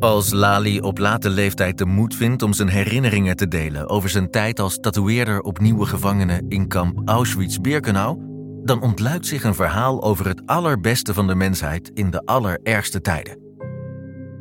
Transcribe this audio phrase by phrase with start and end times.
[0.00, 4.30] Als Lali op late leeftijd de moed vindt om zijn herinneringen te delen over zijn
[4.30, 8.18] tijd als tatoeëerder op nieuwe gevangenen in kamp Auschwitz-Birkenau,
[8.64, 13.38] dan ontluikt zich een verhaal over het allerbeste van de mensheid in de allerergste tijden.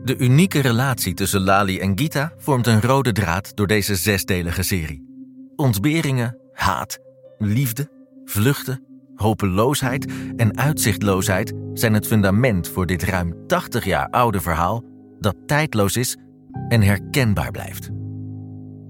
[0.04, 5.06] De unieke relatie tussen Lali en Gita vormt een rode draad door deze zesdelige serie.
[5.56, 6.98] Ontberingen, haat,
[7.38, 7.90] liefde,
[8.26, 8.84] vluchten,
[9.16, 15.98] hopeloosheid en uitzichtloosheid zijn het fundament voor dit ruim 80 jaar oude verhaal dat tijdloos
[15.98, 16.18] is
[16.68, 17.90] en herkenbaar blijft.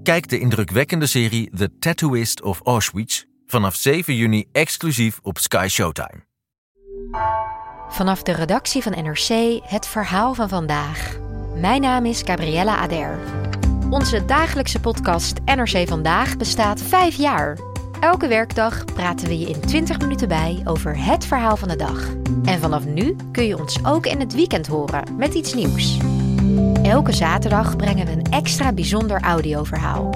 [0.02, 6.26] Kijk de indrukwekkende serie The Tattooist of Auschwitz vanaf 7 juni exclusief op Sky Showtime.
[7.88, 11.18] Vanaf de redactie van NRC het verhaal van vandaag.
[11.54, 13.18] Mijn naam is Gabriella Ader.
[13.90, 17.58] Onze dagelijkse podcast NRC Vandaag bestaat vijf jaar.
[18.00, 22.08] Elke werkdag praten we je in 20 minuten bij over het verhaal van de dag.
[22.44, 25.98] En vanaf nu kun je ons ook in het weekend horen met iets nieuws.
[26.88, 30.10] Elke zaterdag brengen we een extra bijzonder audioverhaal.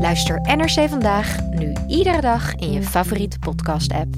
[0.00, 4.14] Luister NRC Vandaag nu iedere dag in je favoriete podcast-app.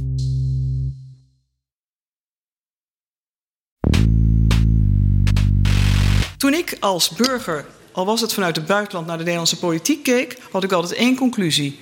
[6.37, 10.39] Toen ik als burger, al was het vanuit het buitenland, naar de Nederlandse politiek keek,
[10.51, 11.79] had ik altijd één conclusie.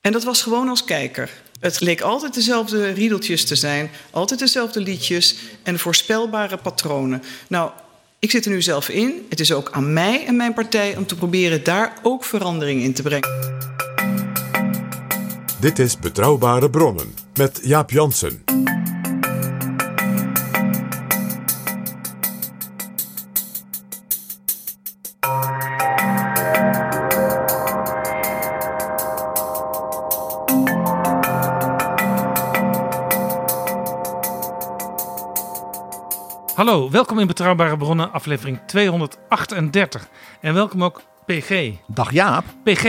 [0.00, 1.30] En dat was gewoon als kijker.
[1.60, 7.22] Het leek altijd dezelfde riedeltjes te zijn, altijd dezelfde liedjes en voorspelbare patronen.
[7.48, 7.70] Nou,
[8.24, 9.26] ik zit er nu zelf in.
[9.28, 12.92] Het is ook aan mij en mijn partij om te proberen daar ook verandering in
[12.92, 13.28] te brengen.
[15.60, 18.53] Dit is Betrouwbare Bronnen met Jaap Jansen.
[36.64, 40.08] Hallo, welkom in Betrouwbare Bronnen, aflevering 238.
[40.40, 41.72] En welkom ook PG.
[41.86, 42.44] Dag Jaap.
[42.62, 42.82] PG,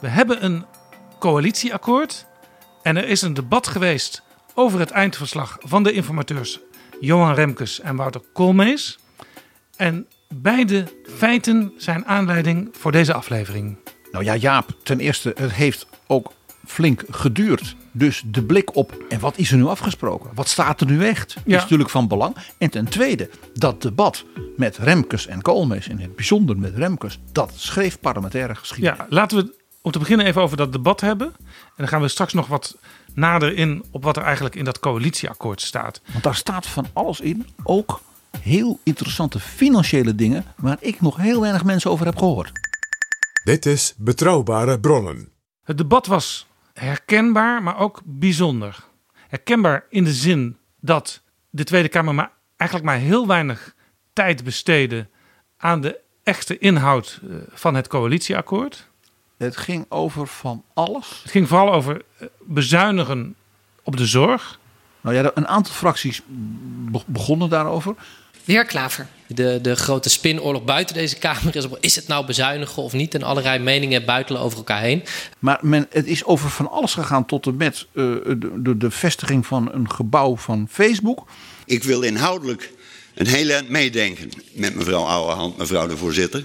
[0.00, 0.64] we hebben een
[1.18, 2.26] coalitieakkoord
[2.82, 4.22] en er is een debat geweest
[4.54, 6.60] over het eindverslag van de informateurs
[7.00, 8.98] Johan Remkes en Wouter Koolmees.
[9.76, 10.84] En beide
[11.16, 13.76] feiten zijn aanleiding voor deze aflevering.
[14.12, 16.32] Nou ja, Jaap, ten eerste, het heeft ook
[16.66, 17.76] flink geduurd.
[17.92, 20.30] Dus de blik op, en wat is er nu afgesproken?
[20.34, 21.34] Wat staat er nu echt?
[21.44, 21.56] Ja.
[21.56, 22.36] Is natuurlijk van belang.
[22.58, 24.24] En ten tweede, dat debat
[24.56, 28.98] met Remkes en Koolmees, in het bijzonder met Remkes, dat schreef parlementaire geschiedenis.
[28.98, 31.32] Ja, laten we om te beginnen even over dat debat hebben.
[31.46, 32.76] En dan gaan we straks nog wat
[33.14, 36.00] nader in op wat er eigenlijk in dat coalitieakkoord staat.
[36.12, 38.00] Want daar staat van alles in, ook
[38.40, 42.52] heel interessante financiële dingen, waar ik nog heel weinig mensen over heb gehoord.
[43.44, 45.28] Dit is Betrouwbare Bronnen.
[45.64, 48.84] Het debat was herkenbaar, maar ook bijzonder.
[49.28, 53.74] Herkenbaar in de zin dat de Tweede Kamer maar eigenlijk maar heel weinig
[54.12, 55.06] tijd besteedde
[55.56, 58.88] aan de echte inhoud eh, van het coalitieakkoord.
[59.36, 61.20] Het ging over van alles.
[61.22, 63.34] Het ging vooral over eh, bezuinigen
[63.82, 64.60] op de zorg.
[65.00, 67.94] Nou ja, een aantal fracties be- begonnen daarover.
[68.44, 69.06] Weer Klaver.
[69.26, 73.14] De, de grote spinoorlog buiten deze Kamer is: is het nou bezuinigen of niet?
[73.14, 75.02] En allerlei meningen buitelen over elkaar heen.
[75.38, 78.90] Maar men, het is over van alles gegaan tot en met eh, de, de, de
[78.90, 81.26] vestiging van een gebouw van Facebook.
[81.64, 82.72] Ik wil inhoudelijk
[83.14, 86.44] een hele eind meedenken met mevrouw Ouwehand, mevrouw de voorzitter.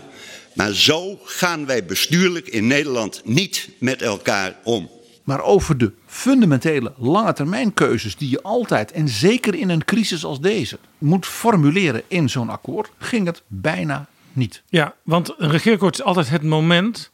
[0.54, 4.90] Maar zo gaan wij bestuurlijk in Nederland niet met elkaar om.
[5.28, 10.26] Maar over de fundamentele lange termijn keuzes die je altijd, en zeker in een crisis
[10.26, 14.64] als deze, moet formuleren in zo'n akkoord, ging het bijna niet.
[14.70, 17.12] Ja, want een regeerakkoord is altijd het moment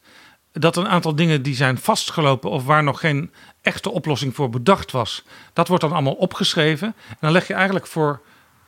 [0.52, 3.30] dat een aantal dingen die zijn vastgelopen of waar nog geen
[3.62, 6.94] echte oplossing voor bedacht was, dat wordt dan allemaal opgeschreven.
[7.08, 8.20] En dan leg je eigenlijk voor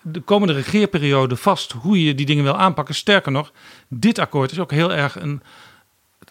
[0.02, 2.94] de komende regeerperiode vast hoe je die dingen wil aanpakken.
[2.94, 3.52] Sterker nog,
[3.88, 5.42] dit akkoord is ook heel erg een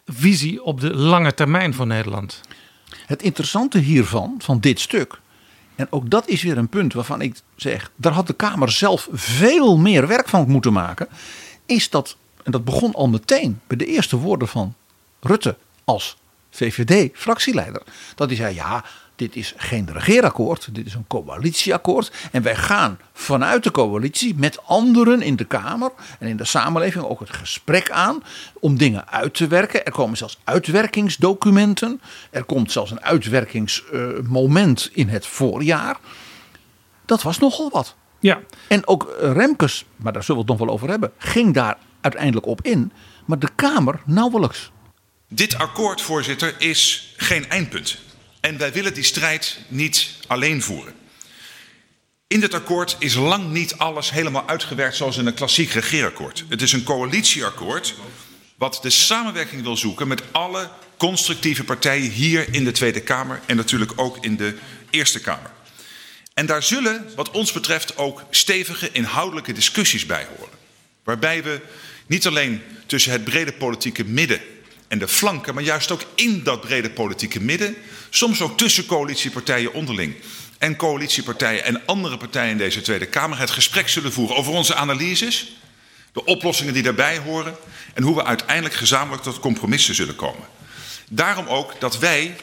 [0.05, 2.41] visie op de lange termijn van Nederland.
[3.05, 5.19] Het interessante hiervan, van dit stuk,
[5.75, 9.07] en ook dat is weer een punt waarvan ik zeg, daar had de Kamer zelf
[9.11, 11.07] veel meer werk van moeten maken,
[11.65, 14.75] is dat, en dat begon al meteen bij de eerste woorden van
[15.19, 16.17] Rutte als
[16.49, 17.81] VVD-fractieleider,
[18.15, 18.83] dat hij zei, ja,
[19.15, 22.11] dit is geen regeerakkoord, dit is een coalitieakkoord.
[22.31, 27.05] En wij gaan vanuit de coalitie met anderen in de Kamer en in de samenleving
[27.05, 28.23] ook het gesprek aan
[28.59, 29.85] om dingen uit te werken.
[29.85, 32.01] Er komen zelfs uitwerkingsdocumenten.
[32.29, 35.97] Er komt zelfs een uitwerkingsmoment in het voorjaar.
[37.05, 37.95] Dat was nogal wat.
[38.19, 41.77] Ja, En ook Remkes, maar daar zullen we het nog wel over hebben, ging daar
[42.01, 42.91] uiteindelijk op in.
[43.25, 44.71] Maar de Kamer nauwelijks.
[45.27, 47.97] Dit akkoord, voorzitter, is geen eindpunt.
[48.45, 50.93] En wij willen die strijd niet alleen voeren.
[52.27, 56.45] In dit akkoord is lang niet alles helemaal uitgewerkt zoals in een klassiek regeerakkoord.
[56.49, 57.95] Het is een coalitieakkoord
[58.57, 63.55] wat de samenwerking wil zoeken met alle constructieve partijen hier in de Tweede Kamer en
[63.55, 64.57] natuurlijk ook in de
[64.89, 65.51] Eerste Kamer.
[66.33, 70.57] En daar zullen, wat ons betreft, ook stevige inhoudelijke discussies bij horen.
[71.03, 71.61] Waarbij we
[72.07, 74.41] niet alleen tussen het brede politieke midden
[74.87, 77.75] en de flanken, maar juist ook in dat brede politieke midden,
[78.09, 80.15] soms ook tussen coalitiepartijen onderling
[80.57, 84.75] en coalitiepartijen en andere partijen in deze Tweede Kamer het gesprek zullen voeren over onze
[84.75, 85.55] analyses,
[86.11, 87.55] de oplossingen die daarbij horen
[87.93, 90.47] en hoe we uiteindelijk gezamenlijk tot compromissen zullen komen.
[91.09, 92.35] Daarom ook dat wij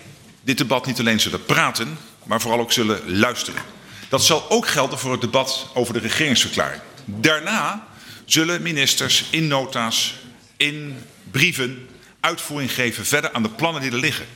[0.42, 3.62] dit debat niet alleen zullen praten, maar vooral ook zullen luisteren.
[4.08, 6.82] Dat zal ook gelden voor het debat over de regeringsverklaring.
[7.04, 7.88] Daarna
[8.24, 10.14] zullen ministers in nota's,
[10.56, 10.98] in
[11.30, 11.88] brieven
[12.22, 14.26] uitvoering geven verder aan de plannen die er liggen.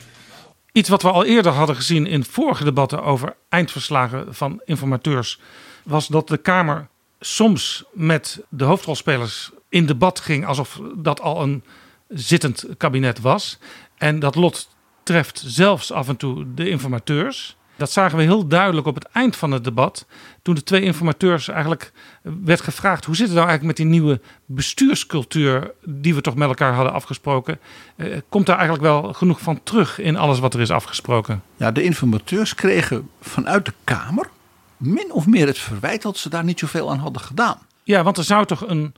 [0.71, 5.39] Iets wat we al eerder hadden gezien in vorige debatten over eindverslagen van informateurs,
[5.83, 6.87] was dat de Kamer
[7.19, 11.63] soms met de hoofdrolspelers in debat ging alsof dat al een
[12.07, 13.57] zittend kabinet was.
[13.97, 14.69] En dat lot
[15.03, 17.56] treft zelfs af en toe de informateurs.
[17.77, 20.05] Dat zagen we heel duidelijk op het eind van het debat.
[20.41, 21.91] Toen de twee informateurs eigenlijk
[22.21, 26.47] werd gevraagd: hoe zit het nou eigenlijk met die nieuwe bestuurscultuur die we toch met
[26.47, 27.59] elkaar hadden afgesproken?
[27.95, 31.43] Eh, komt daar eigenlijk wel genoeg van terug in alles wat er is afgesproken?
[31.55, 34.29] Ja, de informateurs kregen vanuit de Kamer
[34.77, 37.59] min of meer het verwijt dat ze daar niet zoveel aan hadden gedaan.
[37.83, 38.95] Ja, want er zou toch een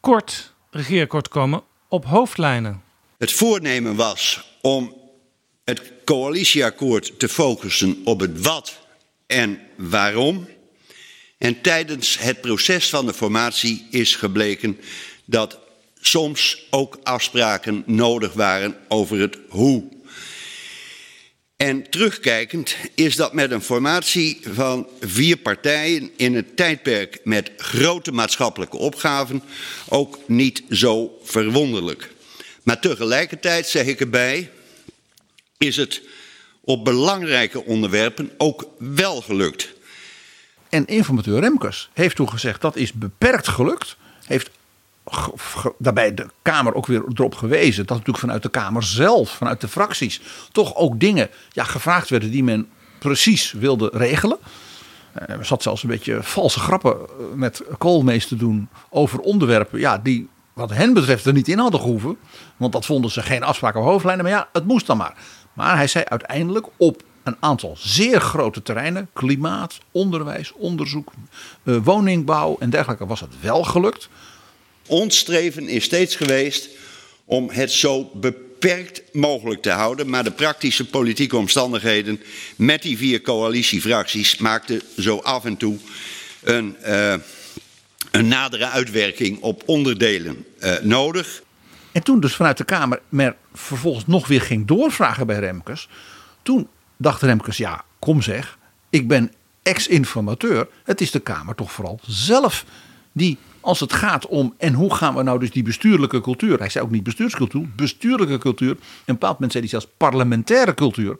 [0.00, 2.82] kort regeerakkoord komen op hoofdlijnen.
[3.18, 4.94] Het voornemen was om
[5.66, 8.78] het coalitieakkoord te focussen op het wat
[9.26, 10.48] en waarom.
[11.38, 14.80] En tijdens het proces van de formatie is gebleken
[15.24, 15.58] dat
[16.00, 19.84] soms ook afspraken nodig waren over het hoe.
[21.56, 28.12] En terugkijkend is dat met een formatie van vier partijen in een tijdperk met grote
[28.12, 29.42] maatschappelijke opgaven
[29.88, 32.12] ook niet zo verwonderlijk.
[32.62, 34.50] Maar tegelijkertijd zeg ik erbij,
[35.58, 36.02] is het
[36.64, 39.74] op belangrijke onderwerpen ook wel gelukt.
[40.68, 43.96] En informateur Remkes heeft toen gezegd dat is beperkt gelukt.
[44.24, 44.50] Heeft
[45.78, 49.68] daarbij de Kamer ook weer erop gewezen dat natuurlijk vanuit de Kamer zelf, vanuit de
[49.68, 50.20] fracties,
[50.52, 52.68] toch ook dingen ja, gevraagd werden die men
[52.98, 54.38] precies wilde regelen.
[55.12, 59.80] Eh, er zat zelfs een beetje valse grappen eh, met Koolmees te doen over onderwerpen
[59.80, 62.16] ja, die wat hen betreft er niet in hadden gehoeven.
[62.56, 64.24] Want dat vonden ze geen afspraken op hoofdlijnen.
[64.24, 65.14] Maar ja, het moest dan maar.
[65.56, 71.12] Maar hij zei uiteindelijk op een aantal zeer grote terreinen, klimaat, onderwijs, onderzoek,
[71.62, 74.08] eh, woningbouw en dergelijke, was het wel gelukt.
[74.86, 76.68] Ons streven is steeds geweest
[77.24, 80.10] om het zo beperkt mogelijk te houden.
[80.10, 82.20] Maar de praktische politieke omstandigheden
[82.56, 85.76] met die vier coalitiefracties maakten zo af en toe
[86.42, 87.14] een, uh,
[88.10, 91.42] een nadere uitwerking op onderdelen uh, nodig.
[91.96, 95.88] En toen dus vanuit de Kamer men vervolgens nog weer ging doorvragen bij Remkes.
[96.42, 98.58] Toen dacht Remkes, ja, kom zeg,
[98.90, 99.32] ik ben
[99.62, 100.68] ex-informateur.
[100.84, 102.64] Het is de Kamer toch vooral zelf
[103.12, 104.54] die, als het gaat om...
[104.58, 106.58] en hoe gaan we nou dus die bestuurlijke cultuur...
[106.58, 108.70] hij zei ook niet bestuurscultuur, bestuurlijke cultuur...
[108.70, 111.16] en een bepaald moment zei hij zelfs parlementaire cultuur...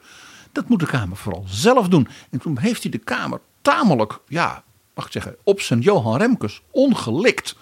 [0.53, 2.09] dat moet de Kamer vooral zelf doen.
[2.31, 4.65] En toen heeft hij de Kamer tamelijk, ja,
[4.95, 5.37] mag ik zeggen...
[5.43, 7.57] op zijn Johan Remkes ongelikt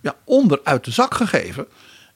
[0.00, 1.66] ja, onderuit de zak gegeven...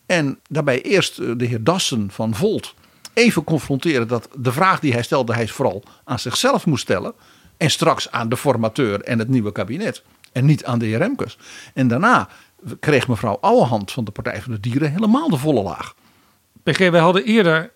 [0.06, 2.74] En daarbij eerst eh, de heer Dassen van Volt
[3.14, 7.12] even confronteren dat de vraag die hij stelde, hij vooral aan zichzelf moest stellen.
[7.56, 10.02] En straks aan de formateur en het nieuwe kabinet.
[10.32, 11.38] En niet aan de heer Remkes.
[11.74, 12.28] En daarna
[12.80, 15.94] kreeg mevrouw Ouwehand van de Partij van de Dieren helemaal de volle laag.
[16.62, 17.72] PG, wij hadden eerder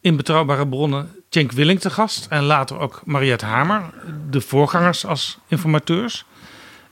[0.00, 2.26] in Betrouwbare Bronnen Cenk Willing te gast.
[2.28, 3.82] En later ook Mariette Hamer,
[4.30, 6.24] de voorgangers als informateurs.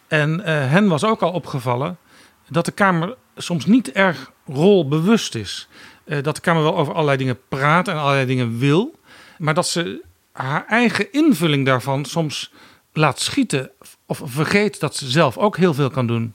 [0.08, 1.96] En uh, hen was ook al opgevallen
[2.48, 5.68] dat de Kamer soms niet erg rolbewust is.
[6.04, 8.98] Uh, dat de Kamer wel over allerlei dingen praat en allerlei dingen wil.
[9.38, 12.52] Maar dat ze haar eigen invulling daarvan soms
[12.92, 13.70] laat schieten.
[14.06, 16.34] Of vergeet dat ze zelf ook heel veel kan doen.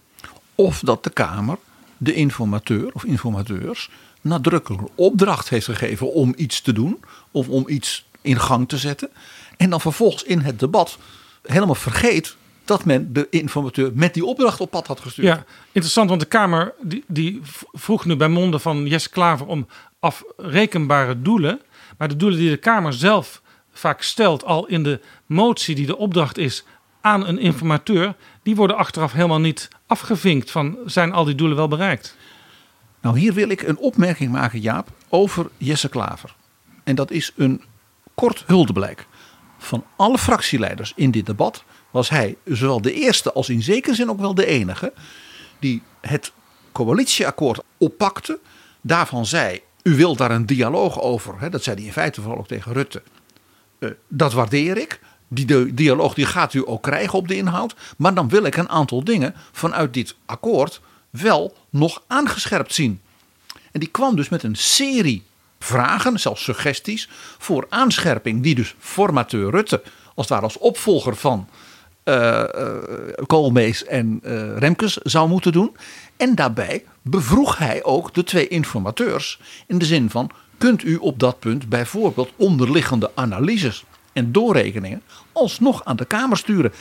[0.56, 1.58] Of dat de Kamer
[1.98, 3.90] de informateur of informateurs
[4.22, 7.00] nadrukkelijk opdracht heeft gegeven om iets te doen.
[7.32, 9.10] Of om iets in gang te zetten.
[9.58, 10.98] En dan vervolgens in het debat
[11.42, 12.36] helemaal vergeet
[12.68, 15.28] dat men de informateur met die opdracht op pad had gestuurd.
[15.28, 17.42] Ja, interessant, want de Kamer die, die
[17.74, 19.68] vroeg nu bij monden van Jesse Klaver om
[20.00, 21.62] afrekenbare doelen.
[21.98, 25.98] Maar de doelen die de Kamer zelf vaak stelt, al in de motie die de
[25.98, 26.64] opdracht is
[27.02, 31.68] aan een informateur, die worden achteraf helemaal niet afgevinkt van zijn al die doelen wel
[31.68, 32.16] bereikt.
[33.02, 36.36] Nou, hier wil ik een opmerking maken, Jaap, over Jesse Klaver.
[36.84, 37.62] En dat is een
[38.16, 39.06] kort huldeblijk.
[39.58, 44.10] Van alle fractieleiders in dit debat was hij zowel de eerste als in zekere zin
[44.10, 44.94] ook wel de enige
[45.60, 46.32] die het
[46.72, 48.40] coalitieakkoord oppakte.
[48.82, 51.40] Daarvan zei, u wilt daar een dialoog over.
[51.40, 53.02] Hè, dat zei hij in feite vooral ook tegen Rutte.
[53.80, 55.00] Eh, dat waardeer ik.
[55.28, 57.76] Die dialoog die gaat u ook krijgen op de inhoud.
[57.98, 63.02] Maar dan wil ik een aantal dingen vanuit dit akkoord wel nog aangescherpt zien.
[63.72, 65.24] En die kwam dus met een serie
[65.60, 68.44] vragen, zelfs suggesties, voor aanscherping.
[68.44, 69.84] Die dus formateur Rutte,
[70.16, 71.50] als daar als opvolger van
[72.08, 72.44] uh,
[73.26, 75.76] Koolmees en uh, Remkes zou moeten doen.
[76.18, 81.20] En daarbij bevroeg hij ook de twee informateurs in de zin van: kunt u op
[81.20, 86.74] dat punt bijvoorbeeld onderliggende analyses en doorrekeningen alsnog aan de Kamer sturen?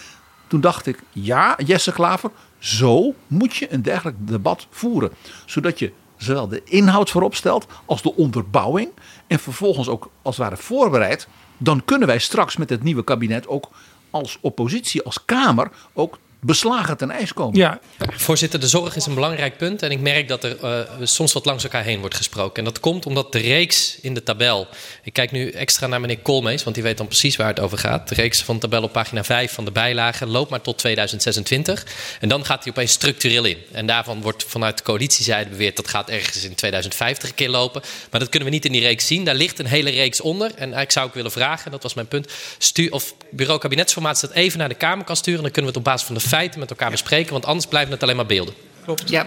[0.46, 5.10] Toen dacht ik: ja, Jesse Klaver, zo moet je een dergelijk debat voeren,
[5.46, 8.90] zodat je zowel de inhoud voorop stelt als de onderbouwing
[9.26, 11.28] en vervolgens ook als het ware voorbereid.
[11.58, 13.70] Dan kunnen wij straks met het nieuwe kabinet ook
[14.20, 17.58] als oppositie, als Kamer ook beslagen ten ijs komen.
[17.58, 17.80] Ja.
[17.98, 19.82] Voorzitter, de zorg is een belangrijk punt.
[19.82, 22.56] En ik merk dat er uh, soms wat langs elkaar heen wordt gesproken.
[22.56, 24.66] En dat komt omdat de reeks in de tabel.
[25.02, 27.78] Ik kijk nu extra naar meneer Koolmees, want die weet dan precies waar het over
[27.78, 28.08] gaat.
[28.08, 31.86] De reeks van de tabel op pagina 5 van de bijlage loopt maar tot 2026.
[32.20, 33.58] En dan gaat hij opeens structureel in.
[33.72, 37.82] En daarvan wordt vanuit de coalitiezijde beweerd dat gaat ergens in 2050 een keer lopen.
[38.10, 39.24] Maar dat kunnen we niet in die reeks zien.
[39.24, 40.54] Daar ligt een hele reeks onder.
[40.54, 42.32] En ik zou ook willen vragen, dat was mijn punt.
[42.58, 45.42] Stuur, of bureau kabinetsformatie dat even naar de Kamer kan sturen.
[45.42, 47.92] Dan kunnen we het op basis van de feiten met elkaar bespreken, want anders blijven
[47.92, 48.54] het alleen maar beelden.
[48.84, 49.08] Klopt.
[49.08, 49.26] Ja.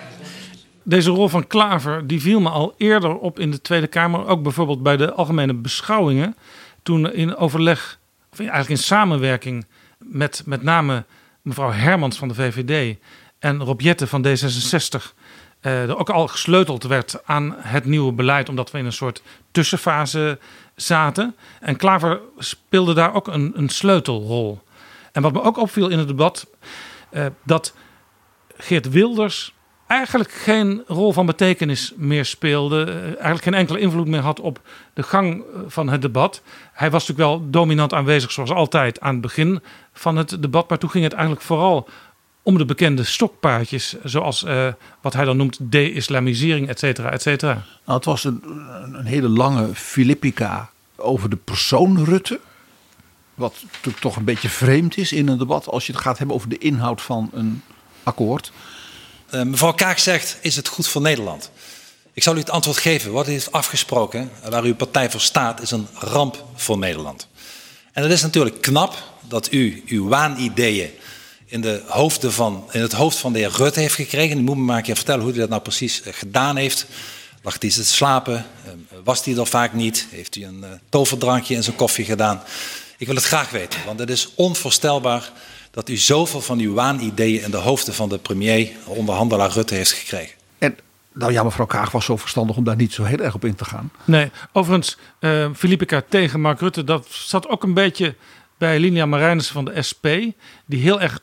[0.84, 4.44] Deze rol van Klaver die viel me al eerder op in de Tweede Kamer, ook
[4.44, 6.36] bijvoorbeeld bij de algemene beschouwingen,
[6.84, 8.00] toen in overleg,
[8.32, 9.66] of eigenlijk in samenwerking
[9.98, 11.06] met met name
[11.42, 12.98] mevrouw Hermans van de VVD
[13.40, 15.18] en Rob Jette van D66
[15.62, 19.22] uh, er ook al gesleuteld werd aan het nieuwe beleid, omdat we in een soort
[19.52, 20.40] tussenfase
[20.76, 21.36] zaten.
[21.60, 24.62] En Klaver speelde daar ook een, een sleutelrol.
[25.12, 26.48] En wat me ook opviel in het debat,
[27.44, 27.74] dat
[28.58, 29.54] Geert Wilders
[29.88, 32.86] eigenlijk geen rol van betekenis meer speelde.
[32.86, 34.60] Uh, eigenlijk geen enkele invloed meer had op
[34.94, 36.42] de gang van het debat.
[36.74, 39.62] Hij was natuurlijk wel dominant aanwezig, zoals altijd, aan het begin
[39.94, 40.70] van het debat.
[40.70, 41.90] Maar toen ging het eigenlijk vooral
[42.44, 44.46] om de bekende stokpaardjes, zoals
[45.02, 47.54] wat hij dan noemt de-islamisering, et cetera, et cetera.
[47.86, 48.44] Nou, het was een,
[48.94, 52.40] een hele lange filippica over de persoon Rutte.
[53.40, 53.56] Wat
[54.00, 56.58] toch een beetje vreemd is in een debat als je het gaat hebben over de
[56.58, 57.62] inhoud van een
[58.04, 58.52] akkoord.
[59.34, 61.52] Uh, mevrouw Kaag zegt, is het goed voor Nederland?
[62.14, 63.12] Ik zal u het antwoord geven.
[63.12, 67.28] Wat u heeft afgesproken, waar uw partij voor staat, is een ramp voor Nederland.
[67.94, 70.90] En het is natuurlijk knap dat u uw waanideeën
[71.46, 74.38] in, de hoofden van, in het hoofd van de heer Rutte heeft gekregen.
[74.38, 76.86] U moet me maar een keer vertellen hoe hij dat nou precies eh, gedaan heeft.
[77.42, 78.46] Lag hij te slapen?
[78.66, 78.72] Eh,
[79.04, 80.08] was hij er vaak niet?
[80.10, 82.44] Heeft hij een toverdrankje in zijn koffie gedaan?
[83.00, 85.32] Ik wil het graag weten, want het is onvoorstelbaar
[85.72, 89.92] dat u zoveel van uw waanideeën in de hoofden van de premier, onderhandelaar Rutte, heeft
[89.92, 90.38] gekregen.
[90.58, 90.78] En
[91.14, 93.56] nou ja, mevrouw Kaag was zo verstandig om daar niet zo heel erg op in
[93.56, 93.92] te gaan.
[94.06, 98.16] Nee, overigens, uh, Philippica tegen Mark Rutte, dat zat ook een beetje
[98.58, 100.06] bij Linia Marijnissen van de SP,
[100.66, 101.20] die heel erg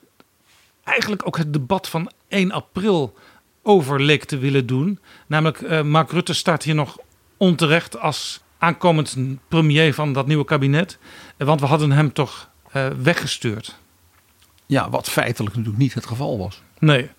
[0.85, 3.14] eigenlijk ook het debat van 1 april
[3.62, 4.99] over leek te willen doen.
[5.26, 6.99] Namelijk, uh, Mark Rutte staat hier nog
[7.37, 9.17] onterecht als aankomend
[9.49, 10.99] premier van dat nieuwe kabinet.
[11.37, 13.77] Want we hadden hem toch uh, weggestuurd.
[14.67, 16.63] Ja, wat feitelijk natuurlijk niet het geval was.
[16.79, 17.11] Nee.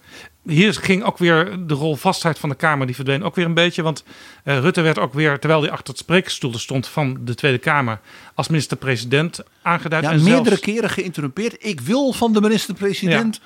[0.44, 3.82] Hier ging ook weer de rolvastheid van de Kamer, die verdween ook weer een beetje.
[3.82, 4.04] Want
[4.44, 8.00] uh, Rutte werd ook weer, terwijl hij achter het spreekstoel stond van de Tweede Kamer,
[8.34, 10.04] als minister-president aangeduid.
[10.04, 11.56] Ja, en meerdere zelfs, keren geïnterrumpeerd.
[11.60, 13.40] Ik wil van de minister-president.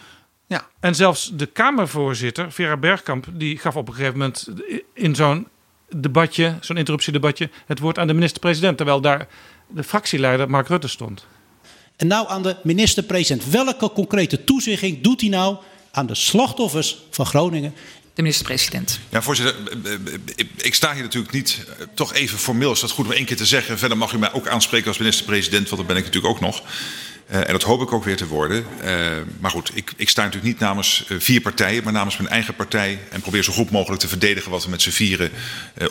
[0.47, 0.57] Ja.
[0.57, 0.67] ja.
[0.79, 4.47] En zelfs de Kamervoorzitter, Vera Bergkamp, die gaf op een gegeven moment
[4.93, 5.47] in zo'n
[5.95, 8.77] debatje, zo'n interruptiedebatje, het woord aan de minister-president.
[8.77, 9.27] Terwijl daar
[9.67, 11.25] de fractieleider Mark Rutte stond.
[11.95, 13.49] En nou aan de minister-president.
[13.49, 15.57] Welke concrete toezegging doet hij nou
[15.91, 17.73] aan de slachtoffers van Groningen?
[18.13, 18.99] De minister-president.
[19.09, 19.55] Ja, voorzitter,
[20.57, 23.45] ik sta hier natuurlijk niet, toch even formeel is dat goed om één keer te
[23.45, 23.77] zeggen.
[23.77, 26.63] Verder mag u mij ook aanspreken als minister-president, want dat ben ik natuurlijk ook nog.
[27.31, 28.65] Uh, en dat hoop ik ook weer te worden.
[28.83, 32.29] Uh, maar goed, ik, ik, sta natuurlijk niet namens uh, vier partijen, maar namens mijn
[32.29, 32.99] eigen partij.
[33.09, 35.31] En probeer zo goed mogelijk te verdedigen wat we met z'n vieren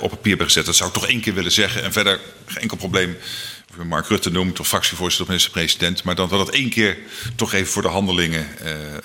[0.01, 0.67] op papier hebben gezet.
[0.67, 1.83] Dat zou ik toch één keer willen zeggen.
[1.83, 3.17] En verder geen enkel probleem
[3.71, 6.05] of u Mark Rutte noemt, of fractievoorzitter of minister-president.
[6.05, 6.99] Maar dat we dat één keer
[7.37, 8.49] toch even voor de handelingen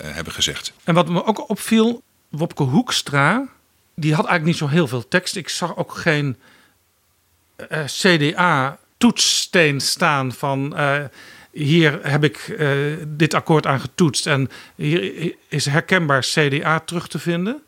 [0.03, 0.73] hebben gezegd.
[0.83, 3.47] En wat me ook opviel, Wopke Hoekstra,
[3.95, 5.35] die had eigenlijk niet zo heel veel tekst.
[5.35, 6.37] Ik zag ook geen
[7.85, 10.75] CDA-toetssteen staan van
[11.55, 17.19] hier heb ik uh, dit akkoord aan getoetst en hier is herkenbaar CDA terug te
[17.19, 17.61] vinden.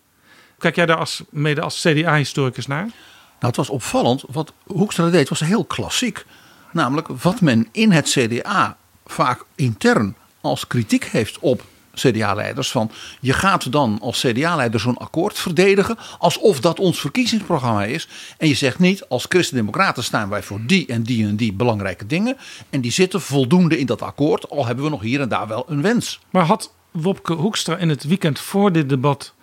[0.58, 2.86] Kijk jij daar als, mede als CDA-historicus naar?
[2.86, 2.94] Nou,
[3.39, 4.24] het was opvallend.
[4.27, 6.25] Wat Hoekstra deed was heel klassiek.
[6.72, 11.63] Namelijk wat men in het CDA vaak intern als kritiek heeft op
[11.98, 18.08] CDA-leiders van je gaat dan als CDA-leider zo'n akkoord verdedigen alsof dat ons verkiezingsprogramma is.
[18.38, 22.06] En je zegt niet als Christen-Democraten staan wij voor die en die en die belangrijke
[22.06, 22.38] dingen
[22.70, 25.66] en die zitten voldoende in dat akkoord, al hebben we nog hier en daar wel
[25.68, 26.20] een wens.
[26.30, 29.34] Maar had Wopke Hoekstra in het weekend voor dit debat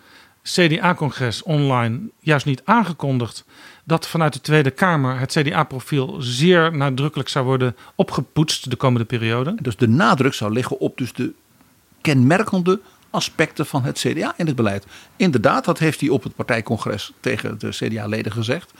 [0.43, 3.45] CDA-congres online juist niet aangekondigd
[3.83, 9.55] dat vanuit de Tweede Kamer het CDA-profiel zeer nadrukkelijk zou worden opgepoetst de komende periode?
[9.61, 11.33] Dus de nadruk zou liggen op dus de
[12.05, 14.85] kenmerkende aspecten van het CDA in het beleid.
[15.15, 18.73] Inderdaad, dat heeft hij op het partijcongres tegen de CDA-leden gezegd.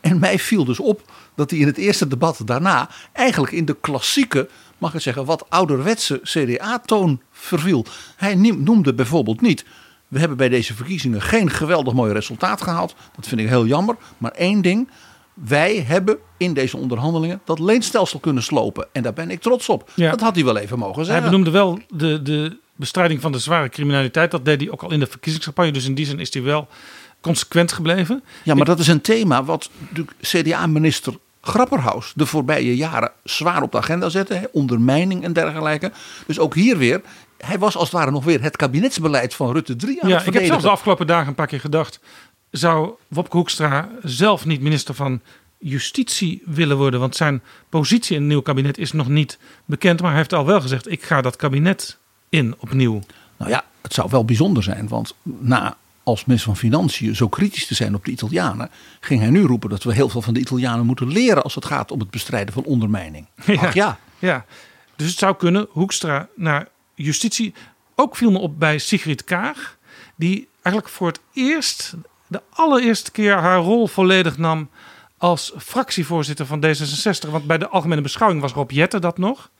[0.00, 1.02] En mij viel dus op
[1.34, 5.50] dat hij in het eerste debat daarna eigenlijk in de klassieke, mag ik zeggen, wat
[5.50, 7.84] ouderwetse CDA-toon verviel.
[8.16, 9.64] Hij noemde bijvoorbeeld niet.
[10.08, 12.94] We hebben bij deze verkiezingen geen geweldig mooi resultaat gehaald.
[13.16, 13.96] Dat vind ik heel jammer.
[14.18, 14.88] Maar één ding.
[15.34, 18.88] Wij hebben in deze onderhandelingen dat leenstelsel kunnen slopen.
[18.92, 19.90] En daar ben ik trots op.
[19.94, 21.22] Dat had hij wel even mogen zeggen.
[21.22, 24.30] Hij benoemde wel de, de bestrijding van de zware criminaliteit.
[24.30, 25.72] Dat deed hij ook al in de verkiezingscampagne.
[25.72, 26.68] Dus in die zin is hij wel
[27.20, 28.22] consequent gebleven.
[28.42, 31.14] Ja, maar dat is een thema wat de CDA-minister
[31.46, 34.48] Grapperhaus de voorbije jaren zwaar op de agenda zette.
[34.52, 35.92] ondermijning en dergelijke.
[36.26, 37.00] Dus ook hier weer.
[37.38, 40.26] Hij was als het ware nog weer het kabinetsbeleid van Rutte 3 aan ja, het.
[40.26, 42.00] Ik heb zelfs de afgelopen dagen een paar keer gedacht.
[42.50, 45.20] Zou Wopke Hoekstra zelf niet minister van
[45.58, 47.00] Justitie willen worden?
[47.00, 50.00] Want zijn positie in het nieuwe kabinet is nog niet bekend.
[50.00, 53.00] Maar hij heeft al wel gezegd, ik ga dat kabinet in opnieuw.
[53.36, 54.88] Nou ja, het zou wel bijzonder zijn.
[54.88, 59.30] Want na als minister van Financiën zo kritisch te zijn op de Italianen, ging hij
[59.30, 62.00] nu roepen dat we heel veel van de Italianen moeten leren als het gaat om
[62.00, 63.26] het bestrijden van ondermijning.
[63.46, 63.98] Ja, Ach ja.
[64.18, 64.44] ja.
[64.96, 67.54] Dus het zou kunnen, Hoekstra naar justitie.
[67.94, 69.76] Ook viel me op bij Sigrid Kaag,
[70.16, 71.94] die eigenlijk voor het eerst,
[72.26, 74.68] de allereerste keer haar rol volledig nam
[75.16, 77.30] als fractievoorzitter van D66.
[77.30, 79.50] Want bij de algemene beschouwing was Rob Jetten dat nog.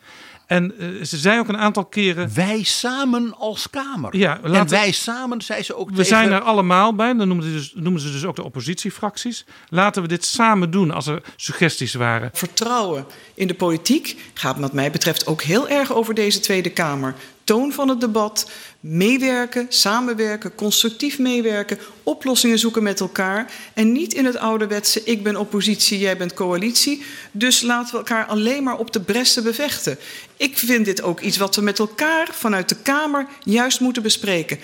[0.47, 2.35] En uh, ze zei ook een aantal keren.
[2.35, 4.17] Wij samen als Kamer.
[4.17, 5.91] Ja, laten, en wij samen, zei ze ook.
[5.91, 7.15] We zijn er allemaal bij.
[7.15, 9.45] Dan noemen ze, dus, noemen ze dus ook de oppositiefracties.
[9.69, 12.31] Laten we dit samen doen als er suggesties waren.
[12.33, 17.15] Vertrouwen in de politiek gaat, wat mij betreft, ook heel erg over deze Tweede Kamer
[17.47, 18.51] toon van het debat,
[18.89, 25.37] meewerken, samenwerken, constructief meewerken, oplossingen zoeken met elkaar en niet in het ouderwetse ik ben
[25.37, 29.99] oppositie, jij bent coalitie, dus laten we elkaar alleen maar op de bressen bevechten.
[30.37, 34.59] Ik vind dit ook iets wat we met elkaar vanuit de Kamer juist moeten bespreken.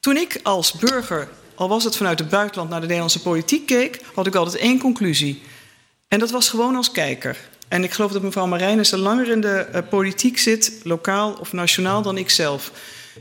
[0.00, 4.00] Toen ik als burger, al was het vanuit het buitenland, naar de Nederlandse politiek keek,
[4.14, 5.42] had ik altijd één conclusie.
[6.08, 7.36] En dat was gewoon als kijker.
[7.68, 12.02] En ik geloof dat mevrouw Marijnissen langer in de uh, politiek zit, lokaal of nationaal,
[12.02, 12.72] dan ik zelf.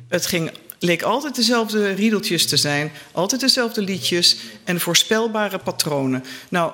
[0.07, 6.23] Het ging, leek altijd dezelfde riedeltjes te zijn, altijd dezelfde liedjes en voorspelbare patronen.
[6.49, 6.71] Nou,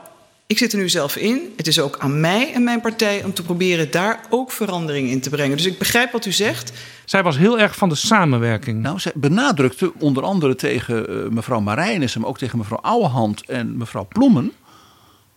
[0.49, 1.53] ik zit er nu zelf in.
[1.57, 5.21] Het is ook aan mij en mijn partij om te proberen daar ook verandering in
[5.21, 5.57] te brengen.
[5.57, 6.71] Dus ik begrijp wat u zegt.
[7.05, 8.81] Zij was heel erg van de samenwerking.
[8.81, 13.77] Nou, zij benadrukte onder andere tegen uh, mevrouw Marijnissen, maar ook tegen mevrouw Ouwehand en
[13.77, 14.51] mevrouw Ploemen.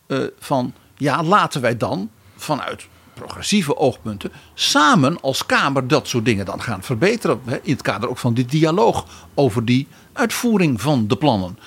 [0.09, 6.45] Uh, van ja, laten wij dan vanuit progressieve oogpunten samen als Kamer dat soort dingen
[6.45, 7.41] dan gaan verbeteren.
[7.63, 11.59] In het kader ook van die dialoog over die uitvoering van de plannen.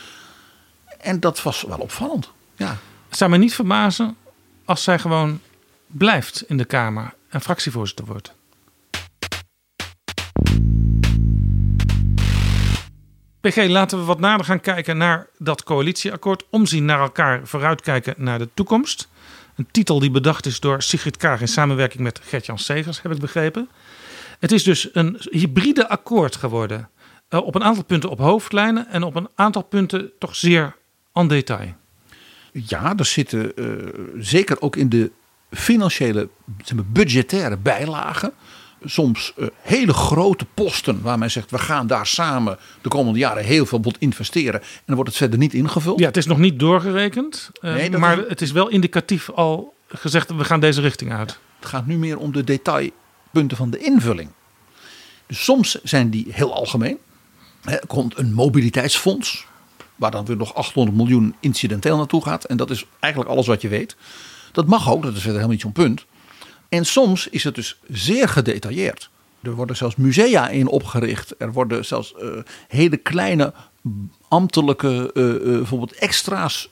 [0.99, 2.31] En dat was wel opvallend.
[2.55, 2.77] Ja.
[3.08, 4.15] Het zou me niet verbazen
[4.65, 5.39] als zij gewoon
[5.88, 8.34] blijft in de Kamer en fractievoorzitter wordt.
[13.41, 16.43] PG, laten we wat nader gaan kijken naar dat coalitieakkoord.
[16.49, 19.08] Omzien naar elkaar, vooruitkijken naar de toekomst.
[19.56, 23.20] Een titel die bedacht is door Sigrid Kaag in samenwerking met Gertjan Segers, heb ik
[23.20, 23.70] begrepen.
[24.39, 26.89] Het is dus een hybride akkoord geworden.
[27.30, 30.76] Uh, op een aantal punten op hoofdlijnen en op een aantal punten toch zeer
[31.13, 31.76] en detail.
[32.52, 35.12] Ja, er zitten uh, zeker ook in de
[35.52, 36.30] financiële,
[36.63, 38.34] zeg budgettaire bijlagen
[38.86, 43.43] soms uh, hele grote posten waar men zegt we gaan daar samen de komende jaren
[43.43, 46.00] heel veel bot investeren en dan wordt het verder niet ingevuld.
[46.00, 48.26] Ja, het is nog niet doorgerekend, uh, nee, maar is...
[48.28, 51.39] het is wel indicatief al gezegd we gaan deze richting uit.
[51.60, 54.30] Het gaat nu meer om de detailpunten van de invulling.
[55.28, 56.98] Dus soms zijn die heel algemeen.
[57.63, 59.45] Er komt een mobiliteitsfonds
[59.95, 63.62] waar dan weer nog 800 miljoen incidenteel naartoe gaat en dat is eigenlijk alles wat
[63.62, 63.95] je weet.
[64.52, 66.06] Dat mag ook, dat is verder helemaal niet zo'n punt.
[66.76, 69.10] En soms is het dus zeer gedetailleerd.
[69.42, 71.36] Er worden zelfs musea in opgericht.
[71.38, 72.30] Er worden zelfs uh,
[72.68, 73.54] hele kleine
[74.28, 76.70] ambtelijke uh, bijvoorbeeld extra's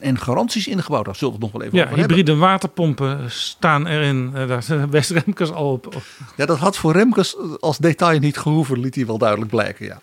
[0.00, 1.04] en garanties ingebouwd.
[1.04, 2.48] Daar zullen we het nog wel even ja, over hybride hebben.
[2.48, 4.30] waterpompen staan erin.
[4.32, 6.02] daar zijn best Remkes al op.
[6.36, 9.86] Ja, dat had voor Remkes als detail niet gehoeven, liet hij wel duidelijk blijken.
[9.86, 10.00] Ja.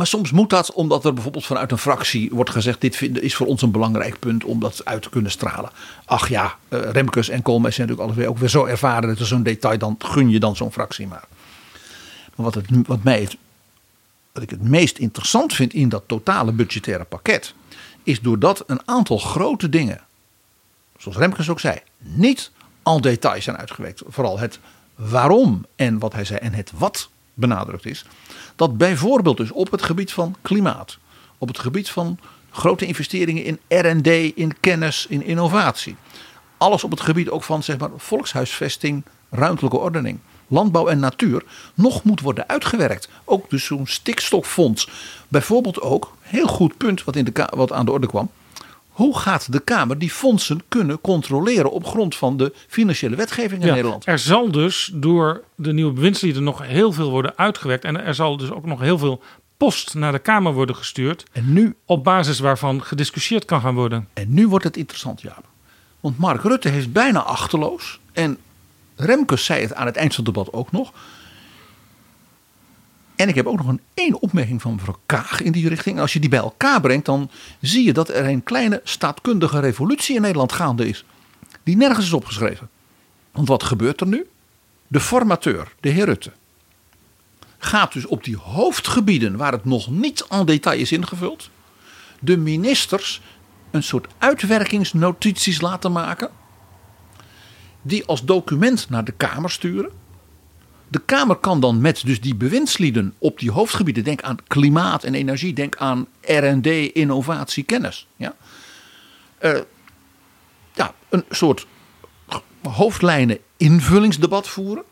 [0.00, 3.46] Maar soms moet dat omdat er bijvoorbeeld vanuit een fractie wordt gezegd: dit is voor
[3.46, 5.70] ons een belangrijk punt om dat uit te kunnen stralen.
[6.04, 9.08] Ach ja, eh, Remkes en Koolmees zijn natuurlijk alles weer, ook weer zo ervaren.
[9.08, 11.24] Dat is zo'n detail, dan gun je dan zo'n fractie maar.
[12.34, 13.28] Maar wat, het, wat, mij
[14.32, 17.54] wat ik het meest interessant vind in dat totale budgettaire pakket,
[18.02, 20.00] is doordat een aantal grote dingen,
[20.98, 22.50] zoals Remkes ook zei, niet
[22.82, 24.02] al details zijn uitgewerkt.
[24.06, 24.58] Vooral het
[24.94, 27.08] waarom en wat hij zei en het wat
[27.40, 28.04] benadrukt is.
[28.56, 30.98] Dat bijvoorbeeld dus op het gebied van klimaat,
[31.38, 32.18] op het gebied van
[32.50, 35.96] grote investeringen in R&D, in kennis, in innovatie.
[36.56, 41.42] Alles op het gebied ook van zeg maar, volkshuisvesting, ruimtelijke ordening, landbouw en natuur
[41.74, 43.08] nog moet worden uitgewerkt.
[43.24, 44.88] Ook dus zo'n stikstoffonds.
[45.28, 48.30] Bijvoorbeeld ook, heel goed punt wat, in de, wat aan de orde kwam.
[49.00, 53.66] Hoe gaat de Kamer die fondsen kunnen controleren op grond van de financiële wetgeving in
[53.66, 54.06] Ja, Nederland?
[54.06, 57.84] Er zal dus door de nieuwe bewindslieden nog heel veel worden uitgewerkt.
[57.84, 59.22] En er zal dus ook nog heel veel
[59.56, 61.24] post naar de Kamer worden gestuurd.
[61.32, 64.08] En nu, Op basis waarvan gediscussieerd kan gaan worden.
[64.12, 65.44] en nu wordt het interessant, Jaap.
[66.00, 68.00] Want Mark Rutte heeft bijna achterloos.
[68.12, 68.38] En
[68.96, 70.92] Remkes zei het aan het eind van het debat ook nog.
[73.20, 76.00] En ik heb ook nog een één opmerking van mevrouw Kaag in die richting.
[76.00, 77.30] Als je die bij elkaar brengt, dan
[77.60, 81.04] zie je dat er een kleine staatkundige revolutie in Nederland gaande is.
[81.62, 82.68] Die nergens is opgeschreven.
[83.32, 84.26] Want wat gebeurt er nu?
[84.86, 86.32] De formateur, de heer Rutte,
[87.58, 91.50] gaat dus op die hoofdgebieden waar het nog niet aan detail is ingevuld,
[92.20, 93.20] de ministers
[93.70, 96.30] een soort uitwerkingsnotities laten maken,
[97.82, 99.90] die als document naar de Kamer sturen.
[100.90, 105.14] De Kamer kan dan met dus die bewindslieden op die hoofdgebieden, denk aan klimaat en
[105.14, 108.06] energie, denk aan R&D, innovatie, kennis.
[108.16, 108.34] Ja?
[109.38, 109.60] Eh,
[110.72, 111.66] ja, een soort
[112.62, 114.84] hoofdlijnen invullingsdebat voeren.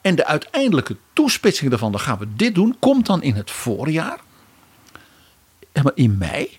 [0.00, 4.20] En de uiteindelijke toespitsing daarvan, dan gaan we dit doen, komt dan in het voorjaar.
[5.94, 6.58] In mei.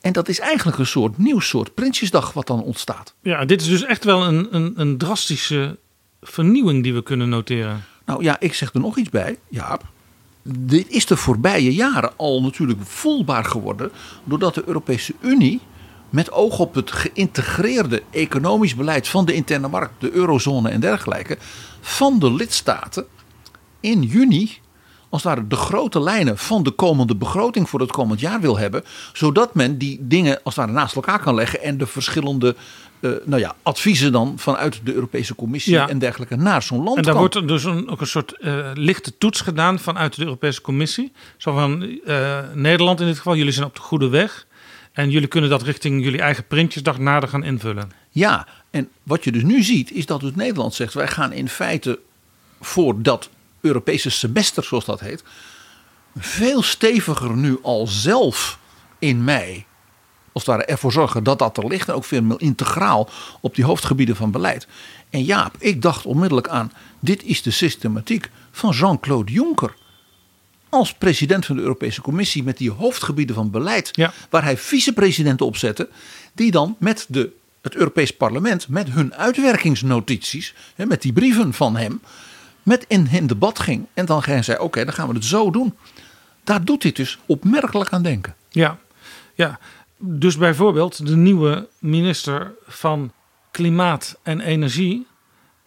[0.00, 3.14] En dat is eigenlijk een soort nieuw soort Prinsjesdag wat dan ontstaat.
[3.22, 5.78] Ja, dit is dus echt wel een, een, een drastische
[6.20, 7.84] vernieuwing die we kunnen noteren.
[8.04, 9.84] Nou ja, ik zeg er nog iets bij, Jaap.
[10.42, 13.90] Dit is de voorbije jaren al natuurlijk voelbaar geworden.
[14.24, 15.60] doordat de Europese Unie.
[16.10, 21.38] met oog op het geïntegreerde economisch beleid van de interne markt, de eurozone en dergelijke.
[21.80, 23.06] van de lidstaten
[23.80, 24.58] in juni.
[25.08, 28.84] als ware de grote lijnen van de komende begroting voor het komend jaar wil hebben.
[29.12, 31.62] zodat men die dingen als ware naast elkaar kan leggen.
[31.62, 32.56] en de verschillende
[33.00, 35.88] eh, nou ja, adviezen dan vanuit de Europese Commissie Ja.
[35.88, 38.70] en dergelijke naar zo'n land En daar wordt er dus een, ook een soort eh,
[38.74, 41.12] lichte toets gedaan vanuit de Europese Commissie.
[41.36, 44.46] Zo van eh, Nederland in dit geval, jullie zijn op de goede weg.
[44.92, 47.92] En jullie kunnen dat richting jullie eigen Prinsjesdag nader gaan invullen.
[48.10, 51.48] Ja, en wat je dus nu ziet is dat het Nederland zegt: wij gaan in
[51.48, 51.98] feite
[52.60, 53.28] voor dat
[53.60, 55.24] Europese semester, zoals dat heet,
[56.18, 58.58] veel steviger nu al zelf
[58.98, 59.64] in mei,
[60.32, 63.08] als het ware ervoor zorgen dat dat er ligt en ook veel integraal
[63.40, 64.66] op die hoofdgebieden van beleid.
[65.10, 69.74] En Jaap, ik dacht onmiddellijk aan: dit is de systematiek van Jean-Claude Juncker.
[70.68, 74.12] Als president van de Europese Commissie met die hoofdgebieden van beleid, Ja.
[74.30, 75.88] waar hij vicepresidenten op zette,
[76.32, 81.76] die dan met de, het Europees Parlement, met hun uitwerkingsnotities, hè, met die brieven van
[81.76, 82.00] hem,
[82.62, 83.86] met in, in debat ging.
[83.94, 85.74] En dan hij zei: Oké, dan gaan we het zo doen.
[86.44, 88.34] Daar doet dit dus opmerkelijk aan denken.
[88.48, 88.78] Ja,
[89.34, 89.58] ja.
[90.02, 93.12] Dus bijvoorbeeld de nieuwe minister van
[93.50, 95.06] Klimaat en Energie.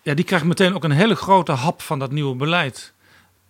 [0.02, 2.94] Ja, die krijgt meteen ook een hele grote hap van dat nieuwe beleid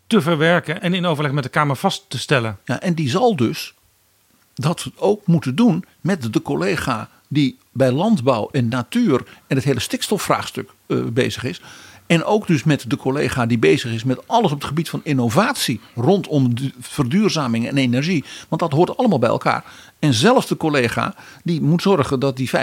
[0.08, 2.60] te verwerken en in overleg met de Kamer vast te stellen.
[2.66, 3.74] Ja, en die zal dus
[4.54, 9.80] dat ook moeten doen met de collega die bij landbouw en natuur en het hele
[9.80, 11.62] stikstofvraagstuk eh, bezig is.
[12.06, 15.02] En ook dus met de collega die bezig is met alles op het gebied van
[15.04, 18.24] innovatie rondom verduurzaming en energie.
[18.50, 19.64] Want dat hoort allemaal bij elkaar.
[20.00, 22.62] En zelfs de collega die moet zorgen dat die 25.000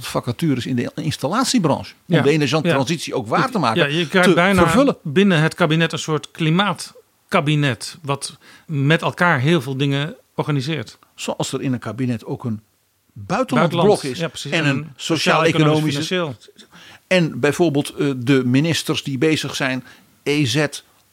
[0.00, 1.94] vacatures in de installatiebranche.
[2.04, 3.18] Ja, om de energietransitie ja.
[3.18, 3.80] ook waar te maken.
[3.80, 4.96] Ja, je krijgt te bijna vervullen.
[5.02, 7.98] binnen het kabinet een soort klimaatkabinet.
[8.02, 8.36] Wat
[8.66, 10.98] met elkaar heel veel dingen organiseert.
[11.14, 12.60] Zoals er in een kabinet ook een
[13.12, 14.18] buitenland Buitenland, blok is.
[14.18, 15.88] ja, en En een sociaal-economische.
[15.88, 16.36] financieel.
[17.08, 19.84] En bijvoorbeeld eh, de ministers die bezig zijn.
[20.22, 20.66] EZ,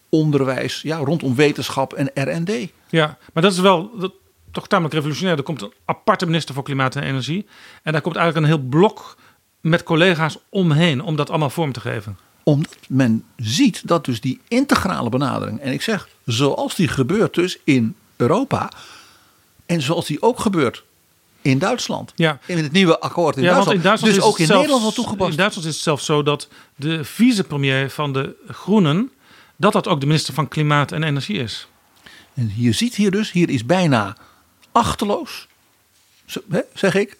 [0.10, 2.72] onderwijs, ja, rondom wetenschap en R&D.
[2.90, 4.14] Ja, maar dat is wel dat,
[4.52, 5.38] toch tamelijk revolutionair.
[5.38, 7.46] Er komt een aparte minister voor Klimaat en Energie.
[7.84, 9.18] En daar komt eigenlijk een heel blok
[9.62, 12.18] met collega's omheen om dat allemaal vorm te geven.
[12.44, 15.60] Omdat men ziet dat dus die integrale benadering.
[15.60, 18.72] En ik zeg, zoals die gebeurt dus in Europa.
[19.66, 20.84] En zoals die ook gebeurt
[21.46, 22.12] in Duitsland.
[22.16, 22.40] Ja.
[22.46, 23.78] In het nieuwe akkoord in ja, Duitsland.
[23.78, 25.32] in Duitsland dus is ook in het zelfs- Nederland toegepast.
[25.32, 29.12] In Duitsland is het zelfs zo dat de vicepremier van de Groenen...
[29.56, 31.68] dat dat ook de minister van Klimaat en Energie is.
[32.34, 34.18] En je ziet hier dus, hier is bijna
[34.72, 35.48] achterloos,
[36.74, 37.18] zeg ik,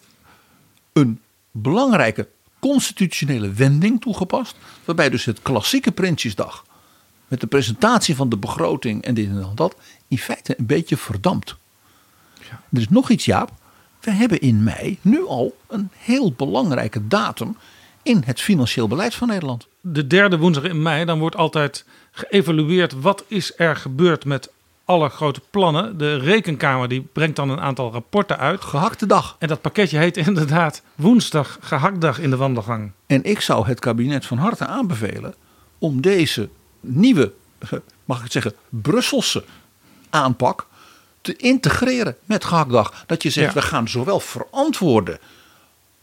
[0.92, 4.56] een belangrijke constitutionele wending toegepast.
[4.84, 6.64] Waarbij dus het klassieke Prinsjesdag
[7.28, 9.76] met de presentatie van de begroting en dit en dat
[10.08, 11.56] in feite een beetje verdampt.
[12.48, 13.52] Er is nog iets, Jaap.
[14.06, 17.56] We hebben in mei nu al een heel belangrijke datum
[18.02, 19.66] in het financieel beleid van Nederland.
[19.80, 24.50] De derde woensdag in mei, dan wordt altijd geëvalueerd wat is er gebeurd met
[24.84, 25.98] alle grote plannen.
[25.98, 28.60] De rekenkamer die brengt dan een aantal rapporten uit.
[28.64, 29.36] Gehakte dag.
[29.38, 32.90] En dat pakketje heet inderdaad woensdag gehaktdag in de wandelgang.
[33.06, 35.34] En ik zou het kabinet van harte aanbevelen
[35.78, 36.48] om deze
[36.80, 37.32] nieuwe,
[38.04, 39.44] mag ik het zeggen, Brusselse
[40.10, 40.66] aanpak
[41.26, 43.04] te integreren met gehaktdag.
[43.06, 43.60] Dat je zegt, Ja.
[43.60, 45.18] we gaan zowel verantwoorden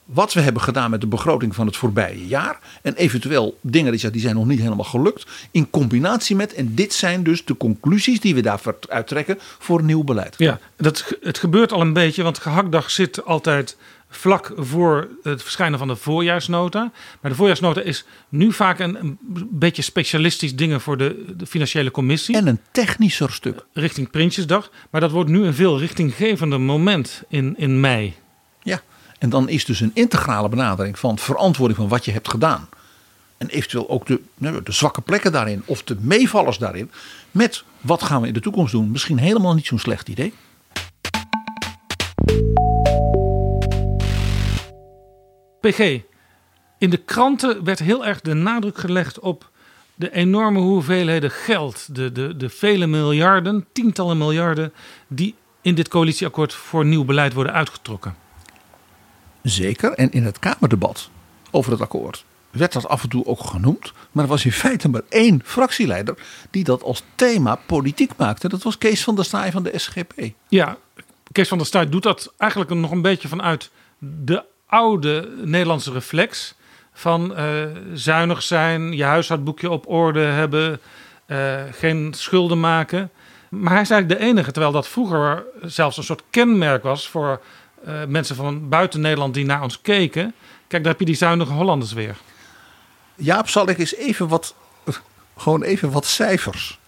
[0.06, 2.60] wat we hebben gedaan met de begroting van het voorbije jaar.
[2.82, 5.26] En eventueel dingen die, die zijn nog niet helemaal gelukt.
[5.52, 10.04] In combinatie met, en dit zijn dus de conclusies die we daaruit trekken voor nieuw
[10.04, 10.36] beleid.
[10.38, 13.78] Ja, dat, het gebeurt al een beetje, want gehaktdag zit altijd
[14.16, 16.92] vlak voor het verschijnen van de voorjaarsnota.
[17.22, 19.18] Maar de voorjaarsnota is nu vaak een, een
[19.52, 22.36] beetje specialistisch dingen voor de, de financiële commissie.
[22.36, 23.66] En een technischer stuk.
[23.74, 24.72] Richting Prinsjesdag.
[24.90, 28.14] Maar dat wordt nu een veel richtinggevender moment in, in mei.
[28.62, 28.82] Ja,
[29.20, 32.68] en dan is dus een integrale benadering van verantwoording van wat je hebt gedaan.
[33.38, 36.92] En eventueel ook de, de zwakke plekken daarin of de meevallers daarin.
[37.32, 38.92] Met wat gaan we in de toekomst doen.
[38.92, 40.34] Misschien helemaal niet zo'n slecht idee.
[45.70, 46.02] PG,
[46.78, 49.50] in de kranten werd heel erg de nadruk gelegd op
[49.96, 51.96] de enorme hoeveelheden geld.
[51.96, 54.74] De, de, de vele miljarden, tientallen miljarden,
[55.08, 58.16] die in dit coalitieakkoord voor nieuw beleid worden uitgetrokken.
[59.42, 59.92] Zeker.
[59.92, 61.10] En in het Kamerdebat
[61.52, 63.94] over het akkoord werd dat af en toe ook genoemd.
[64.12, 66.18] Maar er was in feite maar één fractieleider
[66.50, 68.48] die dat als thema politiek maakte.
[68.48, 70.14] Dat was Kees van der Staaij van de SGP.
[70.48, 70.78] Ja,
[71.32, 76.56] Kees van der Staaij doet dat eigenlijk nog een beetje vanuit de oude Nederlandse reflex.
[76.94, 80.80] Van eh, zuinig zijn, je huishoudboekje op orde hebben,
[81.26, 83.12] eh, geen schulden maken.
[83.50, 87.42] Maar hij is eigenlijk de enige, terwijl dat vroeger zelfs een soort kenmerk was voor
[87.86, 90.34] eh, mensen van buiten Nederland die naar ons keken.
[90.68, 92.16] Kijk, daar heb je die zuinige Hollanders weer.
[93.16, 94.56] Jaap, zal ik eens even wat,
[95.38, 96.80] gewoon even wat cijfers.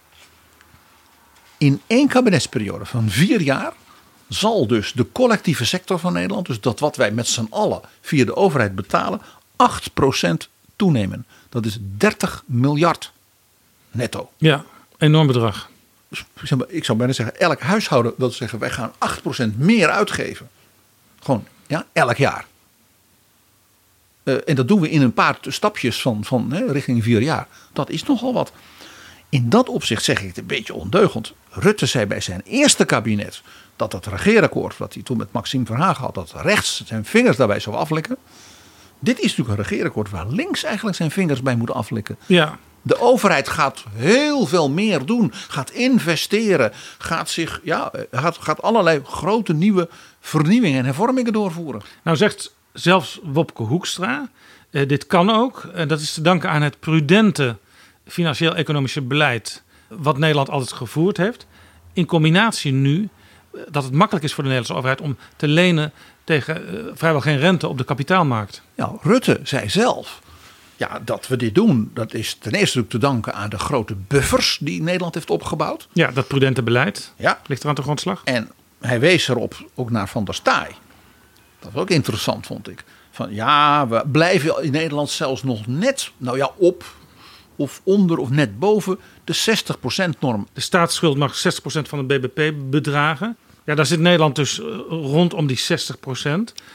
[1.58, 3.72] In één kabinetsperiode van vier jaar
[4.28, 8.24] zal dus de collectieve sector van Nederland, dus dat wat wij met z'n allen via
[8.24, 9.20] de overheid betalen,
[9.56, 11.26] 8% toenemen.
[11.48, 13.12] Dat is 30 miljard
[13.90, 14.30] netto.
[14.36, 14.64] Ja,
[14.98, 15.70] enorm bedrag.
[16.08, 16.24] Dus,
[16.68, 18.92] ik zou bijna zeggen, elk huishouden wil zeggen, wij gaan
[19.52, 20.48] 8% meer uitgeven.
[21.22, 22.46] Gewoon, ja, elk jaar.
[24.22, 27.46] Uh, en dat doen we in een paar stapjes van, van hè, richting vier jaar.
[27.72, 28.52] Dat is nogal wat.
[29.28, 31.32] In dat opzicht zeg ik het een beetje ondeugend.
[31.50, 33.42] Rutte zei bij zijn eerste kabinet
[33.76, 37.60] dat het regeerakkoord, wat hij toen met Maxime Verhagen had, dat rechts zijn vingers daarbij
[37.60, 38.16] zou aflikken.
[38.98, 42.16] Dit is natuurlijk een regeerakkoord waar links eigenlijk zijn vingers bij moet aflikken.
[42.26, 42.58] Ja.
[42.82, 49.00] De overheid gaat heel veel meer doen, gaat investeren, gaat, zich, ja, gaat, gaat allerlei
[49.04, 49.88] grote nieuwe
[50.20, 51.82] vernieuwingen en hervormingen doorvoeren.
[52.02, 54.28] Nou zegt zelfs Wopke Hoekstra,
[54.70, 55.68] eh, dit kan ook.
[55.74, 57.56] En dat is te danken aan het prudente
[58.06, 61.46] financieel-economische beleid wat Nederland altijd gevoerd heeft.
[61.92, 63.08] In combinatie nu
[63.70, 65.92] dat het makkelijk is voor de Nederlandse overheid om te lenen
[66.24, 68.62] tegen uh, vrijwel geen rente op de kapitaalmarkt.
[68.74, 70.20] Ja, Rutte zei zelf
[70.76, 73.94] ja, dat we dit doen, dat is ten eerste ook te danken aan de grote
[73.94, 75.88] buffers die Nederland heeft opgebouwd.
[75.92, 77.40] Ja, dat prudente beleid ja.
[77.46, 78.20] ligt er aan de grondslag.
[78.24, 80.74] En hij wees erop ook naar Van der Staaij.
[81.58, 82.84] Dat was ook interessant, vond ik.
[83.10, 86.84] Van ja, we blijven in Nederland zelfs nog net, nou ja, op
[87.56, 89.34] of onder of net boven de
[90.14, 90.46] 60% norm.
[90.52, 93.36] De staatsschuld mag 60% van het BBP bedragen.
[93.66, 95.62] Ja, daar zit Nederland dus rondom die 60%.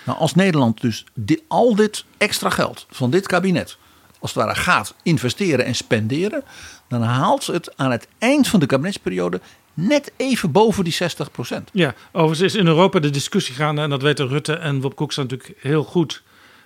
[0.06, 3.78] Nou, als Nederland dus die, al dit extra geld van dit kabinet
[4.22, 6.44] als het ware gaat investeren en spenderen,
[6.88, 9.42] dan haalt het aan het eind van de kabinetsperiode
[9.74, 11.64] net even boven die 60%.
[11.72, 15.16] Ja, overigens is in Europa de discussie gaande, en dat weten Rutte en Wop Koeks
[15.16, 16.24] natuurlijk heel goed,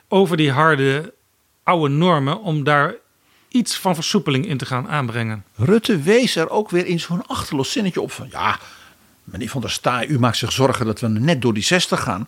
[0.07, 1.13] over die harde
[1.63, 2.93] oude normen om daar
[3.49, 5.45] iets van versoepeling in te gaan aanbrengen.
[5.55, 8.59] Rutte wees er ook weer in zo'n achterloos zinnetje op van ja,
[9.25, 12.27] meneer Van der Staaij, u maakt zich zorgen dat we net door die 60 gaan.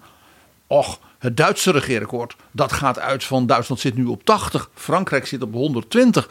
[0.67, 5.41] Och, het Duitse regeerakkoord, dat gaat uit van Duitsland zit nu op 80, Frankrijk zit
[5.41, 6.29] op 120.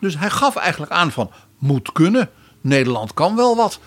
[0.00, 3.80] Dus hij gaf eigenlijk aan van moet kunnen, Nederland kan wel wat.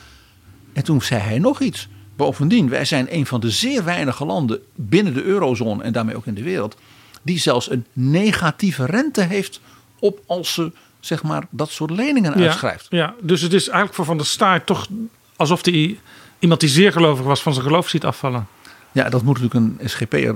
[0.74, 1.88] En toen zei hij nog iets.
[2.15, 6.26] Bovendien, wij zijn een van de zeer weinige landen binnen de eurozone en daarmee ook
[6.26, 6.78] in de wereld,
[7.22, 9.62] die zelfs een negatieve rente heeft
[10.00, 12.88] op als ze zeg maar dat soort leningen uitschrijft.
[12.89, 14.88] Ja, dus het is eigenlijk voor Van der Staaij toch
[15.36, 16.00] alsof hij
[16.41, 18.47] iemand die zeer gelovig was van zijn geloof ziet afvallen.
[18.91, 20.36] Ja, dat moet natuurlijk een SGP'er eh,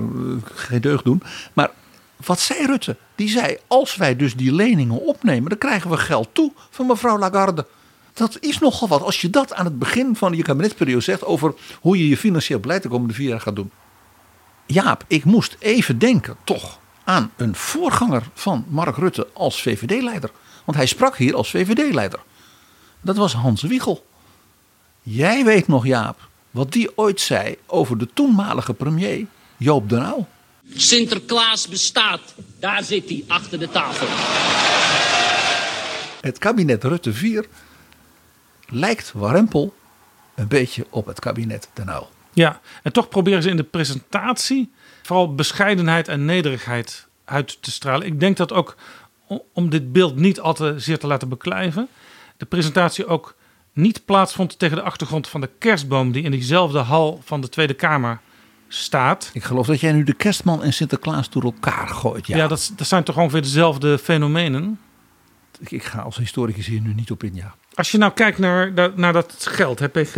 [0.54, 1.22] geen deugd doen.
[1.52, 1.70] Maar
[2.16, 2.96] wat zei Rutte?
[3.14, 7.18] Die zei, als wij dus die leningen opnemen, dan krijgen we geld toe van mevrouw
[7.18, 7.66] Lagarde.
[8.12, 11.54] Dat is nogal wat als je dat aan het begin van je kabinetsperiode zegt over
[11.80, 13.70] hoe je je financieel beleid de komende vier jaar gaat doen.
[14.66, 20.30] Jaap, ik moest even denken toch aan een voorganger van Mark Rutte als VVD-leider.
[20.64, 22.20] Want hij sprak hier als VVD-leider.
[23.00, 24.06] Dat was Hans Wiegel.
[25.08, 30.28] Jij weet nog, Jaap, wat die ooit zei over de toenmalige premier Joop den Uyl.
[30.74, 32.34] Sinterklaas bestaat.
[32.58, 34.06] Daar zit hij, achter de tafel.
[36.20, 37.46] Het kabinet Rutte 4
[38.68, 39.74] lijkt warempel
[40.34, 42.08] een beetje op het kabinet Den Uyl.
[42.32, 48.06] Ja, en toch proberen ze in de presentatie vooral bescheidenheid en nederigheid uit te stralen.
[48.06, 48.76] Ik denk dat ook
[49.52, 51.88] om dit beeld niet al te zeer te laten beklijven,
[52.36, 53.34] de presentatie ook
[53.76, 57.74] niet plaatsvond tegen de achtergrond van de kerstboom die in diezelfde hal van de Tweede
[57.74, 58.20] Kamer
[58.68, 59.30] staat.
[59.32, 62.26] Ik geloof dat jij nu de kerstman en Sinterklaas door elkaar gooit.
[62.26, 64.78] Ja, Ja, dat, dat zijn toch ongeveer dezelfde fenomenen.
[65.60, 67.54] Ik, ik ga als historicus hier nu niet op in, ja.
[67.74, 70.16] Als je nou kijkt naar, dat- naar dat geld, het PG,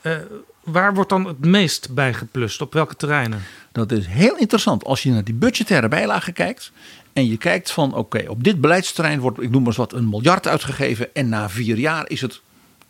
[0.00, 0.16] eh,
[0.64, 2.60] waar wordt dan het meest bij geplust?
[2.60, 3.42] Op welke terreinen?
[3.72, 6.72] Dat is heel interessant als je naar die budgettaire bijlagen kijkt.
[7.12, 10.08] En je kijkt van oké, op dit beleidsterrein wordt, ik noem maar eens wat, een
[10.08, 11.14] miljard uitgegeven.
[11.14, 12.40] En na vier jaar is het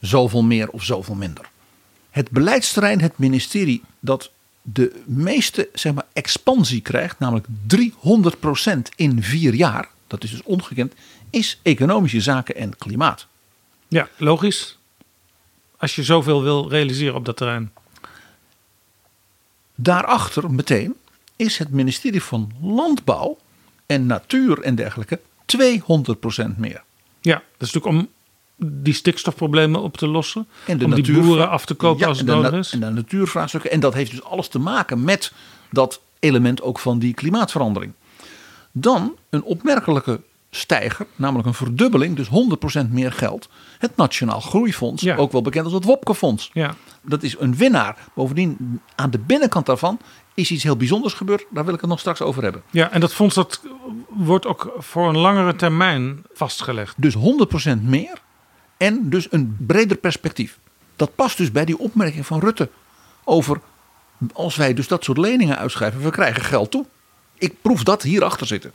[0.03, 1.51] zoveel meer of zoveel minder.
[2.11, 4.31] Het beleidsterrein, het ministerie dat
[4.63, 10.95] de meeste zeg maar, expansie krijgt, namelijk 300% in vier jaar, dat is dus ongekend,
[11.31, 13.27] is economische zaken en klimaat.
[13.89, 14.79] Ja, logisch.
[15.77, 17.73] Als je zoveel wil realiseren op dat terrein.
[19.75, 20.95] Daarachter meteen
[21.37, 23.39] is het ministerie van Landbouw
[23.87, 25.21] en Natuur en dergelijke
[25.57, 26.83] 200% meer.
[27.21, 28.09] Ja, dat is natuurlijk om
[28.65, 30.47] die stikstofproblemen op te lossen.
[30.67, 32.73] En de om die boeren af te kopen Ja, als het nodig is.
[32.73, 33.71] En de natuurvraagstukken.
[33.71, 35.33] En dat heeft dus alles te maken met
[35.71, 37.93] dat element ook van die klimaatverandering.
[38.73, 40.21] Dan een opmerkelijke
[40.51, 42.29] stijger, namelijk een verdubbeling, dus
[42.87, 43.49] 100% meer geld.
[43.79, 45.17] Het Nationaal Groeifonds, Ja.
[45.17, 46.51] ook wel bekend als het Wopkefonds.
[46.53, 46.75] Ja.
[47.03, 47.97] Dat is een winnaar.
[48.15, 49.99] Bovendien, aan de binnenkant daarvan
[50.35, 51.45] is iets heel bijzonders gebeurd.
[51.51, 52.63] Daar wil ik het nog straks over hebben.
[52.71, 53.61] ja, en dat fonds dat
[54.09, 56.95] wordt ook voor een langere termijn vastgelegd.
[56.99, 58.19] Dus 100% meer
[58.83, 60.59] en dus een breder perspectief.
[60.97, 62.71] Dat past dus bij die opmerking van Rutte
[63.25, 63.61] over
[64.33, 66.87] als wij dus dat soort leningen uitschrijven, we krijgen geld toe.
[67.35, 68.73] Ik proef dat hierachter zitten.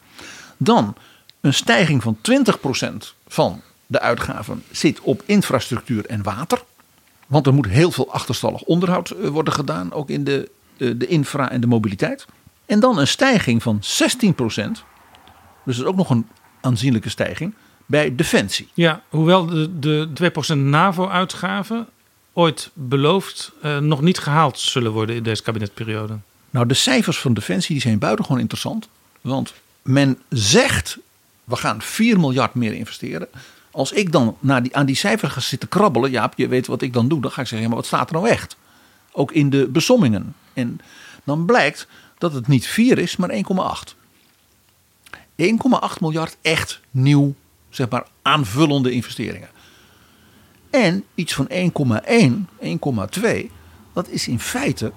[0.58, 0.96] Dan
[1.42, 6.64] een stijging van 20% van de uitgaven zit op infrastructuur en water.
[7.28, 11.08] Want er moet heel veel achterstallig onderhoud eh, worden gedaan, ook in de, eh, de
[11.08, 12.26] infra en de mobiliteit.
[12.66, 14.84] En dan een stijging van 16%,
[15.66, 16.28] dus dat is ook nog een
[16.62, 17.54] aanzienlijke stijging,
[17.88, 18.70] bij defensie.
[18.74, 21.88] Ja, hoewel de, de 2% NAVO-uitgaven
[22.34, 26.18] ooit beloofd eh, nog niet gehaald zullen worden in deze kabinetperiode.
[26.50, 28.90] Nou, de cijfers van Defensie die zijn buitengewoon interessant.
[29.22, 30.98] Want men zegt,
[31.44, 33.28] we gaan 4 miljard meer investeren.
[33.72, 36.82] Als ik dan naar die, aan die cijfers ga zitten krabbelen, Jaap, je weet wat
[36.82, 37.22] ik dan doe.
[37.22, 38.58] Dan ga ik zeggen, ja, maar wat staat er nou echt?
[39.12, 40.36] Ook in de besommingen.
[40.54, 40.80] En
[41.24, 43.96] dan blijkt dat het niet 4 is, maar 1,8.
[45.42, 45.48] 1,8
[46.00, 47.36] miljard echt nieuw,
[47.70, 49.50] zeg maar, aanvullende investeringen.
[50.70, 51.54] En iets van 1,1,
[53.22, 53.52] 1,2,
[53.94, 54.92] dat is in feite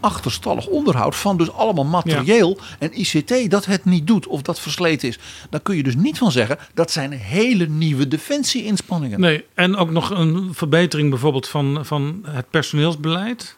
[0.00, 5.08] achterstallig onderhoud van dus allemaal materieel en ICT dat het niet doet of dat versleten
[5.08, 5.18] is.
[5.50, 9.20] Daar kun je dus niet van zeggen dat zijn hele nieuwe defensie-inspanningen.
[9.20, 13.56] Nee, en ook nog een verbetering bijvoorbeeld van, van het personeelsbeleid.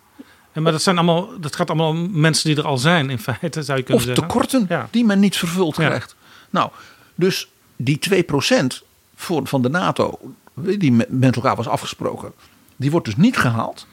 [0.53, 3.18] En maar dat, zijn allemaal, dat gaat allemaal om mensen die er al zijn in
[3.18, 4.27] feite, zou je Of kunnen zeggen.
[4.27, 4.88] tekorten Ja.
[4.90, 5.87] die men niet vervuld Ja.
[5.87, 6.16] krijgt.
[6.50, 6.70] Nou,
[7.14, 8.82] dus die 2%
[9.14, 10.18] voor, van de NATO,
[10.54, 12.32] die met, elkaar was afgesproken,
[12.76, 13.87] die wordt dus niet gehaald.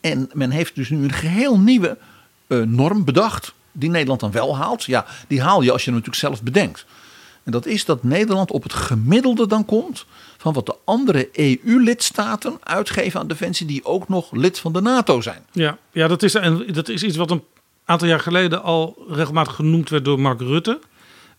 [0.00, 1.98] En men heeft dus nu een geheel nieuwe
[2.46, 4.84] eh, norm bedacht, die Nederland dan wel haalt.
[4.84, 6.86] Ja, die haal je als je hem natuurlijk zelf bedenkt.
[7.42, 12.56] En dat is dat Nederland op het gemiddelde dan komt van wat de andere EU-lidstaten
[12.60, 15.42] uitgeven aan defensie, die ook nog lid van de NATO zijn.
[15.52, 17.42] Ja, ja dat, is, en dat is iets wat een
[17.84, 20.80] aantal jaar geleden al regelmatig genoemd werd door Mark Rutte.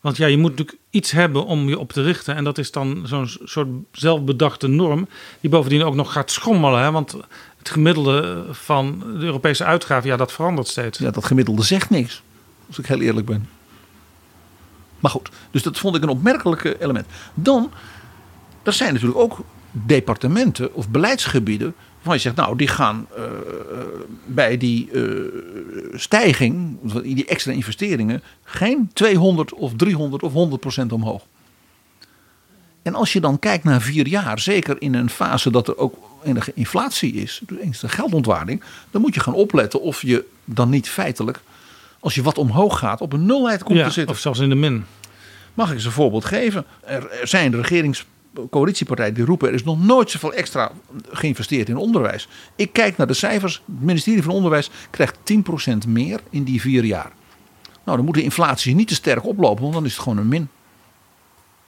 [0.06, 2.36] Want ja, je moet natuurlijk iets hebben om je op te richten.
[2.36, 5.08] En dat is dan zo'n soort zelfbedachte norm.
[5.42, 6.82] Die bovendien ook nog gaat schommelen.
[6.82, 6.92] Hè?
[6.92, 7.12] Want
[7.58, 10.98] het gemiddelde van de Europese uitgaven, ja, dat verandert steeds.
[10.98, 12.22] Ja, dat gemiddelde zegt niks.
[12.68, 13.50] Als ik heel eerlijk ben.
[15.00, 17.06] Maar goed, dus dat vond ik een opmerkelijke element.
[17.34, 17.72] Dan,
[18.64, 19.40] er zijn natuurlijk ook
[19.72, 21.76] departementen of beleidsgebieden.
[22.06, 23.24] Waarvan je zegt, nou, die gaan eh,
[24.26, 25.02] bij die eh,
[25.94, 28.22] stijging, die extra investeringen.
[28.44, 31.22] geen 200 of 300 of 100 procent omhoog.
[32.82, 35.96] En als je dan kijkt naar vier jaar, zeker in een fase dat er ook
[36.24, 40.90] enige inflatie is, dus enige geldontwaarding, dan moet je gaan opletten of je dan niet
[40.90, 41.40] feitelijk,
[42.00, 44.14] als je wat omhoog gaat, op een nulheid komt Ja, te zitten.
[44.16, 44.86] of zelfs in de min.
[45.54, 46.66] Mag ik eens een voorbeeld geven?
[46.84, 47.54] Er zijn
[48.36, 50.72] regeringscoalitiepartijen die roepen er is nog nooit zoveel extra
[51.10, 52.28] geïnvesteerd in onderwijs.
[52.56, 53.62] Ik kijk naar de cijfers.
[53.66, 55.18] Het ministerie van Onderwijs krijgt
[55.86, 57.12] 10% meer in die vier jaar.
[57.84, 60.28] Nou, dan moet de inflatie niet te sterk oplopen, want dan is het gewoon een
[60.28, 60.50] min.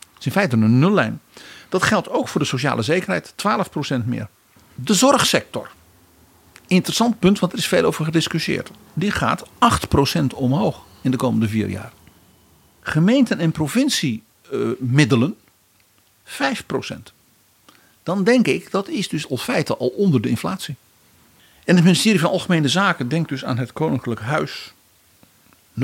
[0.09, 1.22] Het is in feite een nullijn.
[1.70, 3.34] Dat geldt ook voor de sociale zekerheid,
[4.01, 4.28] 12% meer.
[4.76, 5.70] De zorgsector.
[6.68, 8.72] Interessant punt, want er is veel over gediscussieerd.
[8.93, 11.91] Die gaat 8% omhoog in de komende vier jaar.
[12.82, 15.36] Gemeenten en provinciemiddelen
[16.28, 17.13] 5%.
[18.03, 20.75] Dan denk ik, dat is dus al feite al onder de inflatie.
[21.65, 24.73] En het ministerie van Algemene Zaken denkt dus aan het Koninklijk Huis
[25.80, 25.84] 0%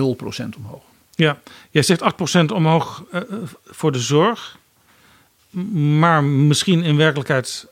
[0.58, 0.82] omhoog.
[1.16, 1.40] Ja,
[1.72, 3.28] jij zegt 8% omhoog eh, eh,
[3.66, 4.58] voor de zorg.
[6.00, 7.68] Maar misschien in werkelijkheid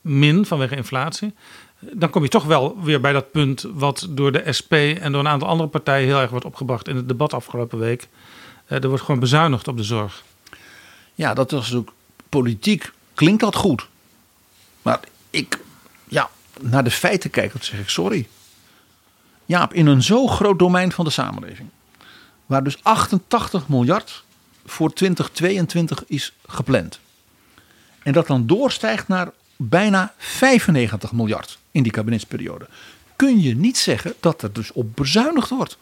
[0.00, 1.34] min vanwege inflatie.
[1.78, 5.20] Dan kom je toch wel weer bij dat punt wat door de SP en door
[5.20, 8.08] een aantal andere partijen heel erg wordt opgebracht in het debat afgelopen week.
[8.66, 10.24] Eh, Er wordt gewoon bezuinigd op de zorg.
[11.16, 11.92] Ja, dat is ook
[12.28, 13.88] politiek klinkt dat goed.
[14.82, 15.00] Maar
[15.30, 15.58] ik,
[16.08, 18.28] ja, naar de feiten kijk, zeg ik sorry.
[19.46, 21.68] Jaap, in een zo groot domein van de samenleving,
[22.46, 24.24] waar dus 88 miljard
[24.66, 26.98] voor 2022 is gepland.
[28.02, 32.68] En dat dan doorstijgt naar bijna 95 miljard in die kabinetsperiode.
[33.16, 35.78] Kun je niet zeggen dat er dus op bezuinigd wordt.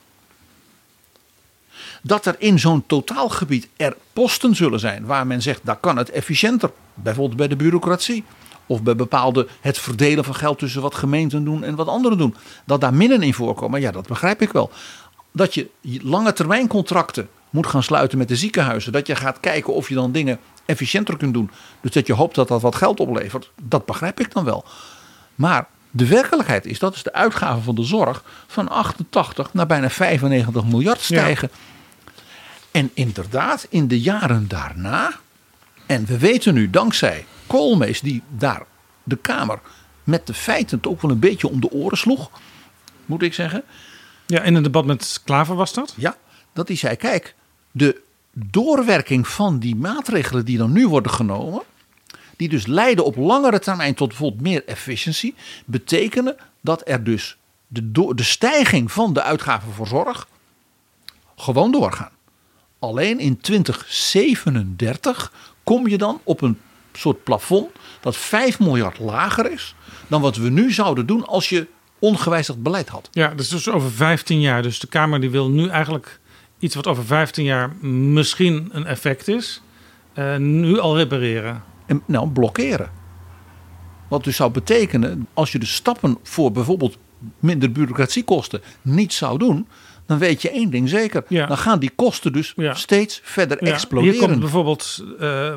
[2.07, 6.11] Dat er in zo'n totaalgebied er posten zullen zijn waar men zegt, daar kan het
[6.11, 6.71] efficiënter.
[6.95, 8.25] Bijvoorbeeld bij de bureaucratie.
[8.67, 12.35] Of bij bepaalde het verdelen van geld tussen wat gemeenten doen en wat anderen doen.
[12.65, 14.71] Dat daar minnen in voorkomen, ja dat begrijp ik wel.
[15.33, 15.71] Dat je
[16.03, 18.93] lange termijn contracten moet gaan sluiten met de ziekenhuizen.
[18.93, 21.51] Dat je gaat kijken of je dan dingen efficiënter kunt doen.
[21.81, 23.51] Dus dat je hoopt dat dat wat geld oplevert.
[23.63, 24.65] Dat begrijp ik dan wel.
[25.35, 29.91] Maar de werkelijkheid is, dat is de uitgave van de zorg van 88 naar bijna
[29.91, 31.51] 95 miljard stijgen.
[32.75, 35.13] En inderdaad, in de jaren daarna,
[35.87, 38.67] en we weten nu dankzij Koolmees, die daar
[39.03, 39.61] de Kamer
[40.05, 42.31] met de feiten toch wel een beetje om de oren sloeg,
[43.07, 43.63] moet ik zeggen.
[44.27, 45.95] Ja, in een debat met Klaver was dat?
[45.97, 46.17] Ja,
[46.53, 47.35] dat hij zei: kijk,
[47.71, 48.01] de
[48.33, 51.63] doorwerking van die maatregelen die dan nu worden genomen,
[52.37, 57.91] die dus leiden op langere termijn tot bijvoorbeeld meer efficiëntie, betekenen dat er dus de,
[58.15, 60.29] de stijging van de uitgaven voor zorg
[61.37, 62.13] gewoon doorgaan.
[62.85, 65.33] Alleen in 2037
[65.63, 66.59] kom je dan op een
[66.93, 67.71] soort plafond
[68.01, 69.75] dat 5 miljard lager is
[70.09, 71.67] dan wat we nu zouden doen als je
[71.99, 73.09] ongewijzigd beleid had.
[73.13, 74.63] Ja, dat is dus over 15 jaar.
[74.63, 76.21] Dus de Kamer die wil nu eigenlijk
[76.59, 79.63] iets wat over 15 jaar misschien een effect is,
[80.13, 81.63] eh, nu al repareren.
[81.87, 82.91] En, nou, blokkeren.
[84.09, 86.99] Wat dus zou betekenen, als je de stappen voor bijvoorbeeld
[87.39, 89.69] minder bureaucratiekosten niet zou doen,
[90.07, 91.25] dan weet je één ding zeker.
[91.29, 91.47] Ja.
[91.47, 94.15] Dan gaan die kosten dus steeds verder Ja, exploderen.
[94.15, 95.55] Hier komt bijvoorbeeld eh,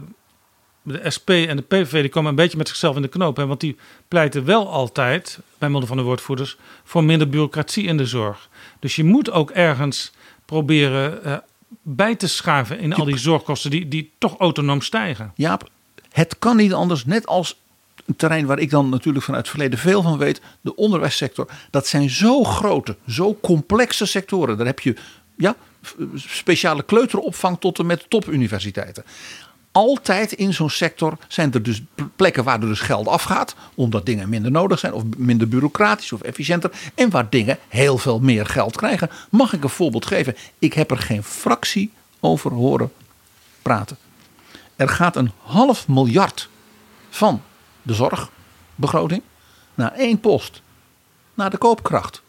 [0.81, 3.37] de SP en de PVV die komen een beetje met zichzelf in de knoop.
[3.37, 3.75] Hè, want die
[4.07, 8.49] pleiten wel altijd, bij middel van de woordvoerders, voor minder bureaucratie in de zorg.
[8.79, 10.11] Dus je moet ook ergens
[10.45, 11.37] proberen eh,
[11.81, 15.31] bij te schaven in al die zorgkosten die, die toch autonoom stijgen.
[15.35, 15.69] Jaap,
[16.09, 17.05] het kan niet anders.
[17.05, 17.59] Net als
[18.07, 20.41] een terrein waar ik dan natuurlijk vanuit het verleden veel van weet.
[20.61, 21.49] De onderwijssector.
[21.69, 24.57] Dat zijn zo grote, zo complexe sectoren.
[24.57, 24.95] Daar heb je
[25.37, 25.55] ja,
[26.15, 29.03] speciale kleuteropvang tot en met topuniversiteiten.
[29.71, 31.81] Altijd in zo'n sector zijn er dus
[32.15, 33.55] plekken waar er dus geld afgaat.
[33.75, 36.71] Omdat dingen minder nodig zijn of minder bureaucratisch of efficiënter.
[36.95, 39.09] En waar dingen heel veel meer geld krijgen.
[39.29, 40.35] Mag ik een voorbeeld geven?
[40.59, 42.91] Ik heb er geen fractie over horen
[43.61, 43.97] praten.
[44.75, 46.49] Er gaat een half miljard
[47.09, 47.41] van
[47.87, 49.21] de zorgbegroting
[49.73, 50.61] naar één post.
[51.33, 52.21] Naar de koopkracht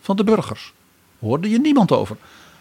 [0.00, 0.72] van de burgers.
[1.18, 2.16] Hoorde je niemand over.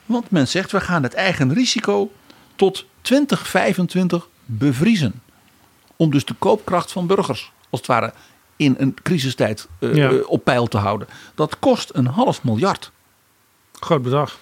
[0.05, 2.11] Want men zegt we gaan het eigen risico
[2.55, 5.21] tot 2025 bevriezen.
[5.95, 8.13] Om dus de koopkracht van burgers als het ware
[8.55, 10.09] in een crisistijd eh, Ja.
[10.09, 11.07] eh, op peil te houden.
[11.35, 12.91] Dat kost een half miljard.
[13.73, 14.39] Groot bedrag.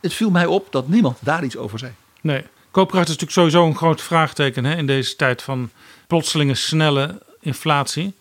[0.00, 1.92] Het viel mij op dat niemand daar iets over zei.
[2.20, 5.70] Nee, koopkracht is natuurlijk sowieso een groot vraagteken hè, in deze tijd van
[6.12, 8.12] plotselinge snelle inflatie.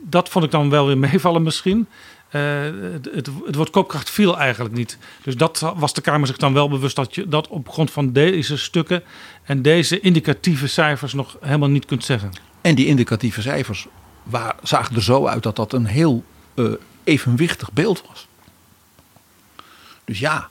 [0.00, 1.86] Dat vond ik dan wel weer meevallen misschien.
[2.28, 2.40] Eh,
[2.92, 4.98] het, het, woord koopkracht viel eigenlijk niet.
[5.22, 8.12] Dus dat was de Kamer zich dan wel bewust dat je dat op grond van
[8.12, 9.02] deze stukken
[9.42, 12.30] en deze indicatieve cijfers nog helemaal niet kunt zeggen.
[12.60, 13.86] En die indicatieve cijfers
[14.22, 16.24] waar, zagen er zo uit dat dat een heel
[16.54, 16.64] eh,
[17.04, 18.26] evenwichtig beeld was.
[20.04, 20.50] Dus ja,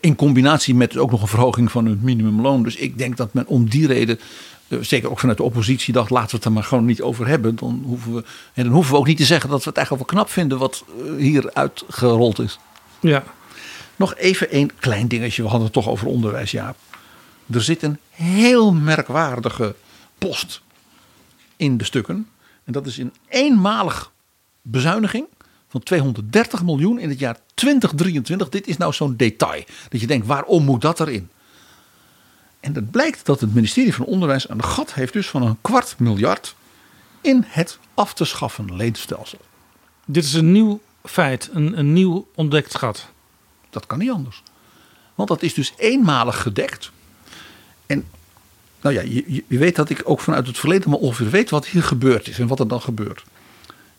[0.00, 2.62] In combinatie met ook nog een verhoging van het minimumloon.
[2.62, 4.18] Dus ik denk dat men om die reden,
[4.68, 7.56] zeker ook vanuit de oppositie, dacht: laten we het er maar gewoon niet over hebben.
[7.56, 10.06] Dan hoeven we, en dan hoeven we ook niet te zeggen dat we het eigenlijk
[10.06, 12.58] wel knap vinden wat eh, hier uitgerold is.
[13.00, 13.24] Ja.
[13.96, 15.42] Nog even één klein dingetje.
[15.42, 16.76] We hadden het toch over onderwijs, Jaap.
[17.50, 19.74] Er zit een heel merkwaardige
[20.18, 20.62] post
[21.56, 22.28] in de stukken.
[22.64, 24.12] En dat is een eenmalig
[24.62, 25.26] bezuiniging
[25.68, 28.48] van 230 miljoen in het jaar 2023.
[28.48, 29.64] Dit is nou zo'n detail.
[29.88, 31.28] Dat je denkt, waarom moet dat erin?
[32.66, 35.94] En het blijkt dat het ministerie van Onderwijs een gat heeft dus van een kwart
[35.98, 36.54] miljard
[37.20, 39.38] in het af te schaffen leenstelsel.
[40.04, 43.08] Dit is een nieuw feit, een, een nieuw ontdekt gat.
[43.70, 44.42] Dat kan niet anders.
[45.14, 46.90] Want dat is dus eenmalig gedekt.
[47.86, 48.04] En
[48.80, 51.66] nou ja, je, je weet dat ik ook vanuit het verleden maar ongeveer weet wat
[51.66, 53.24] hier gebeurd is en wat er dan gebeurt.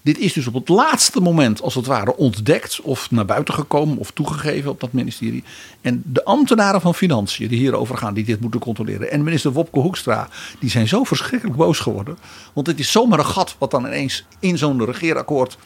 [0.07, 3.97] Dit is dus op het laatste moment, als het ware, ontdekt of naar buiten gekomen
[3.97, 5.43] of toegegeven op dat ministerie.
[5.81, 9.11] En de ambtenaren van Financiën die hierover gaan, die dit moeten controleren.
[9.11, 10.29] En minister Wopke Hoekstra,
[10.59, 12.17] die zijn zo verschrikkelijk boos geworden.
[12.53, 15.57] Want het is zomaar een gat wat dan ineens in zo'n regeerakkoord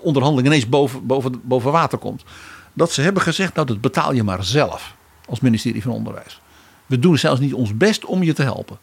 [0.00, 2.24] onderhandeling ineens boven, boven, boven water komt.
[2.72, 4.94] Dat ze hebben gezegd, nou dat betaal je maar zelf
[5.28, 6.40] als ministerie van Onderwijs.
[6.86, 8.78] We doen zelfs niet ons best om je te helpen.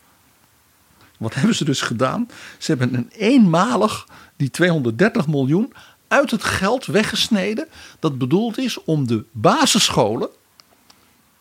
[1.18, 2.28] Wat hebben ze dus gedaan?
[2.58, 5.74] Ze hebben een eenmalig die 230 miljoen
[6.08, 7.68] uit het geld weggesneden.
[8.00, 10.30] Dat bedoeld is om de basisscholen.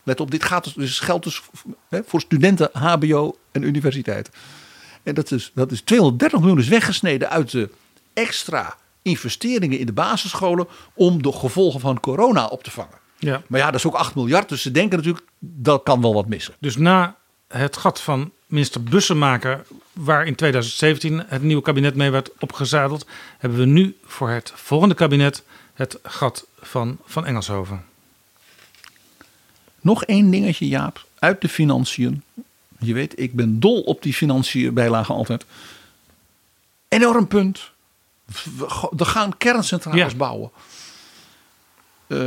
[0.03, 1.42] Let op, dit gaat dus, dus geld dus
[1.90, 4.30] voor studenten, HBO en universiteit.
[5.03, 7.70] En dat is, dat is 230 miljoen is weggesneden uit de
[8.12, 10.66] extra investeringen in de basisscholen.
[10.95, 12.99] om de gevolgen van corona op te vangen.
[13.18, 13.42] Ja.
[13.47, 14.49] Maar ja, dat is ook 8 miljard.
[14.49, 16.55] Dus ze denken natuurlijk, dat kan wel wat missen.
[16.59, 17.16] Dus na
[17.49, 23.07] het gat van minister Bussemaker, waar in 2017 het nieuwe kabinet mee werd opgezadeld,
[23.39, 25.43] hebben we nu voor het volgende kabinet
[25.75, 27.85] het gat van Van Engelshoven.
[29.81, 32.23] Nog één dingetje, Jaap, uit de financiën.
[32.79, 35.45] Je weet, ik ben dol op die financiën bijlagen altijd.
[36.89, 37.71] Enorm punt.
[38.91, 40.17] We gaan kerncentrales Ja.
[40.19, 40.51] bouwen.
[42.07, 42.19] Eh,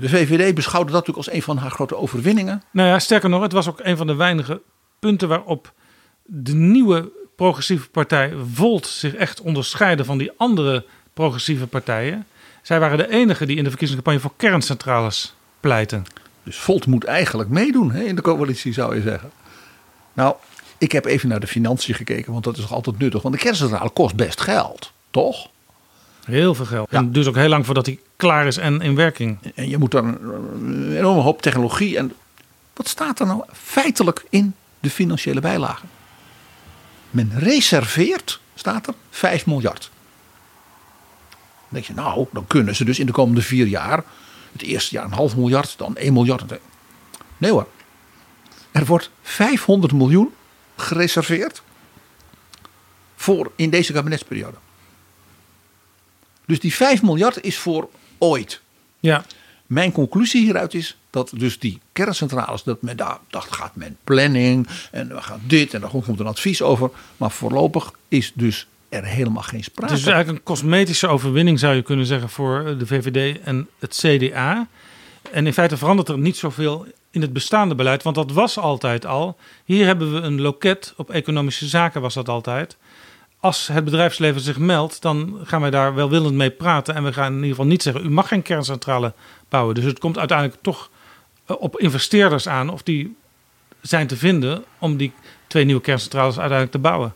[0.00, 2.62] de VVD beschouwde dat natuurlijk als een van haar grote overwinningen.
[2.70, 4.60] Nou ja, sterker nog, het was ook een van de weinige
[5.02, 5.72] punten waarop
[6.24, 12.26] de nieuwe progressieve partij Volt zich echt onderscheidde van die andere progressieve partijen.
[12.62, 16.04] Zij waren de enige die in de verkiezingscampagne voor kerncentrales pleiten.
[16.42, 19.30] Dus Volt moet eigenlijk meedoen hè, in de coalitie, zou je zeggen.
[20.12, 20.34] Nou,
[20.78, 23.22] ik heb even naar de financiën gekeken, want dat is altijd nuttig.
[23.22, 25.50] Want de kerncentrale kost best geld, toch?
[26.24, 26.88] Heel veel geld.
[26.90, 29.38] En dus ook heel lang voordat hij klaar is en in werking.
[29.54, 30.18] En je moet dan
[30.54, 31.96] een enorme hoop technologie.
[31.96, 32.12] En
[32.74, 35.88] wat staat er nou feitelijk in de financiële bijlagen?
[37.10, 39.90] Men reserveert, staat er, 5 miljard.
[41.30, 44.04] Dan denk je, nou, dan kunnen ze dus in de komende vier jaar.
[44.52, 46.42] Het eerste jaar een half miljard, dan 1 miljard.
[47.38, 47.68] Nee hoor.
[48.70, 50.34] Er wordt 500 miljoen
[50.76, 51.62] gereserveerd.
[53.16, 54.56] Voor in deze kabinetsperiode.
[56.46, 58.60] Dus die 5 miljard is voor ooit.
[59.00, 59.24] Ja.
[59.72, 64.68] Mijn conclusie hieruit is dat dus die kerncentrales, dat men daar dacht, gaat men planning
[64.90, 66.90] en we gaan dit en daar komt een advies over.
[67.16, 69.92] Maar voorlopig is dus er helemaal geen sprake.
[69.92, 73.96] Het is eigenlijk een cosmetische overwinning, zou je kunnen zeggen, voor de VVD en het
[73.96, 74.66] CDA.
[75.30, 79.06] En in feite verandert er niet zoveel in het bestaande beleid, want dat was altijd
[79.06, 79.36] al.
[79.64, 82.76] Hier hebben we een loket op economische zaken, was dat altijd.
[83.40, 86.94] Als het bedrijfsleven zich meldt, dan gaan wij daar welwillend mee praten.
[86.94, 89.12] En we gaan in ieder geval niet zeggen, u mag geen kerncentrale
[89.52, 89.74] bouwen.
[89.74, 90.90] Dus het komt uiteindelijk toch
[91.46, 93.16] eh, op investeerders aan of die
[93.80, 95.12] zijn te vinden om die
[95.46, 97.14] twee nieuwe kerncentrales uiteindelijk te bouwen.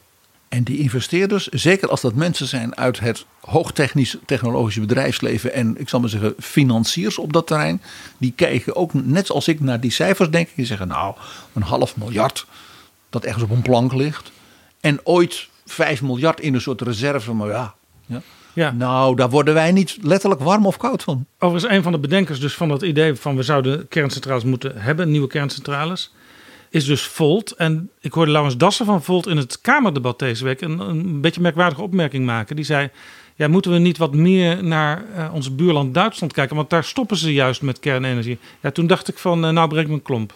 [0.48, 5.88] En die investeerders, zeker als dat mensen zijn uit het hoogtechnisch technologische bedrijfsleven en ik
[5.88, 7.82] zal maar zeggen financiers op dat terrein,
[8.18, 10.52] die kijken ook net zoals ik naar die cijfers denken.
[10.56, 11.14] Die zeggen nou
[11.52, 12.46] een half miljard
[13.10, 14.32] dat ergens op een plank ligt.
[14.80, 17.74] En ooit 5 miljard in een soort reserve, maar ja.
[18.06, 18.22] ja.
[18.56, 18.70] Ja.
[18.70, 21.26] Nou, daar worden wij niet letterlijk warm of koud van.
[21.38, 25.10] Overigens, een van de bedenkers dus van dat idee van we zouden kerncentrales moeten hebben,
[25.10, 26.14] nieuwe kerncentrales,
[26.70, 27.52] is dus Volt.
[27.52, 31.40] En ik hoorde Laurens Dassen van Volt in het Kamerdebat deze week een, een beetje
[31.40, 32.56] merkwaardige opmerking maken.
[32.56, 32.90] Die zei,
[33.34, 37.16] ja, moeten we niet wat meer naar eh, ons buurland Duitsland kijken, want daar stoppen
[37.16, 38.38] ze juist met kernenergie.
[38.60, 40.32] Ja, toen dacht ik van, eh, nou breek mijn klomp.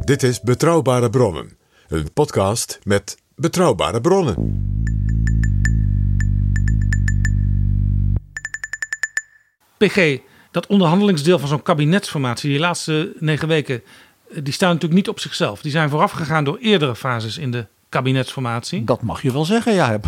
[0.00, 1.56] Dit is Betrouwbare Bronnen,
[1.88, 4.64] een podcast met betrouwbare bronnen.
[9.76, 10.18] PG,
[10.50, 13.82] dat onderhandelingsdeel van zo'n kabinetsformatie, die laatste negen weken,
[14.34, 15.60] die staan natuurlijk niet op zichzelf.
[15.62, 18.84] Die zijn voorafgegaan door eerdere fases in de kabinetsformatie.
[18.84, 20.00] Dat mag je wel zeggen, ja.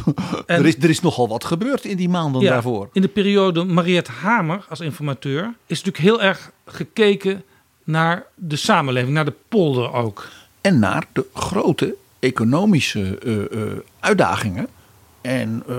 [0.46, 2.88] er, is, er is nogal wat gebeurd in die maanden Ja, daarvoor.
[2.92, 7.42] In de periode Mariette Hamer als informateur is natuurlijk heel erg gekeken
[7.84, 10.28] naar de samenleving, naar de polder ook.
[10.60, 14.68] En naar de grote economische eh, eh, uitdagingen
[15.20, 15.76] en eh,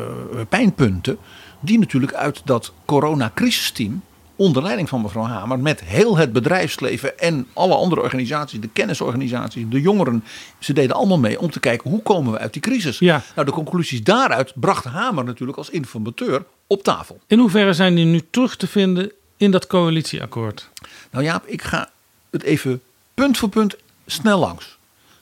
[0.50, 1.18] pijnpunten.
[1.60, 4.02] die natuurlijk uit dat coronacrisisteam.
[4.36, 5.60] onder leiding van mevrouw Hamer.
[5.60, 8.60] met heel het bedrijfsleven en alle andere organisaties.
[8.60, 10.24] de kennisorganisaties, de jongeren.
[10.60, 13.00] ze deden allemaal mee om te kijken hoe komen we uit die crisis.
[13.00, 13.22] Ja.
[13.36, 17.20] Nou, de conclusies daaruit bracht Hamer natuurlijk als informateur op tafel.
[17.28, 20.70] In hoeverre zijn die nu terug te vinden in dat coalitieakkoord?
[21.12, 21.90] Nou Jaap, ik ga
[22.30, 22.82] het even
[23.14, 23.76] punt voor punt
[24.10, 24.78] snel langs.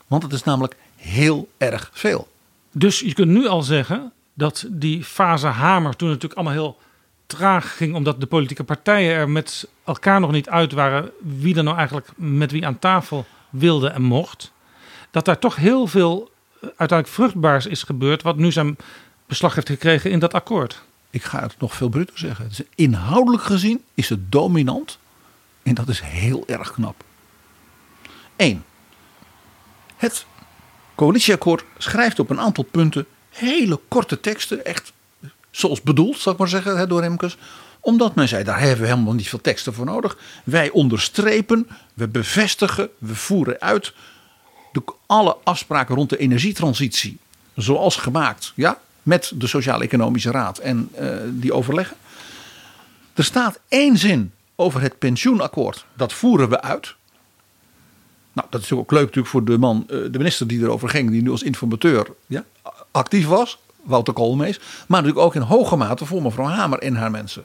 [0.07, 2.27] Want het is namelijk heel erg veel.
[2.71, 6.77] Dus je kunt nu al zeggen dat die fase Hamer toen natuurlijk allemaal heel
[7.27, 11.63] traag ging, omdat de politieke partijen er met elkaar nog niet uit waren wie er
[11.63, 14.51] nou eigenlijk met wie aan tafel wilde en mocht.
[15.11, 18.77] Dat daar toch heel veel eh, uiteindelijk vruchtbaars is gebeurd, wat nu zijn
[19.25, 20.81] beslag heeft gekregen in dat akkoord.
[21.09, 22.49] Ik ga het nog veel bruter zeggen.
[22.75, 24.97] Inhoudelijk gezien is het dominant.
[25.63, 27.03] En dat is heel erg knap.
[28.35, 28.63] Eén.
[29.97, 30.25] Het
[30.95, 34.65] coalitieakkoord schrijft op een aantal punten hele korte teksten.
[34.65, 34.93] Echt
[35.51, 37.37] zoals bedoeld, zal ik maar zeggen, door Remkes.
[37.79, 40.17] Omdat men zei, daar hebben we helemaal niet veel teksten voor nodig.
[40.43, 43.93] Wij onderstrepen, we bevestigen, we voeren uit
[44.71, 47.17] de, alle afspraken rond de energietransitie.
[47.55, 51.97] Zoals gemaakt, ja, met de Sociaal-Economische Raad en eh, die overleggen.
[53.13, 55.85] Er staat één zin over het pensioenakkoord.
[55.93, 56.95] Dat voeren we uit.
[58.37, 61.11] Nou, dat is ook leuk natuurlijk voor de man, eh, de minister die erover ging,
[61.11, 62.45] die nu als informateur ja,
[62.91, 64.59] actief was, Wouter Koolmees.
[64.59, 67.43] Maar natuurlijk ook in hoge mate voor mevrouw Hamer en haar mensen.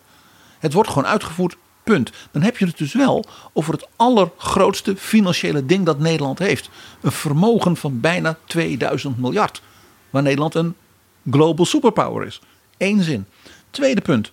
[0.59, 2.13] Het wordt gewoon uitgevoerd, punt.
[2.31, 6.69] Dan heb je het dus wel over het allergrootste financiële ding dat Nederland heeft.
[7.01, 9.63] Een vermogen van bijna 2000 miljard.
[10.11, 10.75] Waar Nederland een
[11.31, 12.41] global superpower is.
[12.79, 13.27] Eén zin.
[13.71, 14.31] Tweede punt.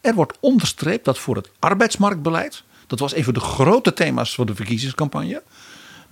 [0.00, 4.46] Er wordt onderstreept dat voor het arbeidsmarktbeleid, dat was een van de grote thema's van
[4.46, 5.42] de verkiezingscampagne,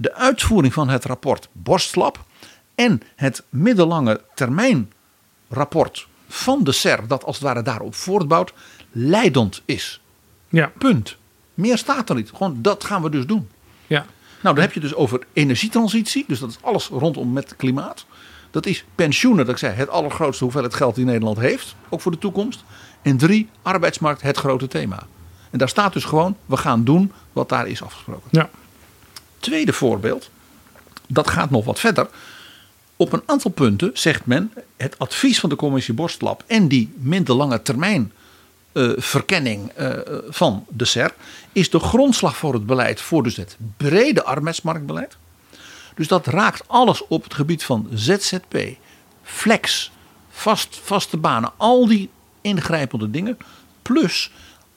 [0.00, 2.24] de uitvoering van het rapport Borstlab
[2.74, 4.92] en het middellange termijn
[5.48, 8.52] rapport van de SER, dat als het ware daarop voortbouwt,
[8.92, 10.00] leidend is.
[10.48, 10.72] Ja.
[10.78, 11.16] Punt.
[11.54, 12.30] Meer staat er niet.
[12.30, 13.48] Gewoon dat gaan we dus doen.
[13.86, 14.06] Ja.
[14.42, 16.24] Nou, dan heb je dus over energietransitie.
[16.28, 18.06] Dus dat is alles rondom met klimaat.
[18.50, 21.74] Dat is pensioenen, dat ik zei, het allergrootste hoeveelheid geld die Nederland heeft.
[21.88, 22.64] Ook voor de toekomst.
[23.02, 25.06] En drie, arbeidsmarkt, het grote thema.
[25.50, 28.28] En daar staat dus gewoon, we gaan doen wat daar is afgesproken.
[28.30, 28.50] Ja.
[29.38, 30.30] Tweede voorbeeld,
[31.06, 32.08] dat gaat nog wat verder.
[32.96, 37.62] Op een aantal punten zegt men, het advies van de commissie Borstlab en die middellange
[37.62, 38.12] termijn
[38.72, 39.90] eh, verkenning eh,
[40.28, 41.14] van de SER
[41.52, 45.16] is de grondslag voor het beleid voor dus het brede arbeidsmarktbeleid.
[45.94, 48.56] Dus dat raakt alles op het gebied van ZZP,
[49.22, 49.90] flex,
[50.30, 52.10] vast, vaste banen, al die
[52.40, 53.38] ingrijpende dingen.
[53.82, 54.30] Plus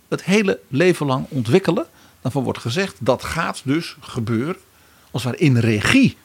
[0.07, 1.85] het hele leven lang ontwikkelen.
[2.21, 4.57] Daarvan wordt gezegd dat gaat dus gebeuren
[5.11, 6.17] als het ware in regie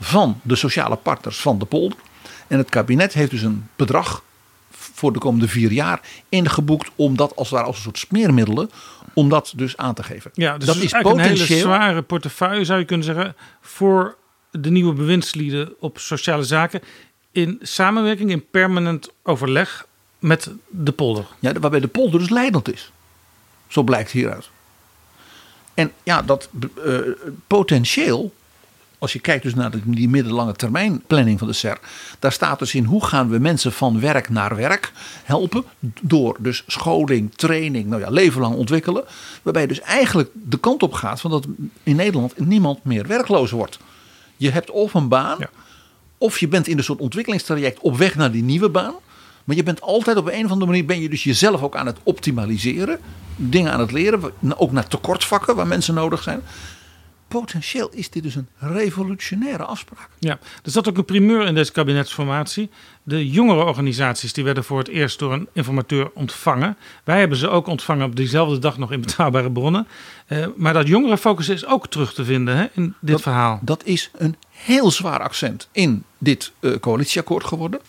[0.00, 1.98] van de sociale partners van de polder.
[2.46, 4.22] En het kabinet heeft dus een bedrag
[4.70, 8.70] voor de komende vier jaar ingeboekt om dat als het ware als een soort smeermiddelen
[9.12, 10.30] om dat dus aan te geven.
[10.34, 11.60] Ja, dus dat is eigenlijk een hele potentieel.
[11.60, 14.16] zware portefeuille, zou je kunnen zeggen, voor
[14.50, 16.80] de nieuwe bewindslieden op sociale zaken.
[17.32, 19.86] In samenwerking, in permanent overleg
[20.18, 21.26] met de polder.
[21.38, 22.92] Ja, waarbij de polder dus leidend is.
[23.66, 24.50] Zo blijkt hieruit.
[25.78, 26.48] En ja, dat
[26.84, 26.98] eh,
[27.46, 28.32] potentieel,
[28.98, 31.78] als je kijkt dus naar die middellange termijn planning van de SER.
[32.18, 34.92] Daar staat dus in hoe gaan we mensen van werk naar werk
[35.24, 35.64] helpen.
[36.00, 39.04] Door dus scholing, training, nou ja, leven lang ontwikkelen.
[39.42, 41.46] Waarbij dus eigenlijk de kant op gaat van dat
[41.82, 43.78] in Nederland niemand meer werkloos wordt.
[44.36, 45.38] Je hebt of een baan,
[46.18, 48.94] of je bent in een soort ontwikkelingstraject op weg naar die nieuwe baan.
[49.48, 51.86] Maar je bent altijd op een of andere manier ben je dus jezelf ook aan
[51.86, 52.98] het optimaliseren.
[53.36, 56.42] Dingen aan het leren, ook naar tekortvakken waar mensen nodig zijn.
[57.28, 60.08] Potentieel is dit dus een revolutionaire afspraak.
[60.18, 62.70] Ja, er zat ook een primeur in deze kabinetsformatie.
[63.02, 66.76] De jongere organisaties die werden voor het eerst door een informateur ontvangen.
[67.04, 69.86] Wij hebben ze ook ontvangen op diezelfde dag nog in betrouwbare bronnen.
[70.26, 73.58] Eh, maar dat jongerenfocus is ook terug te vinden hè, in dit dat, verhaal.
[73.62, 77.80] Dat is een heel zwaar accent in dit eh, coalitieakkoord geworden.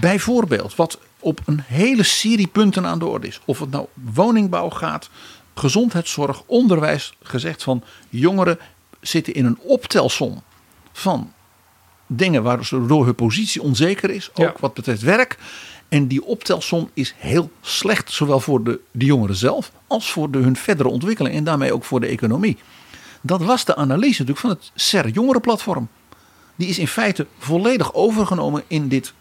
[0.00, 3.40] Bijvoorbeeld, wat op een hele serie punten aan de orde is.
[3.44, 5.10] Of het nou woningbouw gaat,
[5.54, 7.14] gezondheidszorg, onderwijs.
[7.22, 8.58] Gezegd van jongeren
[9.00, 10.42] zitten in een optelsom
[10.92, 11.32] van
[12.06, 14.30] dingen waardoor hun positie onzeker is.
[14.30, 14.54] Ook Ja.
[14.60, 15.38] wat betreft werk.
[15.88, 20.38] En die optelsom is heel slecht, zowel voor de, de jongeren zelf als voor de,
[20.38, 22.56] hun verdere ontwikkeling en daarmee ook voor de economie.
[23.20, 25.88] Dat was de analyse natuurlijk van het SER Jongerenplatform.
[26.56, 29.14] die is in feite volledig overgenomen in dit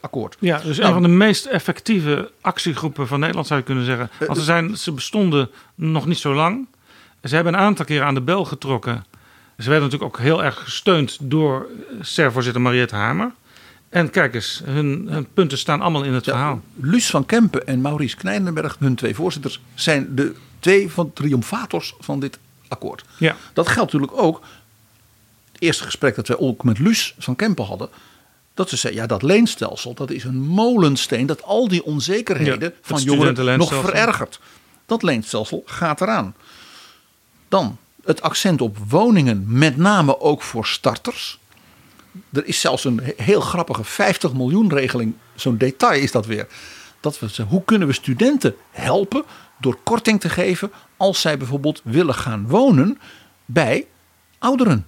[0.00, 0.36] akkoord.
[0.38, 4.10] Ja, dus Nou, een van de meest effectieve actiegroepen van Nederland zou je kunnen zeggen.
[4.18, 6.66] Eh, Want ze, zijn, ze bestonden nog niet zo lang.
[7.22, 9.04] Ze hebben een aantal keer aan de bel getrokken.
[9.58, 11.66] Ze werden natuurlijk ook heel erg gesteund door
[12.00, 13.32] SER-voorzitter Mariette Hamer.
[13.88, 16.60] En kijk eens, hun, hun punten staan allemaal in het verhaal.
[16.80, 22.20] Luus van Kempen en Maurice Knijnenberg, hun twee voorzitters, zijn de twee van triomfators van
[22.20, 22.38] dit
[22.68, 23.04] akkoord.
[23.16, 23.36] Ja.
[23.52, 24.40] Dat geldt natuurlijk ook.
[25.52, 27.88] Het eerste gesprek dat wij ook met Luus van Kempen hadden.
[28.60, 32.76] Dat ze zei, ja dat leenstelsel dat is een molensteen dat al die onzekerheden Ja,
[32.82, 34.40] van jongeren nog verergert.
[34.86, 36.34] Dat leenstelsel gaat eraan.
[37.48, 41.38] Dan het accent op woningen, met name ook voor starters.
[42.32, 45.14] Er is zelfs een he- heel grappige 50 miljoen regeling.
[45.34, 46.46] Zo'n detail is dat weer.
[47.00, 49.24] Dat we hoe kunnen we studenten helpen
[49.60, 52.98] door korting te geven als zij bijvoorbeeld willen gaan wonen
[53.44, 53.86] bij
[54.38, 54.86] ouderen.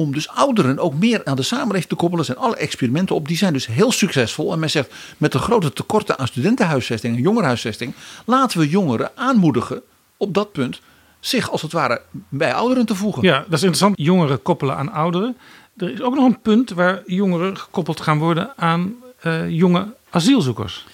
[0.00, 2.18] Om dus ouderen ook meer aan de samenleving te koppelen.
[2.18, 3.28] Er zijn alle experimenten op.
[3.28, 4.52] Die zijn dus heel succesvol.
[4.52, 7.94] En men zegt met de grote tekorten aan studentenhuisvesting en jongerenhuisvesting.
[8.24, 9.82] Laten we jongeren aanmoedigen
[10.16, 10.80] op dat punt
[11.20, 13.22] zich als het ware bij ouderen te voegen.
[13.22, 13.98] Ja, dat is interessant.
[13.98, 15.36] Jongeren koppelen aan ouderen.
[15.76, 20.86] Er is ook nog een punt waar jongeren gekoppeld gaan worden aan eh, jonge asielzoekers.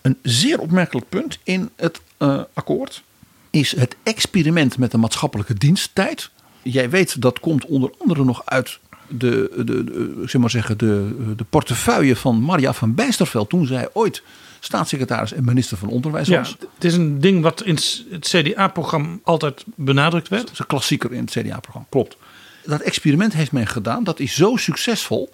[0.00, 3.02] Een zeer opmerkelijk punt in het eh, akkoord
[3.50, 6.30] is het experiment met de maatschappelijke diensttijd.
[6.64, 10.78] Jij weet dat komt onder andere nog uit de, de, de, ik zeg maar zeggen,
[10.78, 14.22] de, de portefeuille van Maria van Bijsterveld toen zij ooit
[14.60, 16.56] staatssecretaris en minister van Onderwijs Ja, was.
[16.74, 17.78] het is een ding wat in
[18.10, 20.42] het CDA-programma altijd benadrukt werd.
[20.42, 22.16] Dat is een klassieker in het CDA-programma, klopt.
[22.64, 25.30] Dat experiment heeft men gedaan, dat is zo succesvol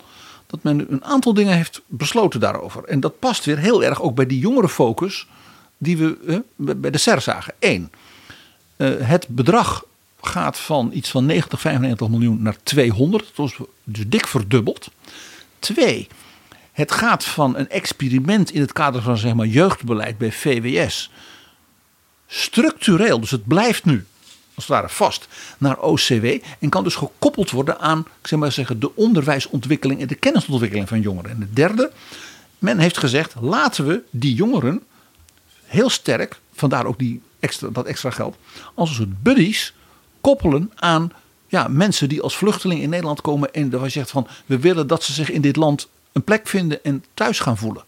[0.47, 2.85] dat men een aantal dingen heeft besloten daarover.
[2.85, 5.27] En dat past weer heel erg ook bij die jongere focus
[5.79, 7.55] die we eh, bij de SER zagen.
[7.59, 7.91] Eén,
[8.77, 9.85] eh, het bedrag
[10.21, 13.31] gaat van iets van 90, 95 miljoen naar 200.
[13.35, 13.53] Dat
[13.85, 14.89] dus dik verdubbeld.
[15.59, 16.09] Twee,
[16.73, 21.11] het gaat van een experiment in het kader van zeg maar, jeugdbeleid bij VWS.
[22.27, 24.07] Structureel, dus het blijft nu
[24.55, 26.25] als het ware vast naar OCW.
[26.59, 30.89] En kan dus gekoppeld worden aan ik zeg maar zeggen, de onderwijsontwikkeling en de kennisontwikkeling
[30.89, 31.31] van jongeren.
[31.31, 31.93] En het derde,
[32.59, 34.83] men heeft gezegd laten we die jongeren
[35.65, 38.37] heel sterk, vandaar ook die extra, dat extra geld,
[38.75, 39.75] als een soort buddies
[40.21, 41.13] koppelen aan
[41.47, 44.87] ja, mensen die als vluchteling in Nederland komen en waar je zegt van we willen
[44.87, 47.85] dat ze zich in dit land een plek vinden en thuis gaan voelen.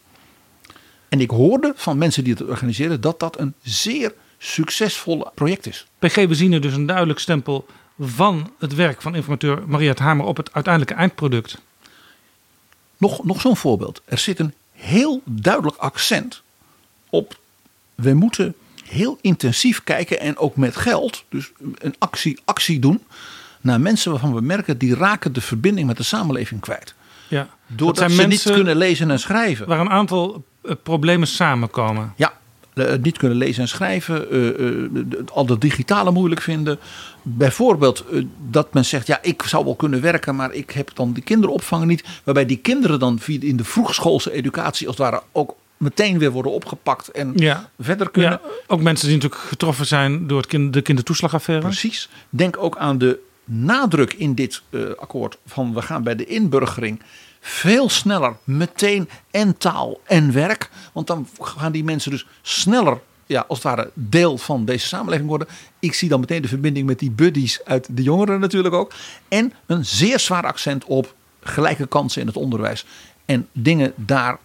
[1.08, 5.86] En ik hoorde van mensen die het organiseren dat dat een zeer succesvol project is.
[5.98, 7.66] PG, we zien er dus een duidelijk stempel
[8.00, 11.58] van het werk van informateur Mariette Hamer op het uiteindelijke eindproduct.
[12.96, 14.02] Nog, nog zo'n voorbeeld.
[14.04, 16.42] Er zit een heel duidelijk accent
[17.10, 17.38] op.
[17.94, 18.54] We moeten
[18.92, 23.02] heel intensief kijken en ook met geld, dus een actie, actie doen
[23.60, 26.94] naar mensen waarvan we merken die raken de verbinding met de samenleving kwijt.
[27.28, 27.48] Ja.
[27.66, 29.66] Doordat zijn ze niet kunnen lezen en schrijven.
[29.66, 32.12] Waar een aantal eh, problemen samenkomen.
[32.16, 32.32] Ja,
[32.74, 36.78] eh, niet kunnen lezen en schrijven, eh, de- al dat digitale moeilijk vinden.
[37.22, 38.04] Bijvoorbeeld
[38.50, 41.84] dat men zegt, ja ik zou wel kunnen werken, maar ik heb dan die kinderopvang
[41.84, 42.04] niet.
[42.24, 46.30] Waarbij die kinderen dan via in de vroegschoolse educatie als het ware ook meteen weer
[46.30, 47.70] worden opgepakt en Ja.
[47.80, 48.30] verder kunnen.
[48.30, 51.64] Ja, ook mensen die natuurlijk getroffen zijn door het kind, de kindertoeslagaffaire.
[51.64, 52.08] Precies.
[52.28, 57.02] Denk ook aan de nadruk in dit eh, akkoord van we gaan bij de inburgering
[57.40, 60.70] veel sneller meteen en taal en werk.
[60.92, 65.28] Want dan gaan die mensen dus sneller ja, als het ware deel van deze samenleving
[65.28, 65.48] worden.
[65.78, 68.92] Ik zie dan meteen de verbinding met die buddies uit de jongeren natuurlijk ook.
[69.28, 72.84] En een zeer zwaar accent op gelijke kansen in het onderwijs.
[73.24, 74.38] En dingen daar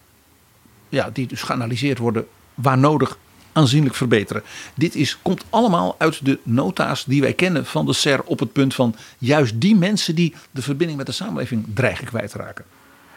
[0.88, 3.18] ja, die dus geanalyseerd worden waar nodig
[3.52, 4.42] aanzienlijk verbeteren.
[4.74, 8.52] Dit is, komt allemaal uit de nota's die wij kennen van de SER op het
[8.52, 12.64] punt van juist die mensen die de verbinding met de samenleving dreigen kwijt te raken.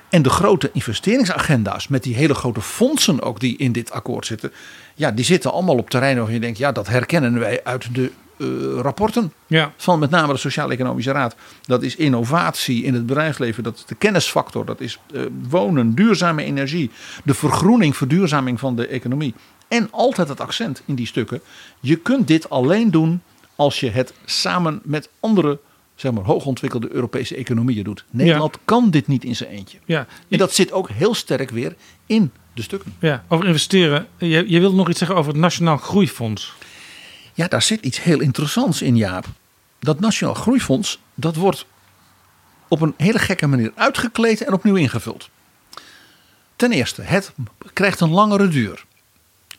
[0.09, 4.51] En de grote investeringsagenda's met die hele grote fondsen ook die in dit akkoord zitten.
[4.95, 8.11] Ja, die zitten allemaal op terreinen waarvan je denkt, ja dat herkennen wij uit de
[8.41, 9.73] eh, rapporten Ja.
[9.77, 11.35] van met name de Sociaal-Economische Raad.
[11.61, 16.43] Dat is innovatie in het bedrijfsleven, dat is de kennisfactor, dat is eh, wonen, duurzame
[16.43, 16.91] energie,
[17.23, 19.33] de vergroening, verduurzaming van de economie.
[19.67, 21.41] En altijd het accent in die stukken.
[21.79, 23.21] Je kunt dit alleen doen
[23.55, 25.59] als je het samen met andere
[25.95, 28.05] zeg maar, hoogontwikkelde Europese economieën doet.
[28.09, 29.77] Nederland kan dit niet in zijn eentje.
[29.85, 30.07] Ja.
[30.29, 31.75] En dat zit ook heel sterk weer
[32.05, 32.93] in de stukken.
[32.99, 34.07] Ja, over investeren.
[34.17, 36.53] Je, je wilde nog iets zeggen over het Nationaal Groeifonds.
[37.41, 39.25] Ja, daar zit iets heel interessants in, Jaap.
[39.79, 41.65] Dat Nationaal Groeifonds, dat wordt
[42.67, 45.29] op een hele gekke manier uitgekleed en opnieuw ingevuld.
[46.55, 47.31] Ten eerste, het
[47.73, 48.85] krijgt een langere duur.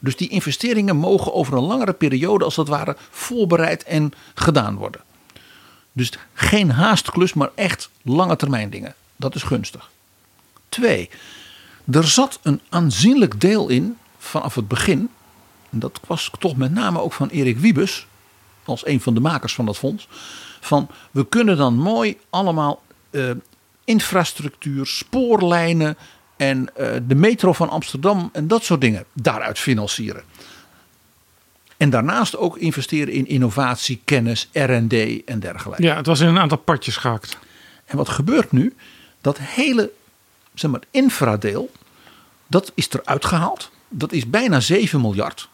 [0.00, 5.00] Dus die investeringen mogen over een langere periode als het ware voorbereid en gedaan worden.
[5.92, 8.94] Dus geen haastklus, maar echt lange termijn dingen.
[9.16, 9.90] Dat is gunstig.
[10.68, 11.10] Twee,
[11.92, 15.10] er zat een aanzienlijk deel in vanaf het begin.
[15.72, 18.06] En dat was toch met name ook van Erik Wiebes,
[18.64, 20.08] als een van de makers van dat fonds.
[20.60, 23.30] Van we kunnen dan mooi allemaal eh,
[23.84, 25.96] infrastructuur, spoorlijnen
[26.36, 30.22] en eh, de metro van Amsterdam en dat soort dingen daaruit financieren.
[31.76, 35.82] En daarnaast ook investeren in innovatie, kennis, RD en dergelijke.
[35.82, 37.38] Ja, het was in een aantal partjes gehakt.
[37.84, 38.74] En wat gebeurt nu?
[39.20, 39.90] Dat hele
[40.54, 41.70] zeg maar, infradeel,
[42.46, 43.70] dat is eruit gehaald.
[43.88, 45.48] Dat is bijna 7 miljard.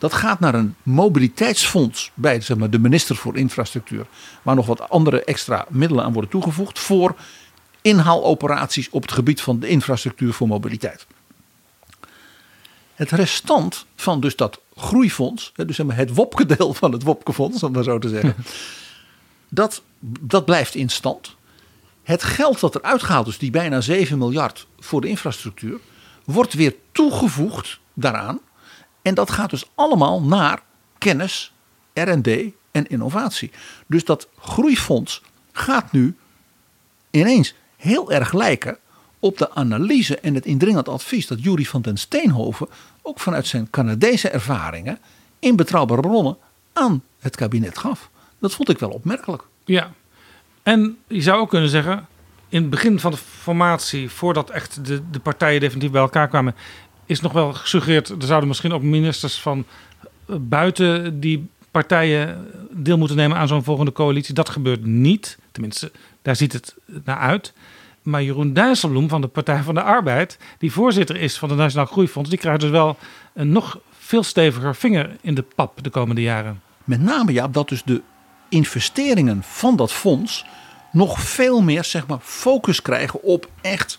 [0.00, 4.06] Dat gaat naar een mobiliteitsfonds bij zeg maar, de minister voor Infrastructuur.
[4.42, 6.78] Waar nog wat andere extra middelen aan worden toegevoegd.
[6.78, 7.14] Voor
[7.82, 11.06] inhaaloperaties op het gebied van de infrastructuur voor mobiliteit.
[12.94, 17.72] Het restant van dus dat groeifonds, dus zeg maar het Wopke-deel van het Wopke-fonds, om
[17.72, 18.34] maar zo te zeggen.
[19.48, 19.82] dat,
[20.20, 21.36] dat blijft in stand.
[22.02, 25.78] Het geld dat er uitgehaald is, die bijna 7 miljard voor de infrastructuur,
[26.24, 28.40] wordt weer toegevoegd daaraan.
[29.02, 30.62] En dat gaat dus allemaal naar
[30.98, 31.52] kennis,
[31.94, 32.28] RD
[32.70, 33.50] en innovatie.
[33.86, 35.22] Dus dat groeifonds
[35.52, 36.16] gaat nu
[37.10, 38.78] ineens heel erg lijken
[39.18, 42.68] op de analyse en het indringend advies dat Jury van den Steenhoven
[43.02, 44.98] ook vanuit zijn Canadese ervaringen
[45.38, 46.36] in betrouwbare bronnen
[46.72, 48.10] aan het kabinet gaf.
[48.38, 49.42] Dat vond ik wel opmerkelijk.
[49.64, 49.92] Ja,
[50.62, 52.06] en je zou ook kunnen zeggen,
[52.48, 56.54] in het begin van de formatie, voordat echt de, de partijen definitief bij elkaar kwamen,
[57.10, 59.64] is nog wel gesuggereerd, er zouden misschien ook ministers van
[60.26, 64.34] eh, buiten die partijen deel moeten nemen aan zo'n volgende coalitie.
[64.34, 65.38] Dat gebeurt niet.
[65.52, 65.92] Tenminste,
[66.22, 67.52] daar ziet het naar uit.
[68.02, 71.86] Maar Jeroen Dijsselbloem van de Partij van de Arbeid, die voorzitter is van het Nationaal
[71.86, 72.96] Groeifonds, die krijgt dus wel
[73.32, 76.62] een nog veel steviger vinger in de pap de komende jaren.
[76.84, 78.02] Met name ja, dat dus de
[78.48, 80.44] investeringen van dat fonds
[80.92, 83.98] nog veel meer zeg maar, focus krijgen op echt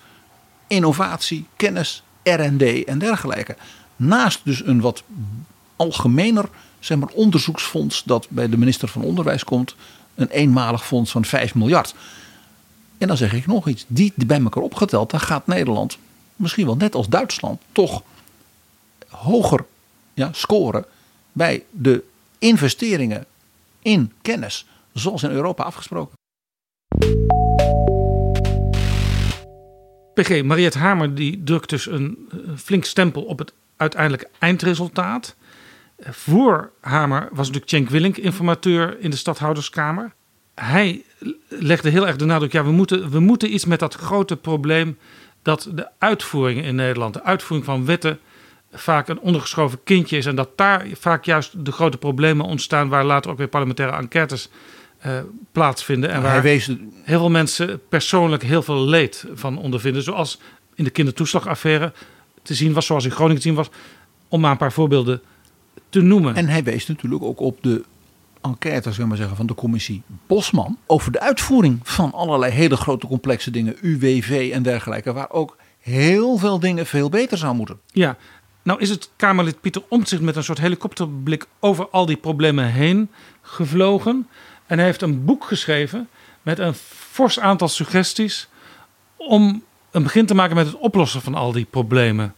[0.67, 3.55] innovatie, kennis, RD en dergelijke.
[3.95, 5.03] Naast dus een wat
[5.75, 6.49] algemener
[6.79, 9.75] zeg maar, onderzoeksfonds dat bij de minister van Onderwijs komt.
[10.15, 11.95] Een eenmalig fonds van 5 miljard.
[12.97, 13.85] En dan zeg ik nog iets.
[13.87, 15.97] Die bij elkaar opgeteld, dan gaat Nederland
[16.35, 18.03] misschien wel net als Duitsland toch
[19.09, 19.65] hoger
[20.13, 20.85] ja, scoren
[21.31, 22.03] bij de
[22.39, 23.25] investeringen
[23.81, 26.13] in kennis, zoals in Europa afgesproken.
[30.13, 35.35] PG, Mariette Hamer die drukt dus een flink stempel op het uiteindelijke eindresultaat.
[35.99, 40.13] Voor Hamer was natuurlijk Cenk Willink informateur in de stadhouderskamer.
[40.55, 41.03] Hij
[41.47, 44.97] legde heel erg de nadruk, ja, we moeten, we moeten iets met dat grote probleem
[45.41, 48.19] dat de uitvoering in Nederland, de uitvoering van wetten,
[48.71, 50.25] vaak een ondergeschoven kindje is.
[50.25, 54.49] En dat daar vaak juist de grote problemen ontstaan, waar later ook weer parlementaire enquêtes
[55.05, 55.19] uh,
[55.51, 56.09] plaatsvinden.
[56.09, 56.65] En waar wees...
[57.03, 60.03] heel veel mensen persoonlijk heel veel leed van ondervinden.
[60.03, 60.39] Zoals
[60.75, 61.93] in de kindertoeslagaffaire
[62.41, 63.69] te zien was, zoals in Groningen te zien was.
[64.27, 65.21] Om maar een paar voorbeelden
[65.89, 66.35] te noemen.
[66.35, 67.83] En hij wees natuurlijk ook op de
[68.41, 70.77] enquête zeg maar zeggen, van de commissie Bosman.
[70.85, 73.75] Over de uitvoering van allerlei hele grote complexe dingen.
[73.81, 75.13] UWV en dergelijke.
[75.13, 77.79] Waar ook heel veel dingen veel beter zou moeten.
[77.85, 78.17] Ja,
[78.63, 83.09] nou is het Kamerlid Pieter Omtzigt met een soort helikopterblik over al die problemen heen
[83.41, 84.27] gevlogen.
[84.71, 86.09] En hij heeft een boek geschreven
[86.41, 86.73] met een
[87.11, 88.47] fors aantal suggesties
[89.15, 92.33] om een begin te maken met het oplossen van al die problemen.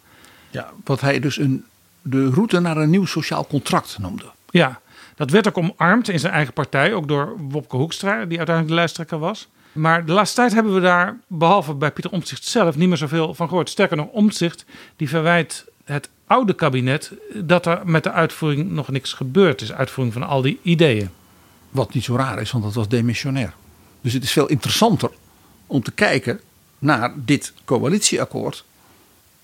[0.50, 1.66] Ja, wat hij dus een,
[2.02, 4.26] de route naar een nieuw sociaal contract noemde.
[4.50, 4.80] Ja,
[5.16, 8.74] dat werd ook omarmd in zijn eigen partij, ook door Wopke Hoekstra, die uiteindelijk de
[8.74, 9.48] lijsttrekker was.
[9.72, 13.34] Maar de laatste tijd hebben we daar, behalve bij Pieter Omtzigt zelf, niet meer zoveel
[13.34, 13.70] van gehoord.
[13.70, 14.66] Sterker nog, Omtzigt
[14.96, 19.74] die verwijt het oude kabinet dat er met de uitvoering nog niks gebeurd is.
[19.74, 21.10] Uitvoering van al die ideeën.
[21.74, 23.54] Wat niet zo raar is, want dat was demissionair.
[24.02, 25.12] Dus het is veel interessanter
[25.68, 26.40] om te kijken
[26.80, 28.64] naar dit coalitieakkoord.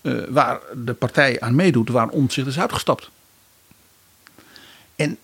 [0.02, 3.10] Uh, waar de partij aan meedoet, waar Omtzigt is uitgestapt.
[4.96, 5.18] En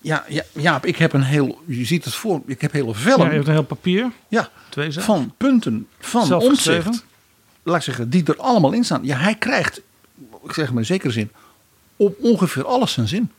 [0.00, 3.18] ja, ja, Jaap, ik heb een heel, je ziet het voor, ik heb hele vellen.
[3.18, 4.12] Ja, je hebt een heel papier.
[4.28, 7.04] Ja, Twee van punten van Omtzigt.
[7.62, 9.04] Laat ik zeggen, die er allemaal in staan.
[9.04, 9.80] Ja, hij krijgt,
[10.44, 11.30] ik zeg maar in zekere zin,
[11.96, 13.30] op ongeveer alles zijn zin.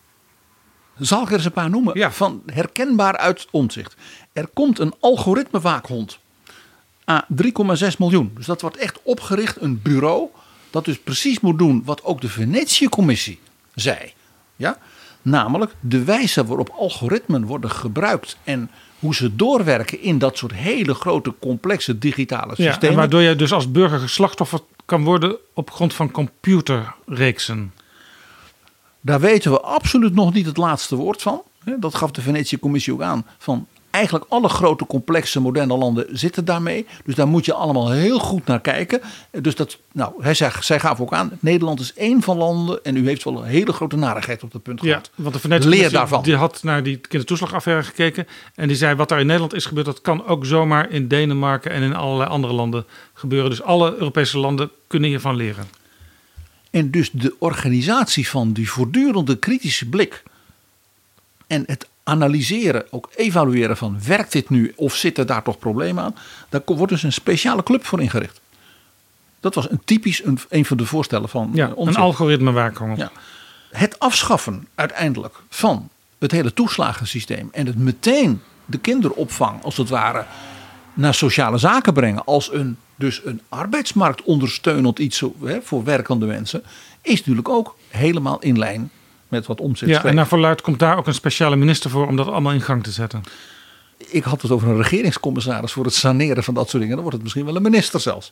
[0.99, 1.97] Zal ik er eens een paar noemen?
[1.97, 2.11] Ja.
[2.11, 3.95] Van herkenbaar uit omzicht.
[4.33, 6.19] Er komt een algoritmewaakhond.
[7.09, 8.31] A 3,6 miljoen.
[8.35, 10.27] Dus dat wordt echt opgericht, een bureau.
[10.69, 13.39] Dat dus precies moet doen wat ook de Venetië-commissie
[13.75, 14.13] zei.
[14.55, 14.77] Ja?
[15.21, 18.37] Namelijk de wijze waarop algoritmen worden gebruikt.
[18.43, 18.69] En
[18.99, 22.79] hoe ze doorwerken in dat soort hele grote complexe digitale systemen.
[22.81, 27.73] Ja, en waardoor je dus als burger slachtoffer kan worden op grond van computerreeksen.
[29.05, 31.41] Daar weten we absoluut nog niet het laatste woord van.
[31.79, 33.25] Dat gaf de Venetië-commissie ook aan.
[33.37, 36.85] Van Eigenlijk alle grote complexe moderne landen zitten daarmee.
[37.05, 39.01] Dus daar moet je allemaal heel goed naar kijken.
[39.31, 42.95] Dus dat, nou, hij zegt, zij gaf ook aan, Nederland is één van landen en
[42.97, 45.11] u heeft wel een hele grote narigheid op dat punt Ja, gehad.
[45.15, 46.23] want de Venetië Leer Commissie, daarvan.
[46.23, 48.27] Die had naar die kindertoeslagaffaire gekeken.
[48.55, 51.71] En die zei wat daar in Nederland is gebeurd, dat kan ook zomaar in Denemarken
[51.71, 53.49] en in allerlei andere landen gebeuren.
[53.49, 55.67] Dus alle Europese landen kunnen hiervan leren.
[56.73, 60.23] En dus de organisatie van die voortdurende kritische blik
[61.47, 66.15] en het analyseren, ook evalueren van werkt dit nu of zitten daar toch problemen aan,
[66.49, 68.41] daar wordt dus een speciale club voor ingericht.
[69.39, 72.71] Dat was een typisch een, een van de voorstellen van Ja, eh, een algoritme waar
[72.71, 72.97] komen.
[72.97, 73.11] Ja.
[73.71, 80.25] Het afschaffen uiteindelijk van het hele toeslagensysteem en het meteen de kinderopvang als het ware
[80.93, 86.63] naar sociale zaken brengen als een, dus een arbeidsmarktondersteunend iets zo, hè, voor werkende mensen,
[87.01, 88.91] is natuurlijk ook helemaal in lijn
[89.27, 89.89] met wat omzet.
[89.89, 92.61] Ja, en naar verluid komt daar ook een speciale minister voor om dat allemaal in
[92.61, 93.23] gang te zetten.
[93.97, 96.95] Ik had het over een regeringscommissaris voor het saneren van dat soort dingen.
[96.95, 98.31] Dan wordt het misschien wel een minister zelfs.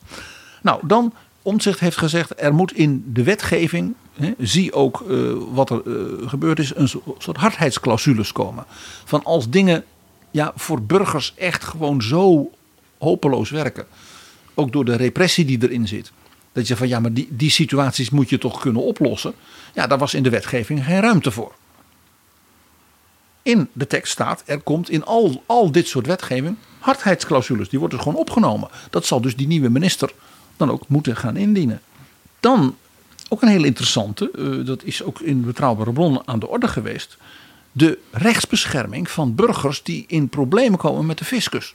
[0.62, 5.16] Nou, dan Omtzigt heeft gezegd, er moet in de wetgeving, hè, zie ook eh,
[5.52, 8.64] wat er eh, gebeurd is, een so- soort hardheidsclausules komen.
[9.04, 9.84] Van als dingen
[10.32, 12.50] ja, voor burgers echt gewoon zo
[12.98, 13.86] hopeloos werken,
[14.54, 16.12] ook door de repressie die erin zit.
[16.52, 19.34] Dat je van ja, maar die, die situaties moet je toch kunnen oplossen.
[19.74, 21.54] Ja, daar was in de wetgeving geen ruimte voor.
[23.42, 27.68] In de tekst staat, er komt in al, al dit soort wetgeving hardheidsclausules.
[27.68, 28.68] Die worden dus gewoon opgenomen.
[28.90, 30.12] Dat zal dus die nieuwe minister
[30.56, 31.80] dan ook moeten gaan indienen.
[32.40, 32.76] Dan
[33.28, 37.16] ook een hele interessante, eh, dat is ook in betrouwbare bronnen aan de orde geweest.
[37.72, 41.74] De rechtsbescherming van burgers die in problemen komen met de fiscus.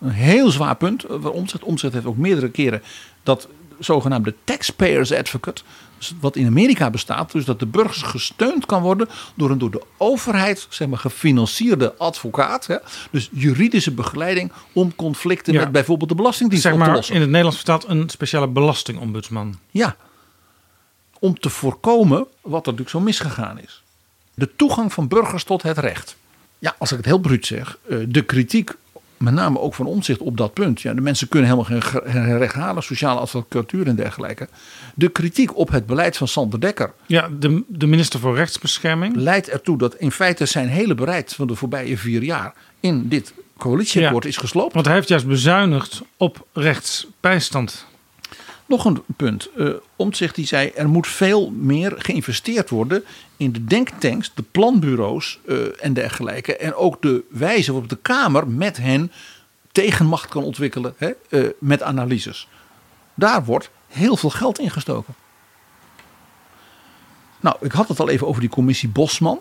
[0.00, 1.04] Een heel zwaar punt.
[1.04, 2.82] eh, Omtzigt, Omtzigt heeft ook meerdere keren
[3.22, 3.48] dat
[3.78, 5.62] zogenaamde taxpayers advocate.
[5.98, 7.32] dus Wat in Amerika bestaat.
[7.32, 11.94] Dus dat de burgers gesteund kan worden door een door de overheid zeg maar, gefinancierde
[11.96, 12.66] advocaat.
[12.66, 12.76] Hè,
[13.10, 15.60] dus juridische begeleiding om conflicten Ja.
[15.60, 17.14] met bijvoorbeeld de Belastingdienst Zeg op te maar lossen.
[17.14, 19.58] in het Nederlands vertaald een speciale belastingombudsman.
[19.70, 19.96] Ja,
[21.18, 23.82] om te voorkomen wat er natuurlijk zo misgegaan is.
[24.40, 26.16] De toegang van burgers tot het recht.
[26.58, 28.70] Ja, als ik het heel bruut zeg, eh, de kritiek,
[29.16, 30.80] met name ook van omzicht op dat punt.
[30.80, 34.48] Ja, de mensen kunnen helemaal geen ge- geen recht halen, sociale advocatuur en dergelijke.
[34.94, 39.16] De kritiek op het beleid van Sander Dekker Ja, de, de minister voor Rechtsbescherming.
[39.16, 43.32] leidt ertoe dat in feite zijn hele beleid van de voorbije vier jaar in dit
[43.58, 44.74] coalitieakkoord is gesloopt.
[44.74, 47.86] Want hij heeft juist bezuinigd op rechtsbijstand.
[48.70, 49.48] Nog een punt.
[49.56, 53.04] Uh, Omtzigt die zei er moet veel meer geïnvesteerd worden
[53.36, 56.56] in de denktanks, de planbureaus uh, en dergelijke.
[56.56, 59.12] En ook de wijze waarop de Kamer met hen
[59.72, 62.48] tegenmacht kan ontwikkelen hè, uh, met analyses.
[63.14, 65.14] Daar wordt heel veel geld in gestoken.
[67.40, 69.40] Nou, ik had het al even over die commissie Bosman.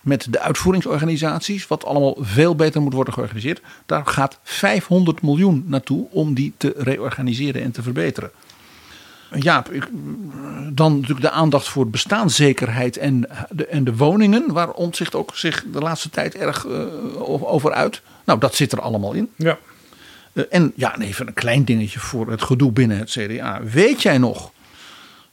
[0.00, 3.60] Met de uitvoeringsorganisaties, wat allemaal veel beter moet worden georganiseerd.
[3.86, 8.30] Daar gaat 500 miljoen naartoe om die te reorganiseren en te verbeteren.
[9.34, 9.88] Ja, ik,
[10.72, 15.64] dan natuurlijk de aandacht voor bestaanszekerheid en de, en de woningen, waar Omtzigt ook zich
[15.72, 18.00] de laatste tijd erg uh, over uit.
[18.24, 19.30] Nou, dat zit er allemaal in.
[19.36, 19.58] Ja.
[20.32, 23.60] Uh, en ja, even een klein dingetje voor het gedoe binnen het CDA.
[23.62, 24.50] Weet jij nog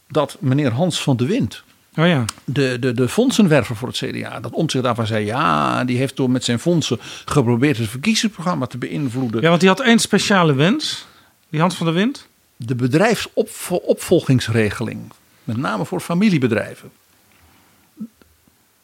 [0.07, 1.63] dat meneer Hans van de Wind,
[1.97, 2.25] Oh ja.
[2.43, 6.29] de, de, de fondsenwerver voor het CDA, dat Omtzigt daarvan zei, ja, die heeft door
[6.29, 9.41] met zijn fondsen geprobeerd het verkiezingsprogramma te beïnvloeden.
[9.41, 11.05] Ja, want die had één speciale wens,
[11.49, 15.11] die Hans van de Wind de bedrijfsopvolgingsregeling.
[15.43, 16.91] Met name voor familiebedrijven.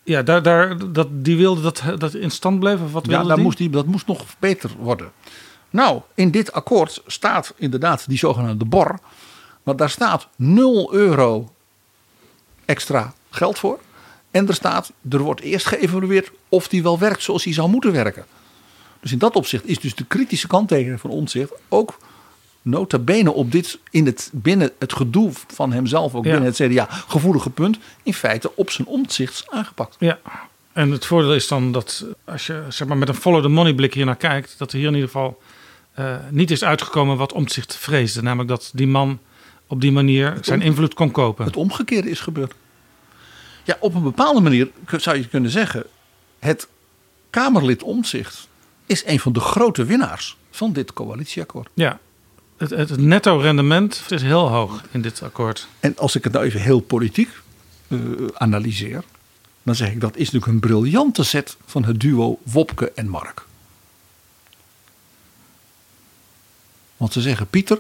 [0.04, 2.64] Ja, daar, daar, dat, die wilde dat dat in stand?
[2.64, 3.44] Of wat ja, daar die?
[3.44, 5.12] Moest die, dat moest nog beter worden.
[5.70, 9.00] Nou, in dit akkoord staat inderdaad die zogenaamde BOR.
[9.64, 11.54] Maar daar staat 0 euro
[12.66, 13.80] extra geld voor.
[14.32, 17.92] En er staat, er wordt eerst geëvalueerd of die wel werkt zoals hij zou moeten
[17.92, 18.26] werken.
[19.00, 21.98] Dus in dat opzicht is dus de kritische kanttekening van omzicht ook
[22.62, 26.32] nota bene op dit in het, binnen het gedoe van hemzelf, ook Ja.
[26.32, 29.96] binnen het CDA, gevoelige punt, in feite op zijn omzicht aangepakt.
[30.00, 30.20] Ja,
[30.74, 33.74] en het voordeel is dan dat als je zeg maar, met een follow the money
[33.74, 35.42] blik hier naar kijkt, dat er hier in ieder geval
[36.00, 38.22] uh, niet is uitgekomen wat omzicht vreesde.
[38.22, 39.20] Namelijk dat die man
[39.68, 41.46] op die manier Het zijn invloed kon kopen.
[41.46, 42.54] Het omgekeerde is gebeurd.
[43.64, 45.84] Ja, op een bepaalde manier zou je kunnen zeggen,
[46.40, 46.68] het
[47.30, 48.48] Kamerlid omzicht
[48.86, 51.70] is een van de grote winnaars van dit coalitieakkoord.
[51.74, 52.00] Ja,
[52.60, 55.68] het, netto rendement is heel hoog in dit akkoord.
[55.80, 57.30] En als ik het nou even heel politiek
[57.88, 59.04] uh, analyseer,
[59.64, 63.46] dan zeg ik dat is natuurlijk een briljante set van het duo Wopke en Mark.
[66.98, 67.80] Want ze zeggen: Pieter,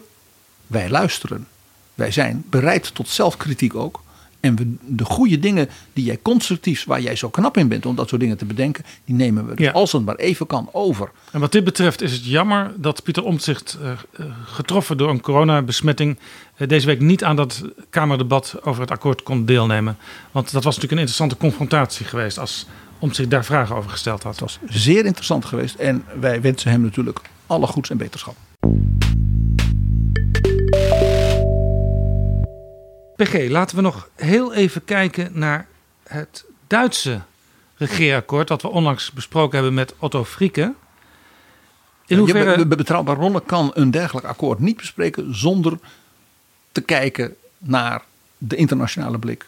[0.67, 1.47] wij luisteren.
[1.95, 4.01] Wij zijn bereid tot zelfkritiek ook.
[4.39, 7.95] En we, de goede dingen die jij constructief, waar jij zo knap in bent om
[7.95, 9.71] dat soort dingen te bedenken, die nemen we dus Ja.
[9.71, 11.11] als het maar even kan over.
[11.31, 15.21] En wat dit betreft is het jammer dat Pieter Omtzigt, eh, eh, getroffen door een
[15.21, 16.17] coronabesmetting,
[16.55, 19.97] eh, deze week niet aan dat Kamerdebat over het akkoord kon deelnemen.
[20.31, 22.65] Want dat was natuurlijk een interessante confrontatie geweest als
[22.99, 24.31] Omtzigt daar vragen over gesteld had.
[24.31, 28.35] Het was zeer interessant geweest en wij wensen hem natuurlijk alle goeds en beterschap.
[33.23, 35.67] PG, laten we nog heel even kijken naar
[36.03, 37.21] het Duitse
[37.77, 40.73] regeerakkoord dat we onlangs besproken hebben met Otto Frieke.
[42.05, 42.55] In hoeverre...
[42.55, 45.77] be- be- betrouwbaar bronnen kan een dergelijk akkoord niet bespreken zonder
[46.71, 48.03] te kijken naar
[48.37, 49.45] de internationale blik,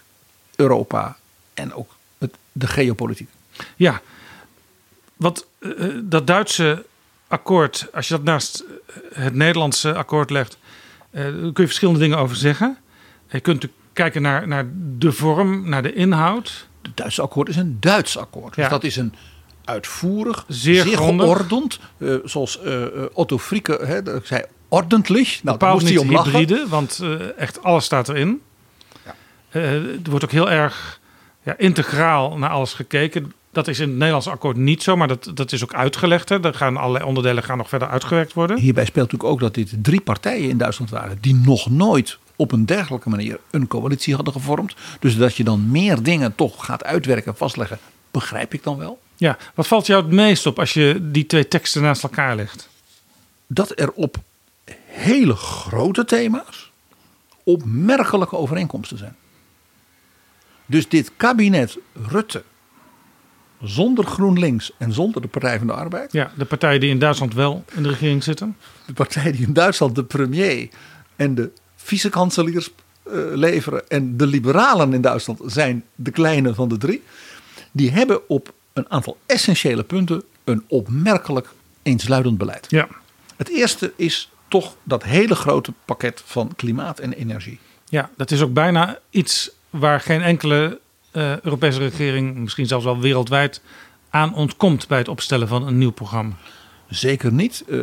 [0.55, 1.17] Europa
[1.53, 3.30] en ook het, de geopolitiek.
[3.76, 4.01] Ja,
[5.15, 6.86] wat eh, eh, dat Duitse
[7.28, 8.63] akkoord, als je dat naast
[9.13, 10.57] het Nederlandse akkoord legt,
[11.11, 12.78] daar kun je verschillende dingen over zeggen.
[13.32, 14.65] Je kunt kijken naar, naar
[14.97, 16.67] de vorm, naar de inhoud.
[16.82, 18.55] Het Duitse akkoord is een Duits akkoord.
[18.55, 18.69] Dus Ja.
[18.69, 19.13] dat is een
[19.65, 22.82] uitvoerig, Zeer zeer, geordend, eh, zoals eh,
[23.13, 25.43] Otto Frieke hè, zei, ordentlich.
[25.43, 26.32] Nou, daar moest hij om lachen.
[26.32, 27.03] hybride, want
[27.38, 28.41] echt alles staat erin.
[29.49, 30.99] Eh, er wordt ook heel erg
[31.43, 33.34] ja, integraal naar alles gekeken.
[33.51, 36.29] Dat is in het Nederlandse akkoord niet zo, maar dat, dat is ook uitgelegd.
[36.29, 36.43] Hè.
[36.43, 38.57] Er gaan allerlei onderdelen gaan nog verder uitgewerkt worden.
[38.59, 42.51] Hierbij speelt natuurlijk ook dat dit drie partijen in Duitsland waren die nog nooit op
[42.51, 44.75] een dergelijke manier een coalitie hadden gevormd.
[44.99, 47.79] Dus dat je dan meer dingen toch gaat uitwerken, vastleggen,
[48.11, 48.99] begrijp ik dan wel.
[49.15, 52.69] Ja, wat valt jou het meest op als je die twee teksten naast elkaar legt?
[53.47, 54.17] Dat er op
[54.85, 56.71] hele grote thema's
[57.43, 59.15] opmerkelijke overeenkomsten zijn.
[60.65, 61.77] Dus dit kabinet
[62.07, 62.43] Rutte,
[63.61, 67.33] zonder GroenLinks en zonder de Partij van de Arbeid, Ja, de partijen die in Duitsland
[67.33, 68.57] wel in de regering zitten.
[68.85, 70.69] de partij die in Duitsland de premier
[71.15, 71.51] en de
[71.84, 72.69] vicekanseliers
[73.03, 77.03] eh, leveren en de liberalen in Duitsland zijn de kleine van de drie,
[77.71, 81.49] die hebben op een aantal essentiële punten een opmerkelijk
[81.84, 82.65] eensluidend beleid.
[82.69, 82.88] Ja.
[83.36, 87.59] Het eerste is toch dat hele grote pakket van klimaat en energie.
[87.89, 90.79] Ja, dat is ook bijna iets waar geen enkele
[91.11, 93.61] eh, Europese regering, misschien zelfs wel wereldwijd,
[94.09, 96.34] aan ontkomt bij het opstellen van een nieuw programma.
[96.91, 97.63] Zeker niet.
[97.69, 97.79] Eh,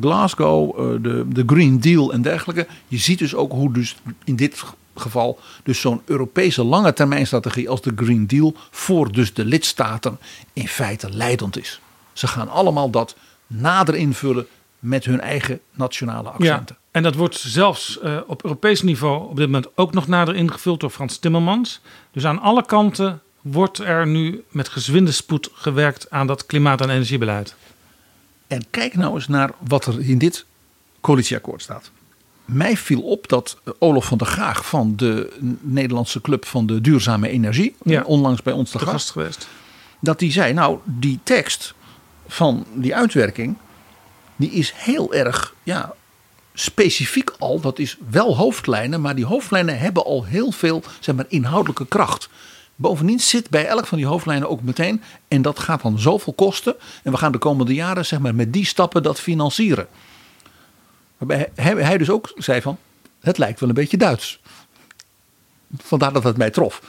[0.00, 2.66] Glasgow, eh, de, de Green Deal en dergelijke.
[2.88, 4.62] Je ziet dus ook hoe dus in dit
[4.94, 10.18] geval dus zo'n Europese lange termijn strategie als de Green Deal voor dus de lidstaten
[10.52, 11.80] in feite leidend is.
[12.12, 14.46] Ze gaan allemaal dat nader invullen
[14.78, 16.76] met hun eigen nationale accenten.
[16.78, 20.34] Ja, en dat wordt zelfs eh, op Europees niveau op dit moment ook nog nader
[20.34, 21.80] ingevuld door Frans Timmermans.
[22.12, 26.90] Dus aan alle kanten wordt er nu met gezwinde spoed gewerkt aan dat klimaat- en
[26.90, 27.54] energiebeleid.
[28.50, 30.44] En kijk nou eens naar wat er in dit
[31.00, 31.90] coalitieakkoord staat.
[32.44, 36.80] Mij viel op dat eh, Olof van der Graag van de Nederlandse Club van de
[36.80, 38.02] Duurzame Energie, Ja.
[38.02, 39.48] onlangs bij ons te gast, gast geweest.
[40.00, 41.74] dat die zei, nou die tekst
[42.26, 43.56] van die uitwerking,
[44.36, 45.94] die is heel erg ja,
[46.54, 47.60] specifiek al.
[47.60, 52.28] Dat is wel hoofdlijnen, maar die hoofdlijnen hebben al heel veel zeg maar, inhoudelijke kracht.
[52.80, 56.74] Bovendien zit bij elk van die hoofdlijnen ook meteen, en dat gaat dan zoveel kosten.
[57.02, 59.88] En we gaan de komende jaren zeg maar, met die stappen dat financieren.
[61.16, 62.78] Waarbij hij, dus ook zei van,
[63.20, 64.40] het lijkt wel een beetje Duits.
[65.76, 66.82] Vandaar dat het mij trof.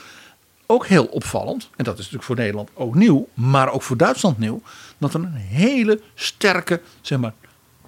[0.66, 4.38] Ook heel opvallend, en dat is natuurlijk voor Nederland ook nieuw, maar ook voor Duitsland
[4.38, 4.62] nieuw,
[4.98, 7.34] dat er een hele sterke, zeg maar,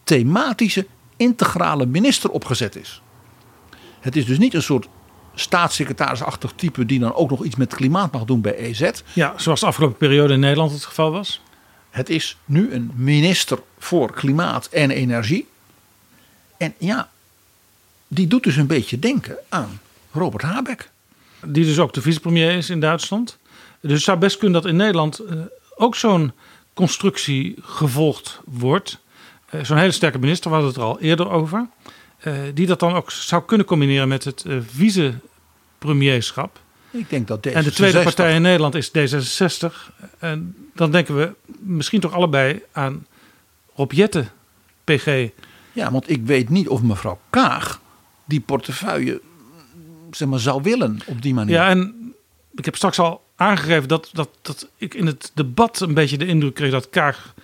[0.02, 0.86] thematische,
[1.16, 3.02] integrale minister opgezet is.
[4.00, 4.88] Het is dus niet een soort
[5.34, 8.90] staatssecretarisachtig type die dan ook nog iets met klimaat mag doen bij EZ.
[9.12, 11.40] Ja, zoals de afgelopen periode in Nederland het geval was.
[11.90, 15.48] Het is nu een minister voor klimaat en energie.
[16.56, 17.10] En ja,
[18.08, 19.80] die doet dus een beetje denken aan
[20.12, 20.90] Robert Habeck.
[21.46, 23.38] Die dus ook de vicepremier is in Duitsland.
[23.80, 25.36] Dus het zou best kunnen dat in Nederland eh,
[25.76, 26.32] ook zo'n
[26.72, 28.98] constructie gevolgd wordt.
[29.46, 31.66] Eh, zo'n hele sterke minister, we hadden het er al eerder over.
[32.24, 36.60] Eh, die dat dan ook zou kunnen combineren met het eh vicepremierschap.
[36.90, 39.74] Ik denk dat deze En de tweede partij in Nederland is D66.
[40.18, 43.06] En dan denken we misschien toch allebei aan
[43.74, 44.28] Rob Jetten,
[44.84, 45.28] PG.
[45.72, 47.80] Ja, want ik weet niet of mevrouw Kaag
[48.24, 49.20] die portefeuille
[50.10, 51.54] zeg maar, zou willen op die manier.
[51.54, 52.14] Ja, en
[52.54, 56.26] ik heb straks al aangegeven dat, dat, dat ik in het debat een beetje de
[56.26, 57.34] indruk kreeg dat Kaag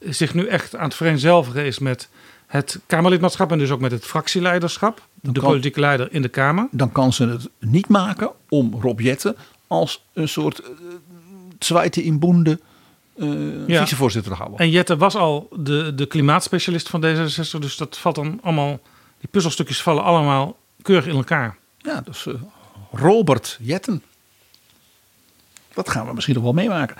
[0.00, 2.08] zich nu echt aan het vereenzelvigen is met
[2.48, 5.02] het Kamerlidmaatschap en dus ook met het fractieleiderschap.
[5.20, 6.68] De kan- politieke leider in de Kamer.
[6.70, 10.62] Dan kan ze het niet maken om Rob Jetten als een soort
[11.72, 12.60] uh, in boende
[13.18, 13.80] eh, Ja.
[13.80, 14.58] vicevoorzitter te houden.
[14.58, 18.80] En Jette was al de, de klimaatspecialist van D66, dus dat valt dan allemaal,
[19.20, 21.56] die puzzelstukjes vallen allemaal keurig in elkaar.
[21.78, 22.26] Ja, dus
[22.92, 24.02] Robert Jetten.
[25.74, 26.96] Dat gaan we misschien nog wel meemaken.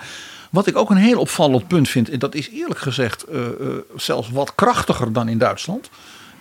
[0.49, 3.67] Wat ik ook een heel opvallend punt vind, en dat is eerlijk gezegd uh, uh,
[3.95, 5.89] zelfs wat krachtiger dan in Duitsland.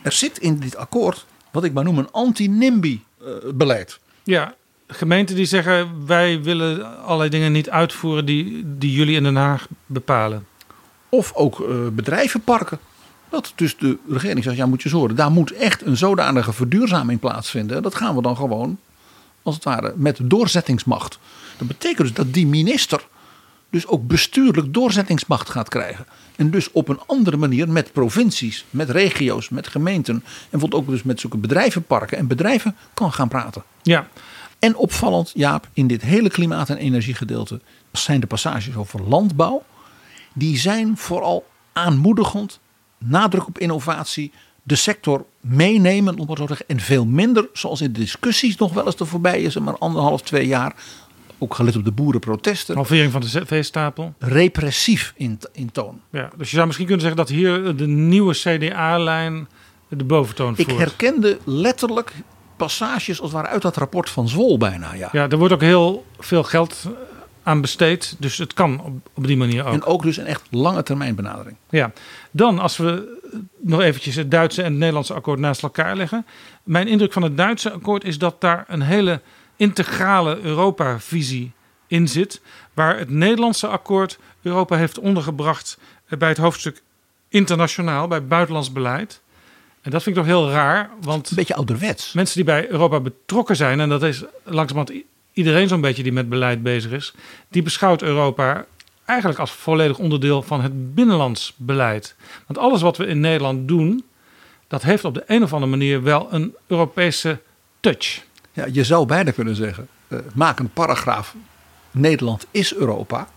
[0.02, 3.98] Er zit in dit akkoord wat ik maar noem een anti-NIMBY-beleid.
[4.22, 4.54] Ja,
[4.86, 9.68] gemeenten die zeggen wij willen allerlei dingen niet uitvoeren die, die jullie in Den Haag
[9.86, 10.46] bepalen.
[11.08, 12.78] Of ook uh, bedrijvenparken.
[13.28, 17.20] Dat dus de regering zegt, ja moet je zorgen, daar moet echt een zodanige verduurzaming
[17.20, 17.82] plaatsvinden.
[17.82, 18.78] Dat gaan we dan gewoon,
[19.42, 21.18] als het ware, met doorzettingsmacht.
[21.56, 23.06] Dat betekent dus dat die minister
[23.70, 26.06] dus ook bestuurlijk doorzettingsmacht gaat krijgen.
[26.36, 30.14] En dus op een andere manier met provincies, met regio's, met gemeenten.
[30.14, 33.62] En bijvoorbeeld ook dus met zulke bedrijvenparken en bedrijven kan gaan praten.
[33.82, 34.08] Ja.
[34.58, 37.60] En opvallend, Jaap, in dit hele klimaat- en energiegedeelte
[37.92, 39.62] zijn de passages over landbouw.
[40.32, 42.60] Die zijn vooral aanmoedigend,
[42.98, 44.32] nadruk op innovatie,
[44.62, 46.68] de sector meenemen, om maar zo te zeggen.
[46.68, 50.22] En veel minder, zoals in de discussies nog wel eens te voorbij is, maar anderhalf,
[50.22, 50.74] twee jaar.
[51.38, 52.74] Ook gelet op de boerenprotesten.
[52.74, 54.14] Halvering van de veestapel.
[54.18, 56.00] Repressief in, in toon.
[56.10, 59.48] Ja, dus je zou misschien kunnen zeggen dat hier de nieuwe CDA-lijn
[59.88, 60.70] de boventoon voert.
[60.70, 62.12] Ik herkende letterlijk
[62.56, 64.94] passages als het ware uit dat rapport van Zwol bijna.
[64.94, 66.86] Ja, ja er wordt ook heel veel geld
[67.42, 68.16] aan besteed.
[68.18, 69.72] Dus het kan op, op die manier ook.
[69.72, 71.56] En ook dus een echt lange termijn benadering.
[71.70, 71.92] Ja,
[72.30, 73.18] dan als we
[73.60, 76.26] nog eventjes het Duitse en het Nederlandse akkoord naast elkaar leggen.
[76.62, 79.20] Mijn indruk van het Duitse akkoord is dat daar een hele
[79.58, 81.52] integrale Europa-visie
[81.86, 82.40] in zit.
[82.74, 85.78] Waar het Nederlandse akkoord Europa heeft ondergebracht
[86.18, 86.82] bij het hoofdstuk
[87.28, 89.20] internationaal, bij buitenlands beleid.
[89.80, 90.90] En dat vind ik toch heel raar.
[91.00, 92.12] Want een beetje ouderwets.
[92.12, 95.02] Mensen die bij Europa betrokken zijn, en dat is langzamerhand
[95.32, 97.14] iedereen zo'n beetje die met beleid bezig is,
[97.48, 98.66] die beschouwt Europa
[99.04, 102.14] eigenlijk als volledig onderdeel van het binnenlands beleid.
[102.46, 104.04] Want alles wat we in Nederland doen,
[104.66, 107.40] dat heeft op de een of andere manier wel een Europese
[107.80, 108.26] touch.
[108.58, 111.34] Ja, je zou bijna kunnen zeggen, uh, maak een paragraaf.
[111.90, 113.28] Nederland is Europa.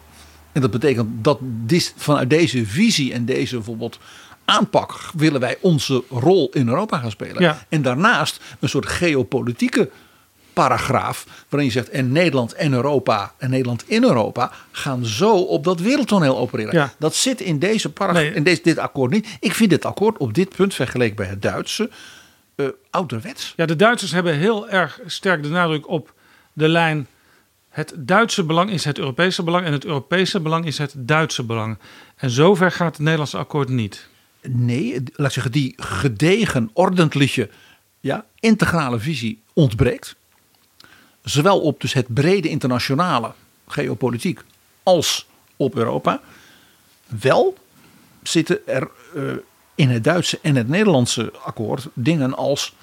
[0.51, 3.99] En dat betekent dat dit, vanuit deze visie en deze bijvoorbeeld
[4.45, 7.41] aanpak willen wij onze rol in Europa gaan spelen.
[7.41, 7.65] Ja.
[7.69, 9.89] En daarnaast een soort geopolitieke
[10.53, 15.63] paragraaf waarin je zegt en Nederland en Europa en Nederland in Europa gaan zo op
[15.63, 16.73] dat wereldtoneel opereren.
[16.73, 16.93] Ja.
[16.97, 18.33] Dat zit in deze paragraaf, Nee.
[18.33, 19.27] in deze, dit akkoord niet.
[19.39, 21.89] Ik vind dit akkoord op dit punt vergeleken bij het Duitse
[22.65, 23.53] eh, ouderwets.
[23.55, 26.13] Ja, de Duitsers hebben heel erg sterk de nadruk op
[26.53, 27.07] de lijn.
[27.69, 31.77] Het Duitse belang is het Europese belang en het Europese belang is het Duitse belang.
[32.15, 34.09] En zover gaat het Nederlandse akkoord niet.
[34.41, 37.49] Nee, laat ik zeggen, die gedegen, ordentelijke,
[37.99, 40.15] ja, integrale visie ontbreekt.
[41.23, 43.33] Zowel op dus het brede internationale
[43.67, 44.41] geopolitiek
[44.83, 46.21] als op Europa.
[47.07, 47.57] Wel
[48.23, 49.23] zitten er eh,
[49.81, 52.75] in het Duitse en het Nederlandse akkoord dingen als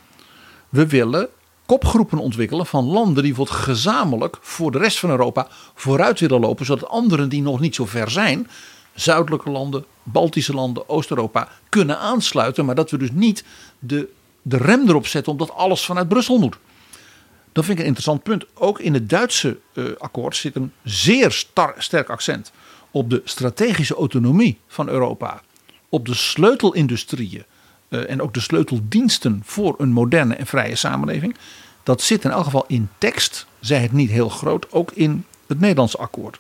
[0.69, 1.29] we willen
[1.67, 6.67] kopgroepen ontwikkelen van landen die bijvoorbeeld gezamenlijk voor de rest van Europa vooruit willen lopen,
[6.67, 8.49] zodat anderen die nog niet zo ver zijn,
[8.95, 13.45] zuidelijke landen, Baltische landen, Oost-Europa, kunnen aansluiten, maar dat we dus niet
[13.79, 14.09] de,
[14.43, 16.59] de rem erop zetten omdat alles vanuit Brussel moet.
[17.53, 18.45] Dat vind ik een interessant punt.
[18.55, 21.47] Ook in het Duitse eh, akkoord zit een zeer
[21.79, 22.53] sterk accent
[22.91, 25.43] op de strategische autonomie van Europa,
[25.89, 27.45] op de sleutelindustrieën
[27.89, 31.37] eh, en ook de sleuteldiensten voor een moderne en vrije samenleving.
[31.83, 35.61] Dat zit in elk geval in tekst, zij het niet heel groot, ook in het
[35.61, 36.39] Nederlandse akkoord.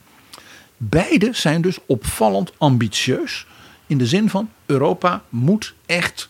[0.76, 3.46] Beide zijn dus opvallend ambitieus
[3.86, 6.28] in de zin van Europa moet echt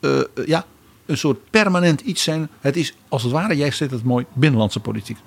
[0.00, 0.64] eh, ja,
[1.06, 2.48] een soort permanent iets zijn.
[2.60, 5.18] Het is als het ware, jij zet het mooi, binnenlandse politiek.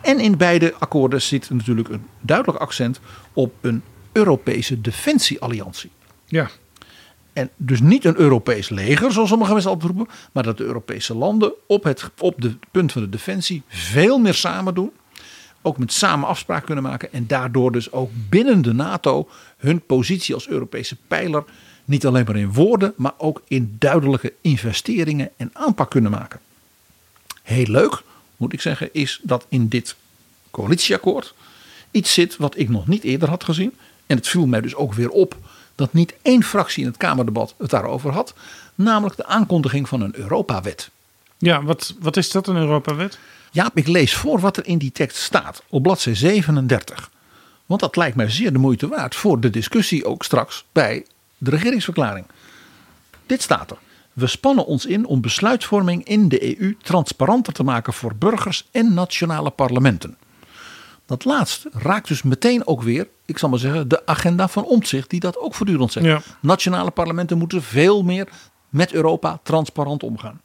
[0.00, 3.00] En in beide akkoorden zit natuurlijk een duidelijk accent
[3.32, 3.82] op een
[4.12, 5.90] Europese defensiealliantie.
[6.30, 6.50] Ja.
[7.32, 11.14] En dus niet een Europees leger, zoals sommige mensen altijd roepen, maar dat de Europese
[11.14, 14.90] landen op het op de punt van de defensie veel meer samen doen.
[15.62, 20.34] Ook met samen afspraken kunnen maken en daardoor dus ook binnen de NATO hun positie
[20.34, 21.44] als Europese pijler
[21.84, 26.40] niet alleen maar in woorden, maar ook in duidelijke investeringen en aanpak kunnen maken.
[27.42, 28.02] Heel leuk,
[28.36, 29.96] moet ik zeggen, is dat in dit
[30.50, 31.34] coalitieakkoord
[31.90, 33.72] iets zit wat ik nog niet eerder had gezien.
[34.06, 35.36] En het viel mij dus ook weer op
[35.80, 38.34] dat niet één fractie in het Kamerdebat het daarover had.
[38.74, 40.90] Namelijk de aankondiging van een Europawet.
[41.38, 43.18] Ja, wat, wat is dat, een Europawet?
[43.50, 47.10] Jaap, ik lees voor wat er in die tekst staat op bladzij 37.
[47.66, 51.06] Want dat lijkt mij zeer de moeite waard voor de discussie ook straks bij
[51.38, 52.26] de regeringsverklaring.
[53.26, 53.78] Dit staat er.
[54.12, 58.94] We spannen ons in om besluitvorming in de EU transparanter te maken voor burgers en
[58.94, 60.16] nationale parlementen.
[61.10, 65.10] Dat laatste raakt dus meteen ook weer, ik zal maar zeggen, de agenda van omzicht,
[65.10, 66.06] die dat ook voortdurend zegt.
[66.06, 66.22] Ja.
[66.40, 68.28] Nationale parlementen moeten veel meer
[68.68, 70.40] met Europa transparant omgaan.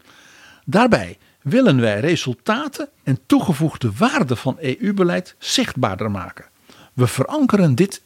[0.63, 6.45] Daarbij willen wij resultaten en toegevoegde waarde van EU-beleid zichtbaarder maken.
[6.93, 8.01] We verankeren dit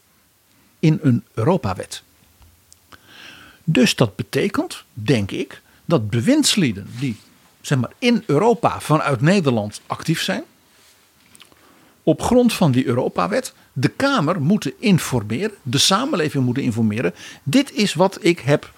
[0.79, 2.03] in een Europawet.
[3.63, 7.19] Dus dat betekent, denk ik, dat bewindslieden die
[7.61, 10.43] zeg maar, in Europa vanuit Nederland actief zijn,
[12.09, 17.13] op grond van die Europawet de Kamer moeten informeren, de samenleving moeten informeren.
[17.43, 18.71] Dit is wat ik heb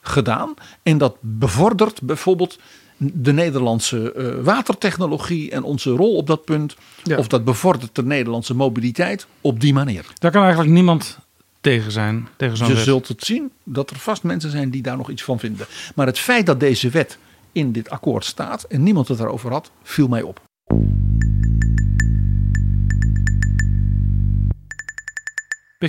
[0.00, 2.58] gedaan en dat bevordert bijvoorbeeld
[2.96, 6.76] de Nederlandse eh, watertechnologie en onze rol op dat punt.
[7.02, 7.16] Ja.
[7.16, 10.04] Of dat bevordert de Nederlandse mobiliteit op die manier.
[10.18, 11.18] Daar kan eigenlijk niemand
[11.60, 12.84] tegen zijn, tegen zo'n Je wet.
[12.84, 15.66] zult het zien dat er vast mensen zijn die daar nog iets van vinden.
[15.94, 17.18] Maar het feit dat deze wet
[17.52, 20.40] in dit akkoord staat en niemand het erover had, viel mij op.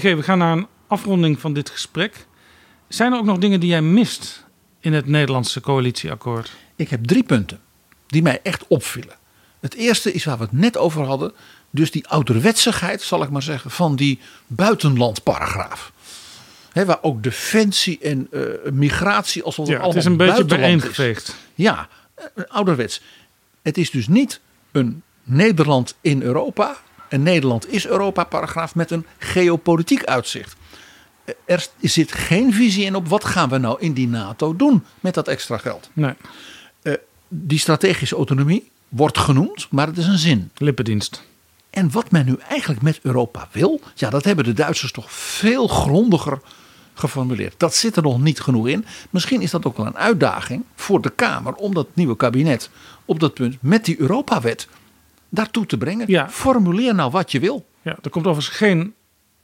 [0.01, 2.27] We gaan naar een afronding van dit gesprek.
[2.87, 4.45] Zijn er ook nog dingen die jij mist
[4.79, 6.51] in het Nederlandse coalitieakkoord?
[6.75, 7.59] Ik heb drie punten
[8.07, 9.15] die mij echt opvielen.
[9.59, 11.31] Het eerste is waar we het net over hadden.
[11.69, 15.91] Dus die ouderwetsigheid, zal ik maar zeggen, van die buitenlandparagraaf.
[16.71, 18.41] Hè, waar ook defensie en eh,
[18.71, 21.35] migratie alsof het Ja, het allemaal is een beetje bijeengeveegd.
[21.55, 23.01] Ja, eh, ouderwets.
[23.61, 24.39] Het is dus niet
[24.71, 26.77] een Nederland in Europa.
[27.15, 30.55] Een Nederland is Europa paragraaf met een geopolitiek uitzicht.
[31.45, 35.13] Er zit geen visie in op wat gaan we nou in die NATO doen met
[35.13, 35.89] dat extra geld.
[35.93, 36.13] Nee,
[36.81, 36.93] Eh,
[37.27, 40.51] die strategische autonomie wordt genoemd, maar het is een zin.
[40.57, 41.23] lippendienst.
[41.69, 45.67] En wat men nu eigenlijk met Europa wil, ja, dat hebben de Duitsers toch veel
[45.67, 46.39] grondiger
[46.93, 47.53] geformuleerd.
[47.57, 48.85] Dat zit er nog niet genoeg in.
[49.09, 52.69] Misschien is dat ook wel een uitdaging voor de Kamer om dat nieuwe kabinet
[53.05, 54.67] op dat punt met die Europawet
[55.35, 56.05] daartoe te brengen.
[56.09, 56.29] Ja.
[56.29, 57.65] Formuleer nou wat je wil.
[57.81, 58.93] Ja, er komt overigens geen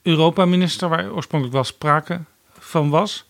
[0.01, 2.21] Europa-minister waar oorspronkelijk wel sprake
[2.59, 3.29] van was.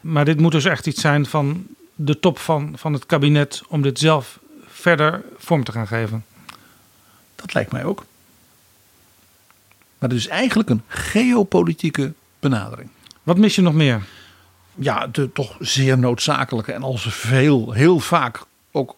[0.00, 3.82] Maar dit moet dus echt iets zijn van de top van, van het kabinet om
[3.82, 6.24] dit zelf verder vorm te gaan geven.
[7.34, 8.04] Dat lijkt mij ook.
[9.98, 12.88] Maar het is eigenlijk een geopolitieke benadering.
[13.22, 14.02] Wat mis je nog meer?
[14.80, 18.96] ja, de toch zeer noodzakelijke en als veel, heel vaak ook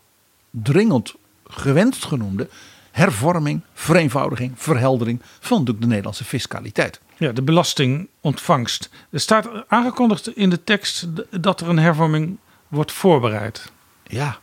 [0.51, 1.15] dringend
[1.47, 2.49] gewenst genoemde
[2.93, 7.01] hervorming, vereenvoudiging, verheldering van de, de Nederlandse fiscaliteit.
[7.17, 8.91] Ja, de belastingontvangst.
[9.11, 12.39] Er staat aangekondigd in de tekst dat er een hervorming
[12.69, 13.73] wordt voorbereid.
[14.07, 14.39] Ja,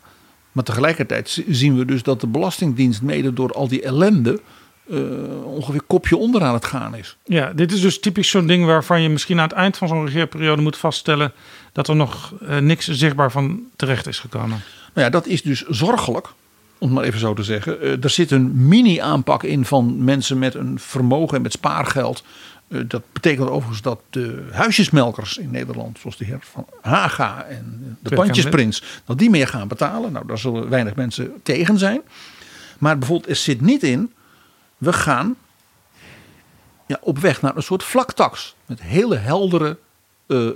[0.52, 4.42] maar tegelijkertijd zien we dus dat de Belastingdienst mede door al die ellende
[4.90, 7.18] eh, ongeveer kopje onder aan het gaan is.
[7.24, 10.06] Ja, dit is dus typisch zo'n ding waarvan je misschien aan het eind van zo'n
[10.06, 11.34] regeerperiode moet vaststellen
[11.72, 14.62] dat er nog eh, niks zichtbaar van terecht is gekomen.
[14.94, 16.28] Nou ja, dat is dus zorgelijk,
[16.80, 17.82] om het maar even zo te zeggen.
[17.82, 22.24] Eh, er zit een mini-aanpak in van mensen met een vermogen en met spaargeld.
[22.68, 27.98] Eh, dat betekent overigens dat de huisjesmelkers in Nederland, zoals de heer Van Haga en
[28.00, 30.12] de Pandjesprins, dat die meer gaan betalen.
[30.12, 32.02] Nou, daar zullen weinig mensen tegen zijn.
[32.78, 34.14] Maar bijvoorbeeld, er zit niet in,
[34.78, 35.36] we gaan
[36.86, 38.56] ja, op weg naar een soort vlaktax.
[38.66, 39.78] Met hele heldere
[40.28, 40.48] eh,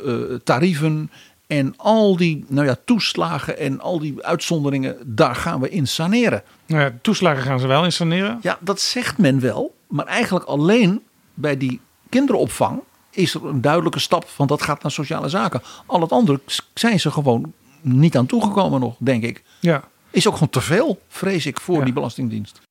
[0.43, 1.11] tarieven
[1.47, 6.43] en al die nou ja, toeslagen en al die uitzonderingen, daar gaan we in saneren.
[6.65, 8.39] Nou ja, toeslagen gaan ze wel insaneren.
[8.41, 11.01] Ja, dat zegt men wel, maar eigenlijk alleen
[11.33, 11.79] bij die
[12.09, 12.79] kinderopvang
[13.09, 15.61] is er een duidelijke stap van dat gaat naar sociale zaken.
[15.85, 16.39] Al het andere
[16.73, 19.43] zijn ze gewoon niet aan toegekomen nog, denk ik.
[19.59, 19.83] Ja.
[20.11, 21.83] Is ook gewoon te veel, vrees ik, voor Ja.
[21.83, 22.61] die Belastingdienst.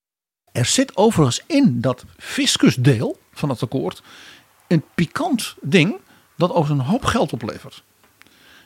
[0.53, 4.03] Er zit overigens in dat fiscusdeel van het akkoord
[4.67, 5.95] een pikant ding
[6.37, 7.83] dat overigens een hoop geld oplevert.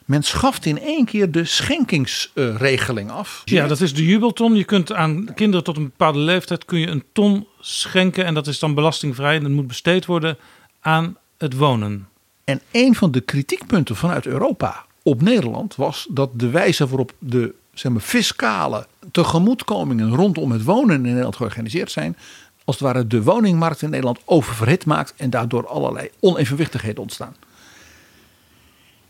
[0.07, 3.43] Men schaft in één keer de schenkingsregeling af.
[3.45, 4.55] Ja, dat is de jubelton.
[4.55, 8.47] Je kunt aan kinderen tot een bepaalde leeftijd kun je een ton schenken en dat
[8.47, 10.39] is dan belastingvrij en dat moet besteed worden
[10.81, 12.09] aan het wonen.
[12.45, 17.55] En een van de kritiekpunten vanuit Europa op Nederland was dat de wijze waarop de
[17.73, 22.17] zeg maar, fiscale tegemoetkomingen rondom het wonen in Nederland georganiseerd zijn,
[22.65, 27.37] als het ware de woningmarkt in Nederland oververhit maakt en daardoor allerlei onevenwichtigheden ontstaan.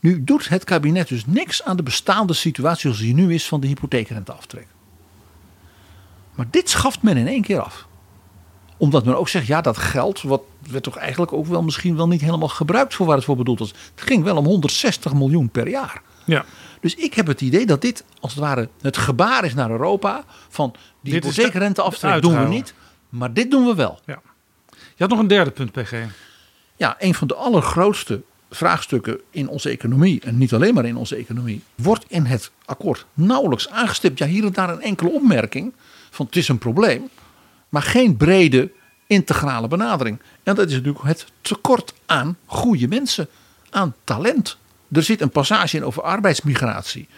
[0.06, 3.60] Nu doet het kabinet dus niks aan de bestaande situatie zoals die nu is van
[3.60, 4.66] de hypotheekrenteaftrek.
[6.34, 7.86] Maar dit schaft men in één keer af.
[8.76, 12.08] Omdat men ook zegt, ja dat geld, wat werd toch eigenlijk ook wel misschien wel
[12.08, 13.68] niet helemaal gebruikt voor waar het voor bedoeld was.
[13.94, 16.02] Het ging wel om 160 miljoen per jaar.
[16.24, 16.44] Ja.
[16.80, 20.24] Dus ik heb het idee dat dit als het ware het gebaar is naar Europa.
[20.48, 22.74] Van die Dit is de- hypotheekrenteaftrek doen we niet,
[23.08, 24.00] maar dit doen we wel.
[24.06, 24.20] Ja.
[24.70, 25.92] Je had nog een derde punt, PG.
[26.76, 31.16] Ja, een van de allergrootste vraagstukken in onze economie, en niet alleen maar in onze
[31.16, 34.18] economie, wordt in het akkoord nauwelijks aangestipt.
[34.18, 35.72] Ja, hier en daar een enkele opmerking
[36.10, 37.08] van het is een probleem,
[37.68, 38.70] maar geen brede
[39.06, 40.18] integrale benadering.
[40.42, 43.28] En dat is natuurlijk het tekort aan goede mensen,
[43.70, 44.56] aan talent.
[44.92, 47.08] Er zit een passage in over arbeidsmigratie.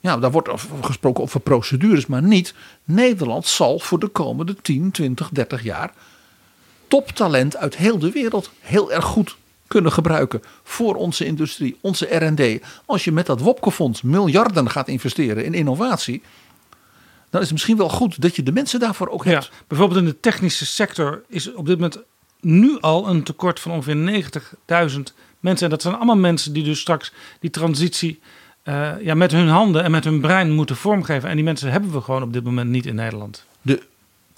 [0.00, 0.48] Ja, daar wordt
[0.80, 2.54] gesproken over procedures, maar niet.
[2.84, 5.92] Nederland zal voor de komende 10, 20, 30 jaar
[6.88, 9.36] toptalent uit heel de wereld heel erg goed
[9.68, 12.64] kunnen gebruiken voor onze industrie, onze R&D.
[12.86, 16.22] Als je met dat Wopke-fonds miljarden gaat investeren in innovatie,
[17.30, 19.44] dan is het misschien wel goed dat je de mensen daarvoor ook hebt.
[19.44, 21.98] Ja, bijvoorbeeld in de technische sector is op dit moment
[22.40, 24.22] nu al een tekort van ongeveer
[24.90, 24.98] 90.000
[25.40, 25.64] mensen.
[25.64, 28.20] En dat zijn allemaal mensen die dus straks die transitie
[28.64, 31.28] uh, ja, met hun handen en met hun brein moeten vormgeven.
[31.28, 33.44] En die mensen hebben we gewoon op dit moment niet in Nederland.
[33.62, 33.82] De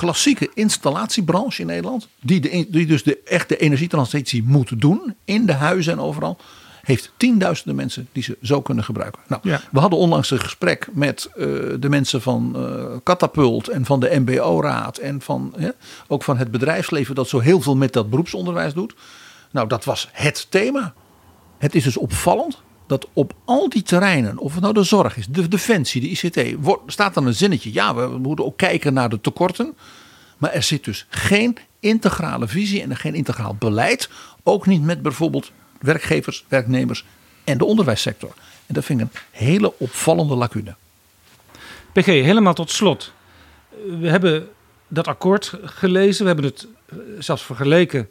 [0.00, 5.52] klassieke installatiebranche in Nederland, die, de, die dus de echte energietransitie moet doen, in de
[5.52, 6.38] huizen en overal,
[6.82, 9.22] heeft tienduizenden mensen die ze zo kunnen gebruiken.
[9.26, 9.60] Nou, Ja.
[9.72, 11.46] We hadden onlangs een gesprek met eh,
[11.78, 15.68] de mensen van eh Catapult en van de MBO-raad en van, hè,
[16.06, 18.94] ook van het bedrijfsleven dat zo heel veel met dat beroepsonderwijs doet.
[19.50, 20.94] Nou, dat was het thema.
[21.58, 25.26] Het is dus opvallend dat op al die terreinen, of het nou de zorg is,
[25.26, 27.72] de defensie, de ICT, wordt, staat dan een zinnetje.
[27.72, 29.76] Ja, we moeten ook kijken naar de tekorten.
[30.38, 34.10] Maar er zit dus geen integrale visie en geen integraal beleid.
[34.42, 37.04] Ook niet met bijvoorbeeld werkgevers, werknemers
[37.44, 38.32] en de onderwijssector.
[38.66, 40.74] En dat vind ik een hele opvallende lacune.
[41.92, 43.12] PG, helemaal tot slot.
[44.00, 44.48] We hebben
[44.88, 46.20] dat akkoord gelezen.
[46.20, 48.08] We hebben het eh, zelfs vergeleken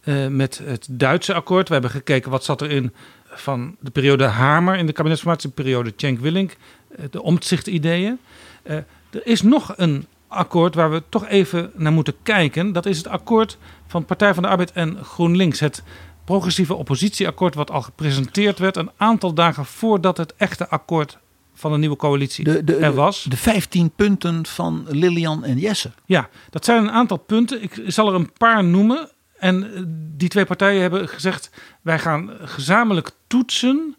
[0.00, 1.66] eh, met het Duitse akkoord.
[1.66, 2.92] We hebben gekeken wat zat erin
[3.34, 6.56] van de periode Hamer in de kabinetsformatie, de periode Cenk Willink,
[6.96, 8.18] eh, de omzicht-ideeën.
[8.62, 8.76] Eh,
[9.10, 12.72] er is nog een akkoord waar we toch even naar moeten kijken.
[12.72, 15.60] Dat is het akkoord van Partij van de Arbeid en GroenLinks.
[15.60, 15.82] Het
[16.24, 21.18] progressieve oppositieakkoord wat al gepresenteerd werd een aantal dagen voordat het echte akkoord
[21.54, 23.26] van de nieuwe coalitie De, de, er was.
[23.28, 25.90] de 15 punten van Lilian en Jesse.
[26.06, 27.62] Ja, dat zijn een aantal punten.
[27.62, 29.10] Ik zal er een paar noemen.
[29.42, 29.82] En eh,
[30.16, 31.50] die twee partijen hebben gezegd:
[31.80, 33.96] wij gaan gezamenlijk toetsen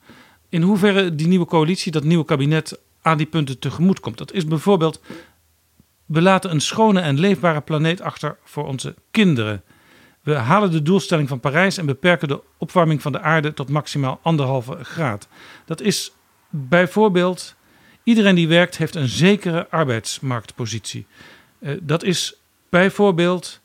[0.50, 4.18] in hoeverre die nieuwe coalitie, dat nieuwe kabinet, aan die punten tegemoet komt.
[4.18, 5.02] Dat is bijvoorbeeld:
[6.06, 9.64] we laten een schone en leefbare planeet achter voor onze kinderen.
[10.22, 14.20] We halen de doelstelling van Parijs en beperken de opwarming van de aarde tot maximaal
[14.22, 15.28] anderhalve graad.
[15.66, 16.12] Dat is
[16.50, 17.56] bijvoorbeeld:
[18.04, 21.06] iedereen die werkt heeft een zekere arbeidsmarktpositie.
[21.60, 22.36] Eh, dat is
[22.70, 23.60] bijvoorbeeld: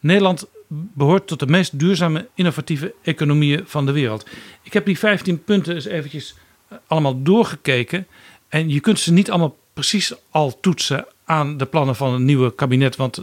[0.00, 4.26] Nederland behoort tot de meest duurzame, innovatieve economieën van de wereld.
[4.62, 6.34] Ik heb die 15 punten eens eventjes
[6.68, 8.06] eh, allemaal doorgekeken.
[8.48, 12.54] En je kunt ze niet allemaal precies al toetsen aan de plannen van een nieuwe
[12.54, 13.22] kabinet, want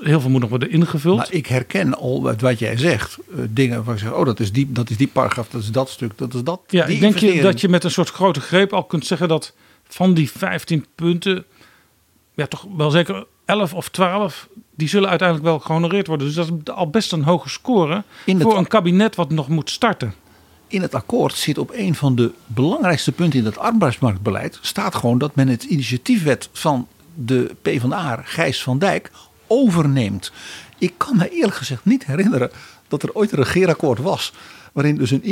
[0.00, 1.16] heel veel moet nog worden ingevuld.
[1.16, 3.18] Maar ik herken al uit wat jij zegt.
[3.18, 5.70] eh, dingen waar ik zeg, oh dat is die, dat is die paragraaf, dat is
[5.70, 6.60] dat stuk, dat is dat.
[6.66, 9.28] Ja, die ik denk je dat je met een soort grote greep al kunt zeggen
[9.28, 9.54] dat
[9.88, 11.44] van die 15 punten,
[12.34, 16.26] ja, toch wel zeker 11 of 12, die zullen uiteindelijk wel gehonoreerd worden.
[16.26, 19.70] Dus dat is al best een hoge score In voor een kabinet wat nog moet
[19.70, 20.14] starten.
[20.66, 24.58] In het akkoord zit op een van de belangrijkste punten in het arbeidsmarktbeleid.
[24.60, 29.10] staat gewoon dat men het initiatiefwet van de PvdA, Gijs van Dijk,
[29.46, 30.32] overneemt.
[30.78, 32.50] Ik kan me eerlijk gezegd niet herinneren
[32.88, 34.32] dat er ooit een regeerakkoord was.
[34.72, 35.30] waarin dus een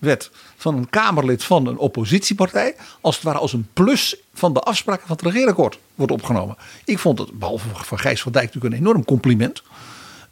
[0.00, 2.74] initiatiefwet van een Kamerlid van een oppositiepartij.
[3.00, 6.56] als het ware als een plus van de afspraken van het regeerakkoord wordt opgenomen.
[6.84, 9.62] Ik vond het, behalve van Gijs van Dijk, natuurlijk een enorm compliment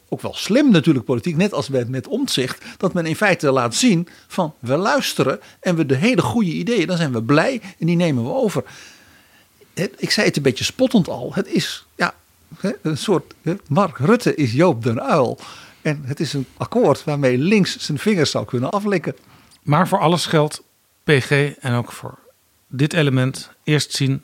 [0.09, 3.75] ook wel slim natuurlijk politiek, net als met, met omzicht, dat men in feite laat
[3.75, 7.87] zien van we luisteren en we de hele goede ideeën, dan zijn we blij en
[7.87, 8.65] die nemen we over.
[9.75, 12.15] Het- ik zei het een beetje spottend al, het is ja,
[12.83, 13.35] een soort,
[13.69, 15.39] Mark Rutte is Joop den Uil.
[15.83, 19.15] En het is een akkoord waarmee links zijn vingers zou kunnen aflikken.
[19.67, 20.63] Maar voor alles geldt
[21.05, 21.31] PG
[21.61, 22.19] en ook voor
[22.69, 24.23] dit element eerst zien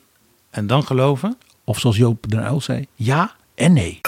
[0.50, 1.38] en dan geloven.
[1.64, 4.00] Of zoals Joop den Uil zei, ja en nee.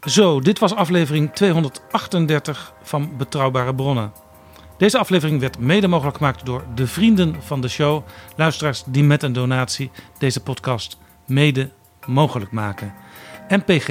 [0.00, 4.12] Zo, dit was aflevering 238 van Betrouwbare Bronnen.
[4.80, 8.04] Deze aflevering werd mede mogelijk gemaakt door de vrienden van de show.
[8.36, 11.70] Luisteraars die met een donatie deze podcast mede
[12.06, 12.94] mogelijk maken.
[13.48, 13.86] En PG,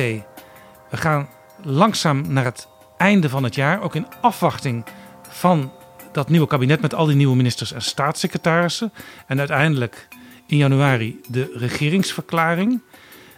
[0.90, 1.30] we gaan
[1.64, 2.68] langzaam naar het
[2.98, 3.82] einde van het jaar.
[3.82, 4.86] Ook in afwachting
[5.30, 5.72] van
[6.12, 8.94] dat nieuwe kabinet met al die nieuwe ministers en staatssecretarissen.
[9.28, 10.08] En uiteindelijk
[10.48, 12.82] in januari de regeringsverklaring.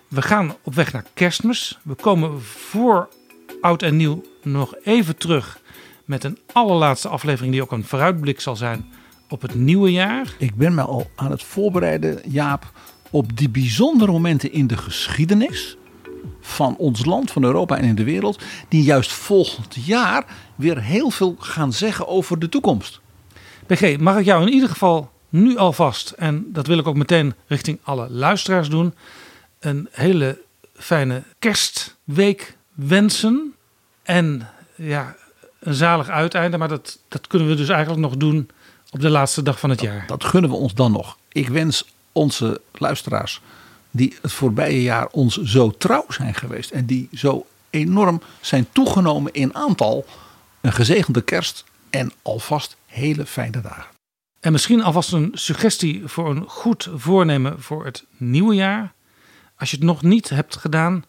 [0.07, 1.79] We gaan op weg naar kerstmis.
[1.83, 3.09] We komen voor
[3.61, 5.60] oud en nieuw nog even terug
[6.05, 8.85] met een allerlaatste aflevering die ook een vooruitblik zal zijn
[9.29, 10.35] op het nieuwe jaar.
[10.37, 12.71] Ik ben me al aan het voorbereiden, Jaap,
[13.09, 15.77] op die bijzondere momenten in de geschiedenis
[16.41, 20.25] van ons land, van Europa en in de wereld, die juist volgend jaar
[20.55, 22.99] weer heel veel gaan zeggen over de toekomst.
[23.65, 27.33] PG, mag ik jou in ieder geval nu alvast, en dat wil ik ook meteen
[27.47, 28.93] richting alle luisteraars doen,
[29.59, 30.41] een hele
[30.73, 33.53] fijne kerstweek wensen.
[34.03, 35.15] En ja,
[35.61, 36.57] een zalig uiteinde.
[36.57, 38.49] Maar dat, dat kunnen we dus eigenlijk nog doen
[38.91, 40.03] op de laatste dag van het jaar.
[40.07, 41.17] Dat gunnen we ons dan nog.
[41.31, 43.41] Ik wens onze luisteraars
[43.91, 49.33] die het voorbije jaar ons zo trouw zijn geweest en die zo enorm zijn toegenomen
[49.33, 50.05] in aantal,
[50.61, 53.85] een gezegende kerst en alvast hele fijne dagen.
[54.39, 58.93] En misschien alvast een suggestie voor een goed voornemen voor het nieuwe jaar.
[59.57, 61.05] Als je het nog niet hebt gedaan,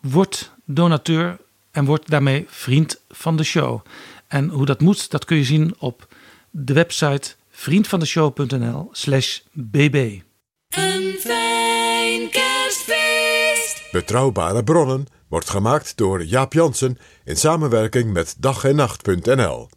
[0.00, 1.38] word donateur
[1.74, 3.80] en word daarmee vriend van de show.
[4.28, 6.08] En hoe dat moet, dat kun je zien op
[6.50, 10.20] de website vriendvandeshow.nl/slash bb.
[10.68, 13.82] Een fijn kerstfeest!
[13.92, 19.68] Betrouwbare bronnen wordt gemaakt door Jaap Jansen in samenwerking met dag en nacht.nl.